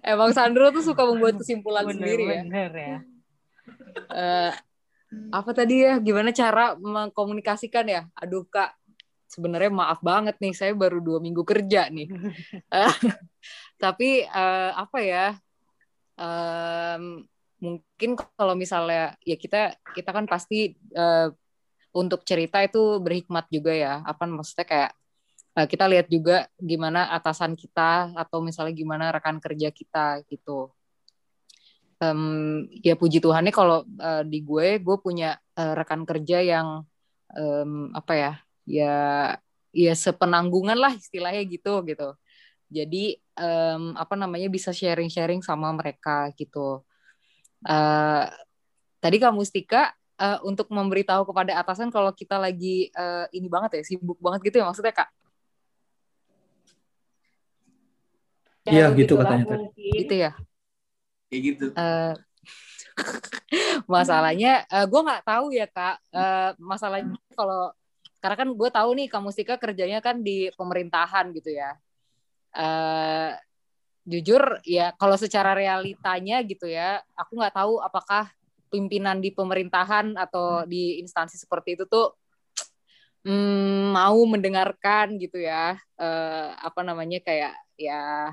Emang 0.00 0.32
Sandro 0.32 0.72
tuh 0.72 0.80
suka 0.80 1.04
membuat 1.04 1.36
kesimpulan 1.36 1.84
Bener, 1.84 1.92
sendiri 1.92 2.24
ya. 2.24 2.40
bener 2.40 2.70
ya. 2.72 2.98
Eh, 4.16 4.52
apa 5.28 5.50
tadi 5.52 5.84
ya? 5.84 6.00
Gimana 6.00 6.32
cara 6.32 6.72
mengkomunikasikan 6.80 7.84
ya? 7.84 8.08
Aduh 8.16 8.48
kak, 8.48 8.72
sebenarnya 9.26 9.70
maaf 9.70 10.00
banget 10.00 10.38
nih, 10.38 10.54
saya 10.54 10.72
baru 10.72 11.02
dua 11.02 11.18
minggu 11.18 11.42
kerja 11.42 11.90
nih. 11.90 12.08
Eh, 12.70 12.92
tapi 13.82 14.24
eh, 14.24 14.70
apa 14.72 14.98
ya? 15.02 15.26
Em, 16.16 17.26
mungkin 17.60 18.10
kalau 18.36 18.54
misalnya 18.56 19.16
ya 19.24 19.36
kita 19.36 19.76
kita 19.92 20.10
kan 20.12 20.24
pasti 20.24 20.76
eh, 20.76 21.28
untuk 21.96 22.22
cerita 22.28 22.60
itu 22.64 23.00
berhikmat 23.02 23.48
juga 23.52 23.72
ya. 23.74 24.00
Apa 24.06 24.24
maksudnya 24.28 24.66
kayak 24.68 24.90
eh, 25.58 25.66
kita 25.68 25.84
lihat 25.90 26.06
juga 26.08 26.46
gimana 26.60 27.10
atasan 27.12 27.56
kita 27.58 28.14
atau 28.16 28.38
misalnya 28.44 28.74
gimana 28.76 29.04
rekan 29.12 29.40
kerja 29.42 29.68
kita 29.74 30.22
gitu. 30.30 30.70
Em, 31.96 32.68
ya 32.84 32.92
puji 32.92 33.24
Tuhannya 33.24 33.52
kalau 33.56 33.82
eh, 33.88 34.22
di 34.28 34.44
gue 34.44 34.78
gue 34.84 34.96
punya 35.00 35.40
eh, 35.56 35.72
rekan 35.72 36.04
kerja 36.04 36.44
yang 36.44 36.84
em, 37.32 37.88
apa 37.96 38.12
ya 38.14 38.32
ya 38.66 39.38
ya 39.70 39.94
sepenanggungan 39.94 40.76
lah 40.76 40.92
istilahnya 40.92 41.46
gitu 41.46 41.80
gitu. 41.86 42.12
Jadi 42.66 43.22
em, 43.38 43.94
apa 43.94 44.14
namanya 44.18 44.50
bisa 44.50 44.74
sharing-sharing 44.74 45.40
sama 45.40 45.70
mereka 45.70 46.34
gitu. 46.34 46.82
Eh, 47.62 48.24
tadi 48.98 49.16
Kak 49.22 49.32
Mustika 49.36 49.94
eh, 50.18 50.38
untuk 50.42 50.66
memberitahu 50.72 51.28
kepada 51.30 51.62
atasan 51.62 51.94
kalau 51.94 52.10
kita 52.10 52.40
lagi 52.40 52.90
eh, 52.90 53.26
ini 53.36 53.46
banget 53.46 53.80
ya 53.80 53.82
sibuk 53.86 54.18
banget 54.18 54.50
gitu 54.50 54.56
ya 54.60 54.66
maksudnya 54.66 54.92
Kak. 54.96 55.10
Iya, 58.66 58.90
gitu 58.98 59.14
begitulah 59.14 59.30
katanya 59.30 59.44
tadi. 59.46 59.88
Gitu 59.94 60.14
ya. 60.26 60.32
kayak 61.30 61.42
gitu. 61.42 61.66
Eh, 61.70 62.14
masalahnya 63.94 64.66
gue 64.66 65.00
nggak 65.06 65.22
tahu 65.22 65.52
ya 65.54 65.66
kak 65.68 66.02
Eh, 66.10 66.50
masalahnya 66.58 67.14
kalau 67.36 67.70
karena 68.20 68.36
kan 68.36 68.48
gue 68.52 68.68
tahu 68.72 68.90
nih 68.96 69.06
kamu 69.12 69.30
Mustika 69.30 69.54
kerjanya 69.60 69.98
kan 70.00 70.20
di 70.24 70.48
pemerintahan 70.56 71.30
gitu 71.36 71.52
ya. 71.52 71.76
Eh, 72.56 73.30
jujur 74.06 74.62
ya 74.62 74.94
kalau 74.94 75.18
secara 75.18 75.50
realitanya 75.58 76.38
gitu 76.46 76.70
ya 76.70 77.02
aku 77.18 77.42
nggak 77.42 77.58
tahu 77.58 77.82
apakah 77.82 78.30
pimpinan 78.70 79.18
di 79.18 79.34
pemerintahan 79.34 80.14
atau 80.14 80.62
di 80.62 81.02
instansi 81.02 81.34
seperti 81.34 81.74
itu 81.74 81.84
tuh 81.90 82.14
mm, 83.26 83.92
mau 83.94 84.18
mendengarkan 84.28 85.18
gitu 85.18 85.38
ya. 85.42 85.76
Eh, 85.98 86.48
apa 86.56 86.80
namanya 86.86 87.18
kayak 87.22 87.54
ya 87.76 88.32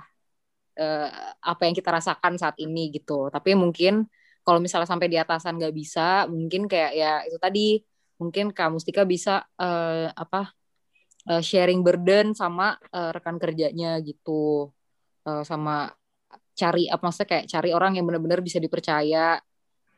eh, 0.77 1.09
apa 1.41 1.61
yang 1.65 1.75
kita 1.77 1.89
rasakan 1.93 2.37
saat 2.41 2.57
ini 2.61 2.89
gitu. 2.93 3.29
Tapi 3.33 3.53
mungkin 3.57 4.07
kalau 4.43 4.59
misalnya 4.59 4.89
sampai 4.89 5.07
di 5.07 5.17
atasan 5.17 5.55
nggak 5.59 5.75
bisa 5.75 6.27
mungkin 6.27 6.67
kayak 6.67 6.91
ya 6.95 7.11
itu 7.27 7.37
tadi 7.39 7.79
mungkin 8.23 8.55
Kak 8.55 8.69
Mustika 8.71 9.03
bisa 9.03 9.43
eh, 9.59 10.07
apa 10.15 10.55
eh, 11.29 11.43
sharing 11.43 11.81
burden 11.85 12.31
sama 12.31 12.79
eh, 12.95 13.11
rekan 13.15 13.37
kerjanya 13.43 13.99
gitu. 14.07 14.71
Eh, 15.27 15.43
sama 15.43 15.91
cari 16.53 16.85
apa 16.93 17.01
maksudnya 17.03 17.29
kayak 17.29 17.45
cari 17.49 17.69
orang 17.73 17.91
yang 17.97 18.05
benar-benar 18.07 18.39
bisa 18.45 18.59
dipercaya 18.63 19.39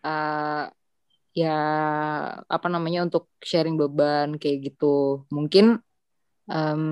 eh, 0.05 0.65
ya 1.35 1.57
apa 2.47 2.67
namanya 2.71 3.03
untuk 3.07 3.29
sharing 3.43 3.75
beban 3.75 4.39
kayak 4.41 4.71
gitu. 4.71 5.27
Mungkin 5.35 5.77
em, 6.49 6.83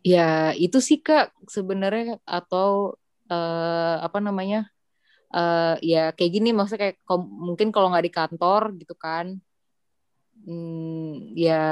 ya 0.00 0.56
itu 0.56 0.78
sih 0.80 0.98
kak 1.04 1.36
sebenarnya 1.44 2.16
atau 2.24 2.96
eh, 3.28 3.96
apa 4.06 4.18
namanya 4.24 4.72
eh, 5.36 5.74
ya 5.84 6.02
kayak 6.16 6.32
gini 6.36 6.48
maksudnya 6.56 6.96
kayak 6.96 6.98
mungkin 7.20 7.68
kalau 7.74 7.92
nggak 7.92 8.06
di 8.08 8.12
kantor 8.18 8.62
gitu 8.80 8.94
kan 8.96 9.26
hmm, 10.46 11.36
ya 11.36 11.64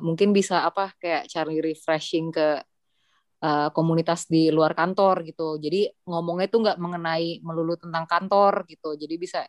mungkin 0.00 0.32
bisa 0.32 0.64
apa 0.64 0.92
kayak 0.96 1.28
cari 1.28 1.60
refreshing 1.60 2.32
ke 2.32 2.62
uh, 3.42 3.68
komunitas 3.74 4.26
di 4.26 4.50
luar 4.50 4.74
kantor 4.74 5.26
gitu. 5.26 5.58
Jadi 5.58 5.88
ngomongnya 6.06 6.48
tuh 6.50 6.60
nggak 6.64 6.78
mengenai 6.80 7.42
melulu 7.42 7.78
tentang 7.78 8.04
kantor 8.08 8.66
gitu. 8.70 8.94
Jadi 8.98 9.14
bisa 9.18 9.40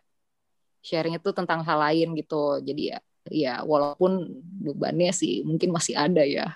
sharing 0.80 1.20
itu 1.20 1.30
tentang 1.36 1.64
hal 1.66 1.80
lain 1.80 2.16
gitu. 2.18 2.60
Jadi 2.64 2.96
ya 2.96 3.00
ya 3.30 3.54
walaupun 3.62 4.26
bebannya 4.64 5.14
sih 5.14 5.46
mungkin 5.46 5.74
masih 5.74 5.96
ada 5.98 6.24
ya. 6.26 6.56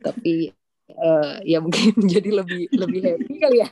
Tapi 0.00 0.52
uh, 0.92 1.40
ya 1.44 1.58
mungkin 1.62 1.94
jadi 2.14 2.30
lebih 2.44 2.68
lebih 2.74 3.00
happy 3.02 3.34
kali 3.40 3.58
ya. 3.64 3.70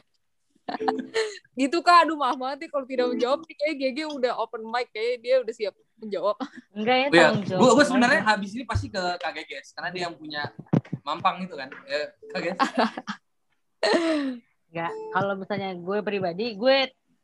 gitu 1.60 1.82
kak, 1.82 2.06
aduh 2.06 2.16
maaf 2.16 2.38
banget 2.38 2.64
nih 2.64 2.70
kalau 2.70 2.86
tidak 2.86 3.06
menjawab 3.12 3.40
kayak 3.44 3.74
GG 3.82 3.98
udah 4.08 4.32
open 4.38 4.62
mic 4.62 4.88
kayak 4.94 5.20
dia 5.20 5.42
udah 5.42 5.52
siap 5.52 5.74
menjawab. 6.03 6.36
Enggak 6.74 6.96
ya, 6.98 7.07
Oh 7.07 7.14
ya, 7.14 7.22
tanggung 7.30 7.46
jawab. 7.46 7.61
gue 7.62 7.70
gue 7.78 7.86
sebenarnya 7.86 8.20
habis 8.26 8.50
ini 8.59 8.64
pasti 8.66 8.86
ke 8.90 9.03
Kak 9.22 9.32
Geges 9.38 9.70
karena 9.72 9.88
dia 9.94 10.03
yang 10.11 10.14
punya 10.18 10.42
mampang 11.07 11.46
itu 11.46 11.55
kan. 11.55 11.70
Ya, 11.86 12.11
Kak 12.34 12.40
Geges. 12.42 12.61
Enggak, 14.72 14.92
kalau 15.14 15.34
misalnya 15.38 15.70
gue 15.78 15.98
pribadi, 16.03 16.46
gue 16.59 16.76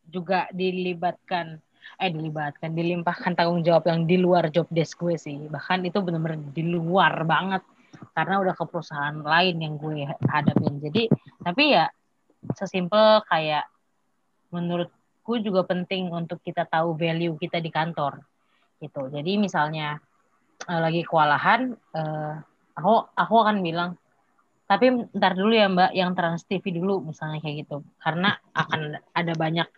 juga 0.09 0.47
dilibatkan 0.55 1.59
eh 1.99 2.13
dilibatkan, 2.13 2.77
dilimpahkan 2.77 3.33
tanggung 3.35 3.65
jawab 3.65 3.89
yang 3.89 4.05
di 4.05 4.21
luar 4.21 4.53
job 4.53 4.69
desk 4.71 5.01
gue 5.01 5.17
sih. 5.19 5.49
Bahkan 5.49 5.89
itu 5.89 5.99
benar-benar 6.05 6.39
di 6.53 6.63
luar 6.63 7.25
banget 7.25 7.65
karena 8.15 8.39
udah 8.39 8.55
ke 8.55 8.65
perusahaan 8.69 9.17
lain 9.19 9.57
yang 9.59 9.75
gue 9.81 10.07
hadapin. 10.29 10.79
Jadi, 10.79 11.09
tapi 11.43 11.75
ya 11.75 11.89
sesimpel 12.55 13.25
kayak 13.27 13.65
menurutku 14.53 15.41
juga 15.41 15.65
penting 15.65 16.13
untuk 16.13 16.39
kita 16.45 16.69
tahu 16.69 16.95
value 16.95 17.35
kita 17.41 17.59
di 17.59 17.73
kantor 17.73 18.21
gitu. 18.79 19.11
Jadi 19.11 19.39
misalnya 19.39 19.99
eh, 20.67 20.81
lagi 20.81 21.03
kewalahan, 21.07 21.75
eh, 21.75 22.35
aku 22.79 22.95
aku 23.15 23.35
akan 23.43 23.61
bilang 23.63 23.99
tapi 24.69 24.93
ntar 25.17 25.33
dulu 25.33 25.57
ya 25.57 25.65
Mbak, 25.73 25.91
yang 25.97 26.13
Trans 26.13 26.45
TV 26.45 26.77
dulu 26.77 27.01
misalnya 27.01 27.41
kayak 27.41 27.65
gitu. 27.65 27.81
Karena 28.05 28.37
akan 28.53 29.01
ada 29.17 29.33
banyak 29.33 29.69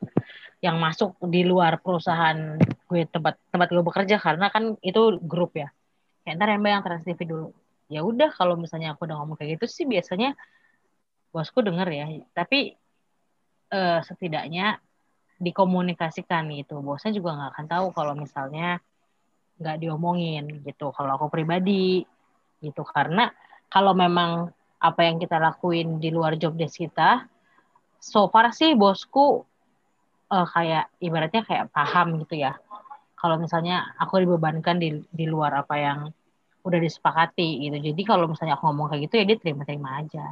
yang 0.61 0.77
masuk 0.83 1.15
di 1.31 1.47
luar 1.47 1.79
perusahaan 1.79 2.59
gue 2.91 3.07
tempat 3.07 3.39
tempat 3.55 3.69
gue 3.71 3.85
bekerja 3.87 4.19
karena 4.19 4.51
kan 4.51 4.75
itu 4.83 5.23
grup 5.23 5.55
ya. 5.55 5.71
Kayak 6.27 6.35
ntar 6.43 6.49
ya 6.51 6.59
Mbak 6.59 6.71
yang 6.75 6.83
Trans 6.83 7.05
TV 7.07 7.21
dulu. 7.23 7.49
Ya 7.87 8.03
udah 8.03 8.35
kalau 8.35 8.59
misalnya 8.59 8.99
aku 8.99 9.07
udah 9.07 9.23
ngomong 9.23 9.39
kayak 9.39 9.63
gitu 9.63 9.67
sih 9.71 9.87
biasanya 9.87 10.35
bosku 11.31 11.63
denger 11.63 11.89
ya. 11.95 12.07
Tapi 12.35 12.75
eh, 13.71 14.01
setidaknya 14.03 14.83
dikomunikasikan 15.39 16.51
gitu. 16.59 16.83
Bosnya 16.83 17.15
juga 17.15 17.39
nggak 17.39 17.51
akan 17.55 17.67
tahu 17.71 17.87
kalau 17.95 18.13
misalnya 18.19 18.83
nggak 19.61 19.77
diomongin 19.85 20.65
gitu. 20.65 20.91
Kalau 20.97 21.21
aku 21.21 21.29
pribadi 21.29 22.03
gitu 22.61 22.85
karena 22.85 23.33
kalau 23.73 23.97
memang 23.97 24.53
apa 24.81 25.01
yang 25.05 25.21
kita 25.21 25.37
lakuin 25.37 26.01
di 26.01 26.09
luar 26.09 26.37
job 26.41 26.57
desk 26.57 26.81
kita 26.81 27.29
so 28.01 28.29
far 28.33 28.53
sih 28.53 28.73
bosku 28.73 29.45
uh, 30.33 30.47
kayak 30.49 30.89
ibaratnya 31.05 31.45
kayak 31.45 31.69
paham 31.69 32.21
gitu 32.25 32.41
ya 32.41 32.57
kalau 33.21 33.37
misalnya 33.37 33.93
aku 34.01 34.25
dibebankan 34.25 34.81
di 34.81 35.05
di 35.13 35.25
luar 35.29 35.61
apa 35.61 35.77
yang 35.77 35.99
udah 36.65 36.81
disepakati 36.81 37.69
gitu 37.69 37.77
jadi 37.93 38.03
kalau 38.05 38.29
misalnya 38.29 38.57
aku 38.57 38.73
ngomong 38.73 38.93
kayak 38.93 39.09
gitu 39.09 39.15
ya 39.21 39.25
dia 39.29 39.39
terima-terima 39.41 40.01
aja 40.01 40.27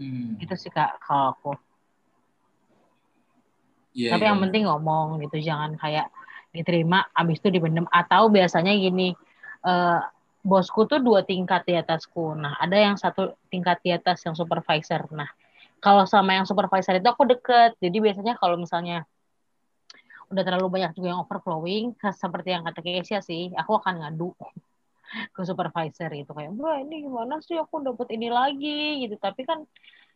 hmm. 0.00 0.40
gitu 0.40 0.54
sih 0.56 0.72
kak 0.72 1.00
kalau 1.04 1.36
aku 1.36 1.52
yeah, 3.92 4.16
tapi 4.16 4.24
yeah. 4.24 4.32
yang 4.32 4.40
penting 4.40 4.64
ngomong 4.64 5.20
gitu 5.24 5.36
jangan 5.44 5.76
kayak 5.76 6.08
diterima 6.58 7.06
abis 7.14 7.38
itu 7.38 7.54
dibendem 7.54 7.86
atau 7.86 8.26
biasanya 8.26 8.74
gini 8.74 9.14
uh, 9.62 10.02
bosku 10.42 10.86
tuh 10.90 10.98
dua 11.02 11.22
tingkat 11.22 11.66
di 11.66 11.74
atasku. 11.78 12.34
Nah, 12.34 12.58
ada 12.58 12.74
yang 12.74 12.96
satu 12.98 13.36
tingkat 13.52 13.78
di 13.82 13.94
atas 13.94 14.22
yang 14.26 14.34
supervisor. 14.34 15.06
Nah, 15.14 15.28
kalau 15.78 16.06
sama 16.06 16.34
yang 16.34 16.46
supervisor 16.46 16.98
itu 16.98 17.08
aku 17.08 17.26
deket. 17.28 17.76
Jadi 17.78 17.96
biasanya 17.98 18.34
kalau 18.38 18.58
misalnya 18.58 19.04
udah 20.28 20.42
terlalu 20.44 20.68
banyak 20.68 20.92
juga 20.96 21.16
yang 21.16 21.20
overflowing, 21.24 21.96
seperti 22.00 22.52
yang 22.52 22.62
kata 22.64 22.80
Kesia 22.84 23.20
sih, 23.24 23.52
aku 23.56 23.80
akan 23.80 24.04
ngadu 24.04 24.36
ke 25.34 25.40
supervisor 25.44 26.10
itu 26.12 26.30
kayak, 26.32 26.52
wah 26.56 26.80
ini 26.80 27.08
gimana 27.08 27.40
sih 27.40 27.56
aku 27.56 27.80
dapat 27.84 28.08
ini 28.16 28.28
lagi 28.28 29.04
gitu. 29.04 29.16
Tapi 29.16 29.42
kan 29.44 29.64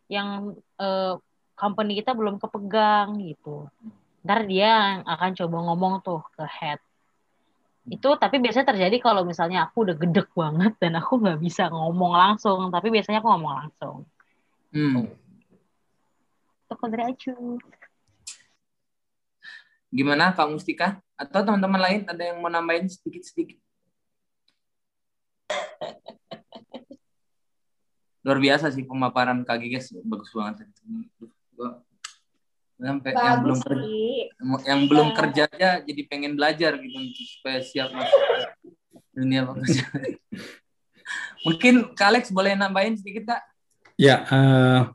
yang 0.09 0.53
uh, 0.81 1.17
company 1.53 1.97
kita 2.01 2.17
belum 2.17 2.41
kepegang 2.41 3.21
gitu. 3.21 3.69
Ntar 4.23 4.47
dia 4.47 5.03
akan 5.03 5.31
coba 5.35 5.57
ngomong 5.67 5.99
tuh 5.99 6.23
ke 6.31 6.47
head. 6.47 6.79
Itu 7.91 8.15
tapi 8.15 8.39
biasanya 8.39 8.71
terjadi 8.71 8.95
kalau 9.03 9.27
misalnya 9.27 9.67
aku 9.67 9.83
udah 9.83 9.99
gedek 9.99 10.31
banget 10.31 10.79
dan 10.79 10.95
aku 10.95 11.19
nggak 11.19 11.43
bisa 11.43 11.67
ngomong 11.67 12.15
langsung 12.15 12.71
tapi 12.71 12.87
biasanya 12.87 13.19
aku 13.19 13.27
ngomong 13.27 13.53
langsung. 13.59 14.07
Hmm. 14.71 15.11
Toko 16.71 16.87
acu 16.87 17.59
gimana 19.93 20.33
kak 20.33 20.49
Mustika? 20.49 20.97
Atau 21.13 21.45
teman-teman 21.45 21.77
lain 21.77 22.01
ada 22.09 22.25
yang 22.25 22.41
mau 22.41 22.49
nambahin 22.49 22.89
sedikit-sedikit? 22.89 23.61
Luar 28.25 28.41
biasa 28.41 28.73
sih 28.73 28.81
pemaparan 28.81 29.45
kak 29.45 29.61
bagus 30.01 30.33
banget 30.33 30.65
sampai 32.77 33.11
yang 33.13 33.39
belum 33.41 33.59
kerja 33.61 33.87
yang 34.65 34.81
belum 34.89 35.07
iya. 35.07 35.15
kerja 35.15 35.43
aja 35.47 35.69
jadi 35.85 36.01
pengen 36.09 36.33
belajar 36.35 36.75
gitu 36.81 36.97
supaya 37.39 37.59
siap 37.63 37.89
masuk 37.93 38.21
dunia 39.13 39.45
pekerjaan. 39.45 40.17
Mungkin 41.45 41.73
Kak 41.93 42.07
Alex 42.09 42.23
boleh 42.33 42.55
nambahin 42.57 42.97
sedikit 42.97 43.35
Kak? 43.35 43.41
Ya, 43.99 44.25
uh, 44.25 44.89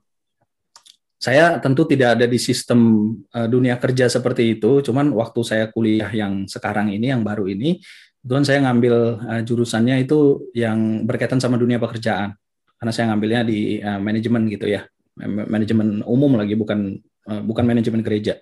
saya 1.20 1.58
tentu 1.62 1.86
tidak 1.86 2.18
ada 2.18 2.26
di 2.26 2.38
sistem 2.40 3.12
uh, 3.30 3.46
dunia 3.46 3.78
kerja 3.78 4.10
seperti 4.10 4.58
itu. 4.58 4.82
Cuman 4.82 5.12
waktu 5.14 5.40
saya 5.46 5.64
kuliah 5.70 6.10
yang 6.10 6.48
sekarang 6.50 6.90
ini, 6.90 7.14
yang 7.14 7.22
baru 7.22 7.46
ini, 7.46 7.78
Tuhan 8.24 8.42
saya 8.42 8.64
ngambil 8.66 8.94
uh, 9.22 9.42
jurusannya 9.44 10.02
itu 10.02 10.50
yang 10.56 11.06
berkaitan 11.06 11.38
sama 11.38 11.60
dunia 11.60 11.78
pekerjaan. 11.78 12.34
Karena 12.78 12.92
saya 12.94 13.12
ngambilnya 13.12 13.42
di 13.46 13.82
uh, 13.82 14.00
manajemen 14.00 14.46
gitu 14.50 14.66
ya, 14.70 14.86
manajemen 15.26 16.00
umum 16.06 16.38
lagi, 16.38 16.54
bukan 16.54 17.02
uh, 17.26 17.42
bukan 17.42 17.64
manajemen 17.66 18.04
gereja. 18.06 18.38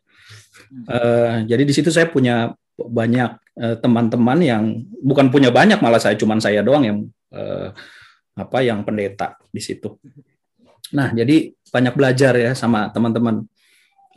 Uh, 0.88 1.46
jadi 1.46 1.62
di 1.62 1.72
situ 1.72 1.88
saya 1.88 2.10
punya 2.10 2.52
banyak 2.76 3.30
uh, 3.56 3.76
teman-teman 3.80 4.38
yang 4.42 4.64
bukan 5.00 5.32
punya 5.32 5.48
banyak 5.48 5.80
malah 5.80 6.00
saya 6.00 6.18
cuman 6.18 6.42
saya 6.42 6.60
doang 6.60 6.84
yang 6.84 6.98
uh, 7.32 7.72
apa 8.36 8.58
yang 8.60 8.84
pendeta 8.84 9.40
di 9.48 9.64
situ. 9.64 9.96
Nah, 10.92 11.10
jadi 11.10 11.50
banyak 11.72 11.94
belajar 11.96 12.36
ya 12.36 12.52
sama 12.52 12.92
teman-teman 12.92 13.42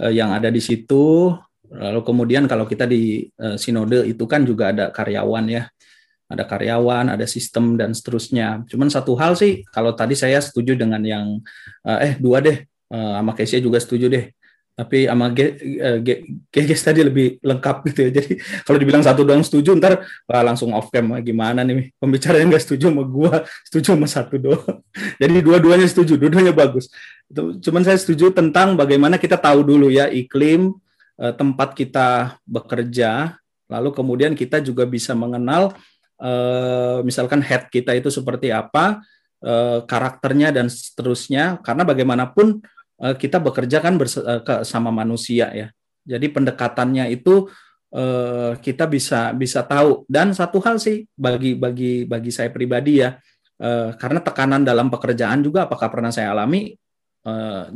uh, 0.03 0.11
yang 0.11 0.35
ada 0.35 0.51
di 0.51 0.59
situ. 0.59 1.33
Lalu 1.69 2.01
kemudian 2.01 2.49
kalau 2.49 2.65
kita 2.65 2.89
di 2.89 3.29
uh, 3.39 3.55
sinode 3.55 4.03
itu 4.05 4.25
kan 4.25 4.43
juga 4.43 4.75
ada 4.75 4.85
karyawan 4.91 5.45
ya. 5.47 5.63
Ada 6.29 6.45
karyawan, 6.45 7.09
ada 7.17 7.25
sistem 7.25 7.73
dan 7.73 7.89
seterusnya. 7.89 8.61
Cuman 8.69 8.93
satu 8.93 9.17
hal 9.17 9.33
sih 9.33 9.65
kalau 9.73 9.97
tadi 9.97 10.13
saya 10.13 10.37
setuju 10.37 10.77
dengan 10.77 11.01
yang 11.01 11.41
uh, 11.87 11.99
eh 12.05 12.21
dua 12.21 12.37
deh 12.37 12.69
uh, 12.93 13.17
sama 13.17 13.33
Kesia 13.33 13.57
juga 13.57 13.81
setuju 13.81 14.13
deh 14.13 14.29
tapi 14.79 15.11
sama 15.11 15.27
Geges 16.47 16.79
tadi 16.79 17.03
lebih 17.03 17.35
lengkap 17.43 17.83
gitu 17.91 17.99
ya. 18.07 18.09
Jadi 18.15 18.39
kalau 18.63 18.79
dibilang 18.79 19.03
satu 19.03 19.27
doang 19.27 19.43
setuju, 19.43 19.75
ntar 19.75 20.07
wah, 20.23 20.39
langsung 20.39 20.71
off 20.71 20.87
cam 20.87 21.19
gimana 21.19 21.67
nih 21.67 21.91
pembicaranya 21.99 22.55
nggak 22.55 22.63
setuju 22.63 22.87
sama 22.87 23.03
gua, 23.03 23.43
setuju 23.67 23.99
sama 23.99 24.07
satu 24.07 24.39
doang. 24.39 24.79
Jadi 25.21 25.43
dua-duanya 25.43 25.83
setuju, 25.83 26.15
dua-duanya 26.15 26.55
bagus. 26.55 26.87
Cuman 27.35 27.83
saya 27.83 27.99
setuju 27.99 28.31
tentang 28.31 28.79
bagaimana 28.79 29.19
kita 29.19 29.35
tahu 29.35 29.67
dulu 29.67 29.91
ya 29.91 30.07
iklim 30.07 30.71
eh, 31.19 31.33
tempat 31.35 31.75
kita 31.75 32.39
bekerja, 32.47 33.35
lalu 33.67 33.91
kemudian 33.91 34.31
kita 34.31 34.63
juga 34.63 34.87
bisa 34.87 35.11
mengenal 35.11 35.75
eh, 36.23 37.03
misalkan 37.03 37.43
head 37.43 37.67
kita 37.67 37.91
itu 37.99 38.07
seperti 38.07 38.55
apa, 38.55 39.03
eh, 39.43 39.83
karakternya 39.83 40.55
dan 40.55 40.71
seterusnya. 40.71 41.59
Karena 41.67 41.83
bagaimanapun 41.83 42.63
Eh, 42.63 42.78
kita 42.99 43.39
bekerja 43.39 43.79
kan 43.79 43.95
bersama 43.95 44.43
sama 44.67 44.91
manusia 44.91 45.47
ya. 45.55 45.67
Jadi 46.03 46.27
pendekatannya 46.35 47.07
itu 47.15 47.47
uh, 47.95 48.53
kita 48.59 48.85
bisa 48.91 49.31
bisa 49.31 49.63
tahu. 49.63 50.03
Dan 50.11 50.35
satu 50.35 50.59
hal 50.59 50.83
sih 50.83 51.07
bagi 51.15 51.55
bagi 51.55 52.03
bagi 52.03 52.31
saya 52.31 52.51
pribadi 52.51 52.99
ya, 52.99 53.15
karena 53.95 54.19
tekanan 54.19 54.67
dalam 54.67 54.91
pekerjaan 54.91 55.43
juga 55.43 55.67
apakah 55.67 55.87
pernah 55.91 56.11
saya 56.11 56.31
alami 56.31 56.71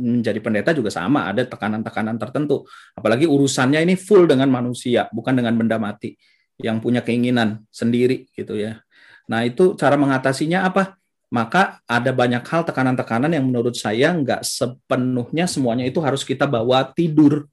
menjadi 0.00 0.40
pendeta 0.40 0.72
juga 0.72 0.88
sama 0.88 1.28
ada 1.30 1.44
tekanan-tekanan 1.44 2.16
tertentu. 2.16 2.64
Apalagi 2.96 3.28
urusannya 3.28 3.84
ini 3.84 3.94
full 3.94 4.24
dengan 4.24 4.48
manusia, 4.48 5.06
bukan 5.12 5.36
dengan 5.36 5.54
benda 5.54 5.76
mati 5.76 6.16
yang 6.58 6.80
punya 6.80 7.04
keinginan 7.04 7.62
sendiri 7.68 8.26
gitu 8.32 8.56
ya. 8.56 8.80
Nah 9.28 9.44
itu 9.44 9.76
cara 9.76 9.94
mengatasinya 10.00 10.64
apa? 10.64 10.96
Maka 11.34 11.82
ada 11.90 12.14
banyak 12.14 12.46
hal 12.46 12.62
tekanan-tekanan 12.62 13.34
yang 13.34 13.42
menurut 13.42 13.74
saya 13.74 14.14
nggak 14.14 14.46
sepenuhnya 14.46 15.50
semuanya 15.50 15.82
itu 15.82 15.98
harus 15.98 16.22
kita 16.22 16.46
bawa 16.46 16.86
tidur. 16.94 17.50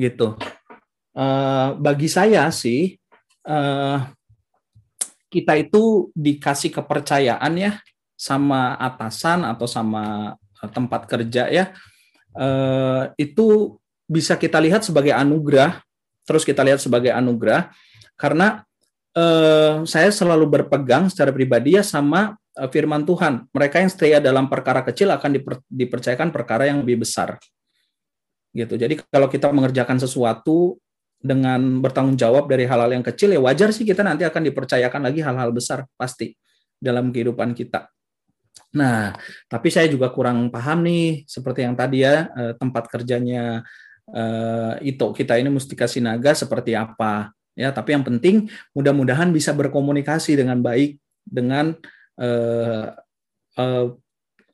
Gitu. 0.00 0.32
Uh, 1.12 1.76
bagi 1.76 2.08
saya 2.08 2.48
sih 2.48 2.96
uh, 3.44 4.08
kita 5.28 5.52
itu 5.60 6.08
dikasih 6.16 6.72
kepercayaan 6.72 7.52
ya 7.60 7.76
sama 8.16 8.72
atasan 8.80 9.44
atau 9.44 9.68
sama 9.68 10.32
eh, 10.64 10.70
tempat 10.72 11.04
kerja 11.04 11.52
ya. 11.52 11.76
Uh, 12.32 13.12
itu 13.20 13.76
bisa 14.08 14.32
kita 14.40 14.56
lihat 14.64 14.80
sebagai 14.80 15.12
anugerah 15.12 15.84
terus 16.24 16.40
kita 16.40 16.64
lihat 16.64 16.80
sebagai 16.80 17.12
anugerah. 17.12 17.68
Karena 18.16 18.64
uh, 19.12 19.84
saya 19.84 20.08
selalu 20.08 20.48
berpegang 20.48 21.12
secara 21.12 21.36
pribadi 21.36 21.76
ya 21.76 21.84
sama 21.84 22.32
firman 22.72 23.04
Tuhan. 23.04 23.44
Mereka 23.52 23.76
yang 23.84 23.90
setia 23.92 24.18
dalam 24.18 24.48
perkara 24.48 24.80
kecil 24.80 25.12
akan 25.12 25.30
diper, 25.36 25.54
dipercayakan 25.68 26.32
perkara 26.32 26.68
yang 26.68 26.80
lebih 26.80 27.04
besar. 27.04 27.36
Gitu. 28.56 28.74
Jadi 28.80 29.04
kalau 29.12 29.28
kita 29.28 29.52
mengerjakan 29.52 30.00
sesuatu 30.00 30.80
dengan 31.20 31.80
bertanggung 31.80 32.16
jawab 32.16 32.48
dari 32.48 32.64
hal-hal 32.64 32.92
yang 32.92 33.04
kecil 33.04 33.32
ya 33.32 33.40
wajar 33.40 33.72
sih 33.72 33.88
kita 33.88 34.04
nanti 34.04 34.22
akan 34.22 34.52
dipercayakan 34.52 35.00
lagi 35.10 35.20
hal-hal 35.24 35.50
besar 35.50 35.88
pasti 35.96 36.36
dalam 36.76 37.12
kehidupan 37.12 37.56
kita. 37.56 37.88
Nah, 38.76 39.16
tapi 39.48 39.72
saya 39.72 39.88
juga 39.88 40.12
kurang 40.12 40.52
paham 40.52 40.84
nih 40.84 41.24
seperti 41.24 41.64
yang 41.64 41.74
tadi 41.76 42.04
ya 42.04 42.28
eh, 42.32 42.52
tempat 42.56 42.88
kerjanya 42.92 43.64
eh, 44.12 44.74
itu 44.84 45.06
kita 45.12 45.40
ini 45.40 45.48
Mustika 45.48 45.88
Sinaga 45.88 46.36
seperti 46.36 46.76
apa 46.76 47.32
ya. 47.56 47.72
Tapi 47.72 47.96
yang 47.96 48.04
penting 48.04 48.48
mudah-mudahan 48.76 49.32
bisa 49.32 49.56
berkomunikasi 49.56 50.36
dengan 50.36 50.60
baik 50.60 51.00
dengan 51.24 51.72
eh, 52.20 52.86
eh, 53.60 53.86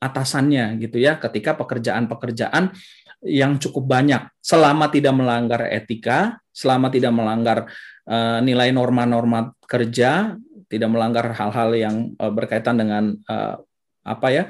atasannya 0.03 0.83
gitu 0.83 0.99
ya 0.99 1.15
ketika 1.15 1.55
pekerjaan-pekerjaan 1.55 2.75
yang 3.23 3.55
cukup 3.55 3.87
banyak. 3.87 4.27
Selama 4.43 4.91
tidak 4.91 5.15
melanggar 5.15 5.63
etika, 5.71 6.43
selama 6.51 6.91
tidak 6.91 7.15
melanggar 7.15 7.71
eh, 8.07 8.39
nilai 8.43 8.75
norma-norma 8.75 9.55
kerja, 9.63 10.35
tidak 10.67 10.89
melanggar 10.91 11.31
hal-hal 11.31 11.69
yang 11.75 11.95
eh, 12.19 12.31
berkaitan 12.31 12.75
dengan 12.79 13.15
eh, 13.15 13.55
apa 14.03 14.27
ya 14.29 14.43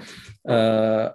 uh, 0.50 1.14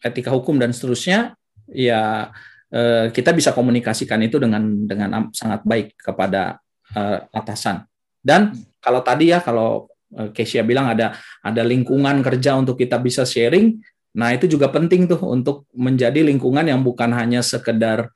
etika 0.00 0.32
hukum 0.32 0.56
dan 0.56 0.72
seterusnya 0.72 1.36
ya 1.68 2.32
uh, 2.72 3.06
kita 3.12 3.36
bisa 3.36 3.52
komunikasikan 3.52 4.20
itu 4.24 4.40
dengan 4.40 4.64
dengan 4.88 5.28
sangat 5.36 5.60
baik 5.62 6.00
kepada 6.00 6.56
uh, 6.96 7.20
atasan. 7.30 7.84
Dan 8.26 8.56
kalau 8.80 9.04
tadi 9.04 9.30
ya 9.30 9.44
kalau 9.44 9.86
Kesia 10.32 10.64
bilang 10.64 10.88
ada 10.88 11.12
ada 11.44 11.60
lingkungan 11.60 12.24
kerja 12.24 12.56
untuk 12.56 12.80
kita 12.80 12.96
bisa 12.96 13.28
sharing. 13.28 13.76
Nah 14.16 14.32
itu 14.32 14.48
juga 14.48 14.72
penting 14.72 15.04
tuh 15.04 15.20
untuk 15.28 15.68
menjadi 15.76 16.24
lingkungan 16.24 16.64
yang 16.64 16.80
bukan 16.80 17.12
hanya 17.12 17.44
sekedar 17.44 18.08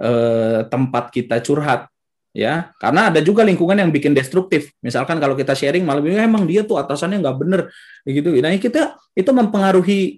uh, 0.00 0.64
tempat 0.64 1.12
kita 1.12 1.44
curhat 1.44 1.92
ya. 2.32 2.72
Karena 2.80 3.12
ada 3.12 3.20
juga 3.20 3.44
lingkungan 3.44 3.76
yang 3.76 3.92
bikin 3.92 4.16
destruktif. 4.16 4.72
Misalkan 4.80 5.20
kalau 5.20 5.36
kita 5.36 5.52
sharing 5.52 5.84
malah 5.84 6.00
bilang 6.00 6.24
emang 6.24 6.48
dia 6.48 6.64
tuh 6.64 6.80
atasannya 6.80 7.20
nggak 7.20 7.36
bener 7.36 7.68
gitu. 8.08 8.32
Nah 8.40 8.48
kita 8.56 8.96
itu 9.12 9.30
mempengaruhi 9.30 10.16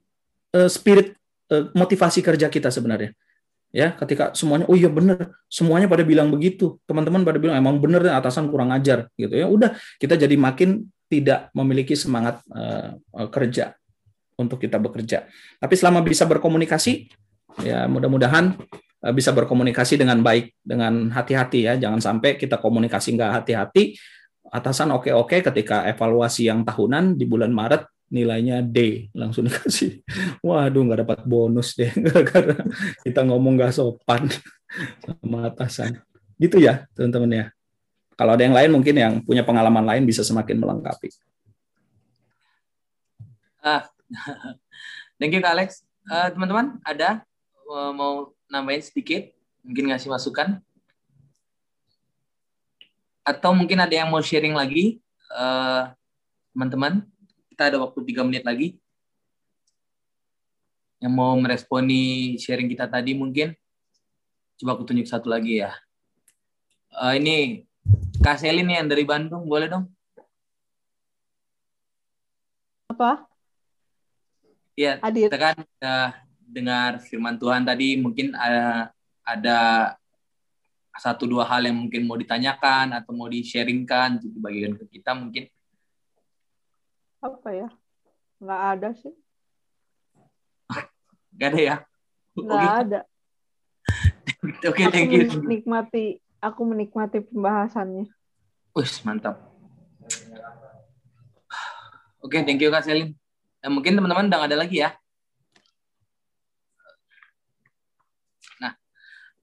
uh, 0.54 0.70
spirit 0.70 1.18
uh, 1.50 1.66
motivasi 1.74 2.22
kerja 2.22 2.46
kita 2.46 2.70
sebenarnya 2.70 3.10
ya. 3.74 3.90
Ketika 3.98 4.38
semuanya 4.38 4.70
oh 4.70 4.78
iya 4.78 4.86
bener. 4.86 5.34
Semuanya 5.50 5.90
pada 5.90 6.06
bilang 6.06 6.30
begitu. 6.30 6.78
Teman-teman 6.86 7.26
pada 7.26 7.42
bilang 7.42 7.58
emang 7.58 7.82
bener 7.82 8.06
atasan 8.06 8.46
kurang 8.54 8.70
ajar 8.70 9.10
gitu 9.18 9.34
ya. 9.34 9.50
Udah 9.50 9.74
kita 9.98 10.14
jadi 10.14 10.38
makin 10.38 10.93
tidak 11.08 11.52
memiliki 11.52 11.94
semangat 11.94 12.40
uh, 12.50 12.96
kerja 13.30 13.76
untuk 14.34 14.58
kita 14.58 14.80
bekerja 14.80 15.30
tapi 15.62 15.74
selama 15.78 16.02
bisa 16.02 16.26
berkomunikasi 16.26 17.06
ya 17.62 17.86
mudah-mudahan 17.86 18.58
Eh, 19.04 19.12
bisa 19.12 19.36
berkomunikasi 19.36 20.00
dengan 20.00 20.24
baik, 20.24 20.64
dengan 20.64 21.12
hati-hati 21.12 21.68
ya. 21.68 21.76
Jangan 21.76 22.00
sampai 22.00 22.40
kita 22.40 22.56
komunikasi 22.56 23.12
nggak 23.20 23.32
hati-hati, 23.44 24.00
atasan 24.48 24.96
oke-oke 24.96 25.44
ketika 25.44 25.84
evaluasi 25.84 26.48
yang 26.48 26.64
tahunan 26.64 27.20
di 27.20 27.28
bulan 27.28 27.52
Maret 27.52 27.84
nilainya 28.08 28.64
D 28.64 29.12
langsung 29.12 29.44
dikasih. 29.52 30.00
Waduh 30.40 30.82
nggak 30.88 31.00
dapat 31.04 31.20
bonus 31.28 31.76
deh 31.76 31.92
karena 32.32 32.56
kita 33.04 33.28
ngomong 33.28 33.60
nggak 33.60 33.76
sopan 33.76 34.24
sama 35.04 35.52
atasan. 35.52 36.00
Gitu 36.40 36.64
ya 36.64 36.88
teman-teman 36.96 37.44
ya. 37.44 37.44
Kalau 38.14 38.38
ada 38.38 38.42
yang 38.46 38.54
lain 38.54 38.70
mungkin 38.70 38.94
yang 38.94 39.14
punya 39.26 39.42
pengalaman 39.42 39.82
lain 39.82 40.06
bisa 40.06 40.22
semakin 40.22 40.62
melengkapi. 40.62 41.10
Ah, 43.58 43.90
thank 45.18 45.34
you 45.34 45.42
Kak 45.42 45.56
Alex. 45.56 45.82
Uh, 46.04 46.28
teman-teman 46.30 46.78
ada 46.84 47.24
uh, 47.66 47.90
mau 47.90 48.34
nambahin 48.52 48.84
sedikit, 48.84 49.34
mungkin 49.66 49.90
ngasih 49.90 50.12
masukan? 50.12 50.62
Atau 53.24 53.56
mungkin 53.56 53.80
ada 53.80 53.90
yang 53.90 54.12
mau 54.12 54.20
sharing 54.20 54.52
lagi, 54.52 55.00
eh, 55.32 55.82
teman-teman? 56.52 57.08
Kita 57.48 57.72
ada 57.72 57.80
waktu 57.80 58.04
tiga 58.04 58.20
menit 58.20 58.44
lagi. 58.44 58.76
Yang 61.00 61.12
mau 61.16 61.32
meresponi 61.40 62.36
sharing 62.36 62.68
kita 62.68 62.84
tadi 62.84 63.16
mungkin? 63.16 63.56
Coba 64.60 64.76
aku 64.76 64.84
tunjuk 64.84 65.08
satu 65.08 65.32
lagi 65.32 65.64
ya. 65.64 65.72
Uh, 66.92 67.16
ini 67.16 67.64
Kak 68.24 68.40
Selin 68.40 68.72
yang 68.72 68.88
dari 68.88 69.04
Bandung, 69.04 69.44
boleh 69.44 69.68
dong? 69.68 69.84
Apa? 72.88 73.28
Iya, 74.72 74.96
kita 74.96 75.36
kan 75.36 75.60
uh, 75.60 76.08
dengar 76.40 77.04
firman 77.04 77.36
Tuhan 77.36 77.68
tadi 77.68 78.00
mungkin 78.00 78.32
ada, 78.32 78.88
ada 79.28 79.58
satu 80.96 81.28
dua 81.28 81.44
hal 81.44 81.68
yang 81.68 81.76
mungkin 81.76 82.08
mau 82.08 82.16
ditanyakan 82.16 82.96
atau 82.96 83.12
mau 83.12 83.28
di-sharingkan 83.28 84.16
untuk 84.16 84.32
dibagikan 84.40 84.72
ke 84.80 84.88
kita 84.88 85.12
mungkin. 85.12 85.44
Apa 87.20 87.48
ya? 87.52 87.68
Nggak 88.40 88.62
ada 88.72 88.88
sih. 89.04 89.14
Nggak 91.36 91.48
ada 91.52 91.60
ya? 91.60 91.76
Nggak 92.40 92.56
okay. 92.56 92.80
ada. 92.88 93.00
Oke 94.64 94.80
okay, 94.80 94.86
thank 94.88 95.12
you. 95.12 95.28
menikmati 95.44 96.24
aku 96.40 96.60
menikmati 96.64 97.20
pembahasannya 97.20 98.13
Wih, 98.74 98.92
mantap. 99.06 99.38
Oke 102.18 102.40
okay, 102.40 102.40
thank 102.42 102.58
you 102.58 102.72
kak 102.72 102.82
Selin 102.82 103.14
nah, 103.62 103.70
mungkin 103.70 103.94
teman-teman 103.96 104.28
udah 104.28 104.48
ada 104.48 104.56
lagi 104.58 104.82
ya? 104.82 104.92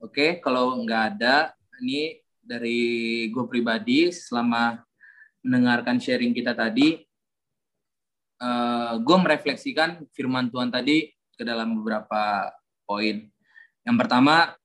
Oke, 0.01 0.41
kalau 0.41 0.81
nggak 0.81 1.03
ada, 1.13 1.53
ini 1.77 2.17
dari 2.41 3.29
gue 3.29 3.45
pribadi 3.45 4.09
selama 4.09 4.81
mendengarkan 5.45 6.01
sharing 6.01 6.33
kita 6.33 6.57
tadi, 6.57 7.05
uh, 8.41 8.49
eh, 8.49 8.93
gue 8.97 9.17
merefleksikan 9.21 10.09
firman 10.09 10.49
Tuhan 10.49 10.73
tadi 10.73 11.05
ke 11.37 11.45
dalam 11.45 11.77
beberapa 11.77 12.49
poin. 12.81 13.29
Yang 13.85 13.97
pertama, 14.01 14.57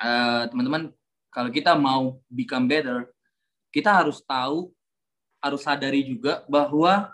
uh, 0.00 0.48
teman-teman, 0.48 0.88
kalau 1.28 1.52
kita 1.52 1.76
mau 1.76 2.16
become 2.32 2.64
better, 2.64 3.12
kita 3.72 3.90
harus 3.90 4.20
tahu, 4.22 4.70
harus 5.40 5.64
sadari 5.64 6.04
juga 6.04 6.44
bahwa 6.46 7.10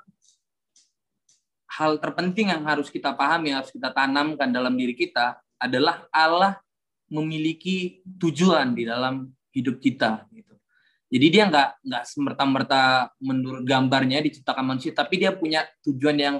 hal 1.78 2.02
terpenting 2.02 2.50
yang 2.50 2.66
harus 2.66 2.90
kita 2.90 3.14
pahami, 3.14 3.54
harus 3.54 3.70
kita 3.70 3.94
tanamkan 3.94 4.50
dalam 4.50 4.74
diri 4.74 4.98
kita 4.98 5.38
adalah 5.62 6.10
Allah 6.10 6.58
memiliki 7.08 8.02
tujuan 8.04 8.74
di 8.74 8.84
dalam 8.84 9.30
hidup 9.54 9.78
kita 9.80 10.26
gitu. 10.34 10.54
Jadi 11.08 11.26
dia 11.32 11.48
nggak 11.48 11.68
nggak 11.88 12.04
semerta-merta 12.04 12.82
menurut 13.22 13.64
gambarnya 13.64 14.20
diciptakan 14.20 14.76
manusia, 14.76 14.92
tapi 14.92 15.22
dia 15.22 15.32
punya 15.32 15.64
tujuan 15.86 16.18
yang 16.20 16.36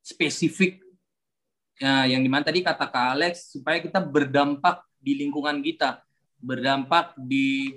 spesifik 0.00 0.80
ya, 1.76 2.08
yang 2.08 2.24
di 2.24 2.30
mana 2.30 2.46
tadi 2.46 2.64
kata 2.64 2.88
Kak 2.88 3.06
Alex 3.18 3.52
supaya 3.52 3.82
kita 3.82 4.00
berdampak 4.00 4.80
di 4.96 5.20
lingkungan 5.20 5.60
kita, 5.60 6.00
berdampak 6.40 7.12
di 7.20 7.76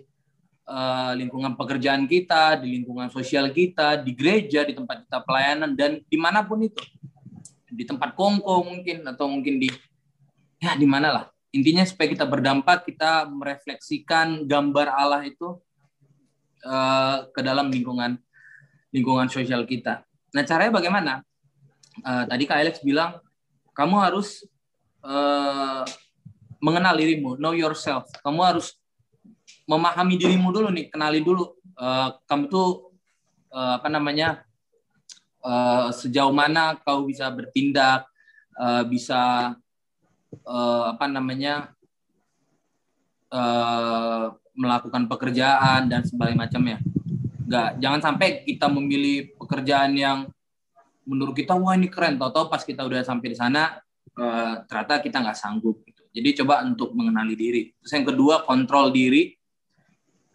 uh, 0.70 1.12
lingkungan 1.18 1.58
pekerjaan 1.58 2.06
kita, 2.06 2.62
di 2.62 2.78
lingkungan 2.78 3.10
sosial 3.10 3.50
kita, 3.50 3.98
di 4.06 4.14
gereja, 4.14 4.62
di 4.62 4.78
tempat 4.78 5.10
kita 5.10 5.26
pelayanan 5.26 5.74
dan 5.74 5.98
di 6.06 6.18
mana 6.22 6.46
pun 6.46 6.62
itu, 6.62 6.80
di 7.66 7.84
tempat 7.84 8.14
kongko 8.14 8.62
mungkin 8.62 9.02
atau 9.10 9.26
mungkin 9.26 9.58
di 9.58 9.70
ya 10.60 10.76
di 10.76 10.86
mana 10.86 11.10
lah 11.10 11.26
intinya 11.50 11.82
supaya 11.86 12.14
kita 12.14 12.26
berdampak 12.30 12.86
kita 12.86 13.26
merefleksikan 13.26 14.46
gambar 14.46 14.88
Allah 14.94 15.26
itu 15.26 15.58
uh, 16.66 17.26
ke 17.34 17.42
dalam 17.42 17.74
lingkungan 17.74 18.22
lingkungan 18.94 19.30
sosial 19.30 19.66
kita. 19.66 20.06
Nah 20.34 20.44
caranya 20.46 20.74
bagaimana? 20.74 21.14
Uh, 22.00 22.24
tadi 22.30 22.44
Kak 22.46 22.60
Alex 22.62 22.76
bilang 22.86 23.18
kamu 23.74 23.96
harus 23.98 24.46
uh, 25.02 25.84
mengenal 26.60 26.96
dirimu, 26.96 27.40
know 27.40 27.56
yourself. 27.56 28.08
Kamu 28.22 28.40
harus 28.44 28.79
memahami 29.70 30.18
dirimu 30.18 30.50
dulu 30.50 30.74
nih, 30.74 30.90
kenali 30.90 31.22
dulu. 31.22 31.54
Uh, 31.78 32.18
kamu 32.26 32.50
tuh 32.50 32.90
uh, 33.54 33.78
apa 33.78 33.88
namanya 33.88 34.42
uh, 35.46 35.94
sejauh 35.94 36.34
mana 36.34 36.74
kau 36.82 37.06
bisa 37.06 37.30
bertindak, 37.30 38.10
uh, 38.58 38.82
bisa 38.90 39.54
uh, 40.44 40.84
apa 40.90 41.06
namanya 41.06 41.70
uh, 43.30 44.34
melakukan 44.58 45.06
pekerjaan 45.06 45.86
dan 45.88 46.02
sebagainya 46.02 46.50
macamnya. 46.50 46.78
Enggak, 47.46 47.70
jangan 47.78 48.02
sampai 48.02 48.28
kita 48.44 48.68
memilih 48.68 49.38
pekerjaan 49.38 49.94
yang 49.96 50.28
menurut 51.08 51.34
kita 51.38 51.56
wah 51.56 51.74
ini 51.74 51.88
keren, 51.90 52.18
tahu-tahu 52.18 52.52
pas 52.52 52.62
kita 52.62 52.86
udah 52.86 53.02
sampai 53.02 53.34
di 53.34 53.38
sana 53.38 53.80
uh, 54.18 54.54
ternyata 54.68 55.00
kita 55.00 55.18
nggak 55.24 55.38
sanggup 55.38 55.82
gitu. 55.88 56.04
Jadi 56.10 56.44
coba 56.44 56.66
untuk 56.66 56.92
mengenali 56.92 57.38
diri. 57.38 57.70
Terus 57.80 57.94
yang 57.96 58.06
kedua 58.10 58.44
kontrol 58.44 58.92
diri 58.92 59.39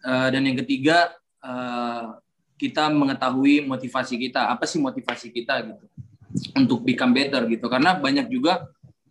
uh, 0.05 0.29
dan 0.29 0.41
yang 0.45 0.57
ketiga 0.61 1.11
uh, 1.41 2.21
kita 2.55 2.87
mengetahui 2.91 3.67
motivasi 3.67 4.15
kita. 4.15 4.47
Apa 4.47 4.63
sih 4.63 4.79
motivasi 4.79 5.31
kita 5.31 5.59
gitu? 5.63 5.85
Untuk 6.55 6.83
become 6.83 7.11
better 7.15 7.43
gitu. 7.47 7.67
Karena 7.67 7.95
banyak 7.95 8.27
juga 8.31 8.67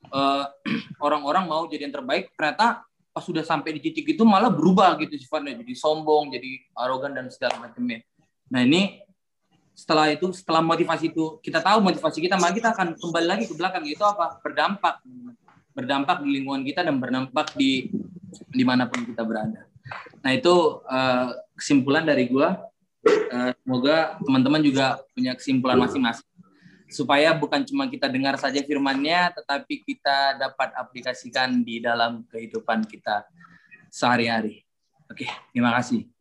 eh, 0.09 0.45
orang-orang 1.07 1.45
mau 1.49 1.65
jadi 1.69 1.89
yang 1.89 1.95
terbaik 2.01 2.33
ternyata 2.37 2.85
pas 3.15 3.23
sudah 3.23 3.47
sampai 3.47 3.79
di 3.79 3.81
titik 3.85 4.17
itu 4.17 4.25
malah 4.25 4.49
berubah 4.49 4.97
gitu 5.01 5.17
sifatnya. 5.21 5.61
Jadi 5.61 5.73
sombong 5.77 6.33
jadi 6.33 6.51
arogan 6.77 7.13
dan 7.17 7.29
segala 7.29 7.69
macamnya. 7.69 8.01
Nah 8.49 8.65
ini 8.65 9.01
setelah 9.75 10.09
itu 10.09 10.31
setelah 10.33 10.63
motivasi 10.63 11.11
itu 11.11 11.43
kita 11.43 11.59
tahu 11.59 11.83
motivasi 11.83 12.23
kita 12.23 12.39
maka 12.39 12.55
kita 12.55 12.69
akan 12.73 12.97
kembali 12.97 13.27
lagi 13.29 13.45
ke 13.45 13.55
belakang. 13.57 13.85
Itu 13.85 14.05
apa? 14.09 14.41
Berdampak. 14.41 15.05
Berdampak 15.75 16.23
di 16.23 16.29
lingkungan 16.41 16.63
kita 16.65 16.87
dan 16.87 16.97
berdampak 16.97 17.53
di 17.59 17.91
di 18.51 18.65
mana 18.67 18.87
pun 18.87 19.03
kita 19.03 19.27
berada 19.27 19.74
nah 20.25 20.33
itu 20.33 20.81
uh, 20.89 21.29
kesimpulan 21.59 22.05
dari 22.05 22.29
gua 22.31 22.63
uh, 23.05 23.51
semoga 23.53 24.17
teman-teman 24.25 24.63
juga 24.65 25.01
punya 25.13 25.37
kesimpulan 25.37 25.77
masing-masing 25.77 26.29
supaya 26.95 27.35
bukan 27.35 27.67
cuma 27.67 27.91
kita 27.91 28.07
dengar 28.07 28.39
saja 28.39 28.63
firman-Nya 28.63 29.35
tetapi 29.35 29.83
kita 29.83 30.39
dapat 30.39 30.71
aplikasikan 30.79 31.67
di 31.67 31.83
dalam 31.83 32.23
kehidupan 32.31 32.87
kita 32.87 33.27
sehari-hari. 33.91 34.63
Oke, 35.11 35.27
terima 35.51 35.75
kasih. 35.75 36.14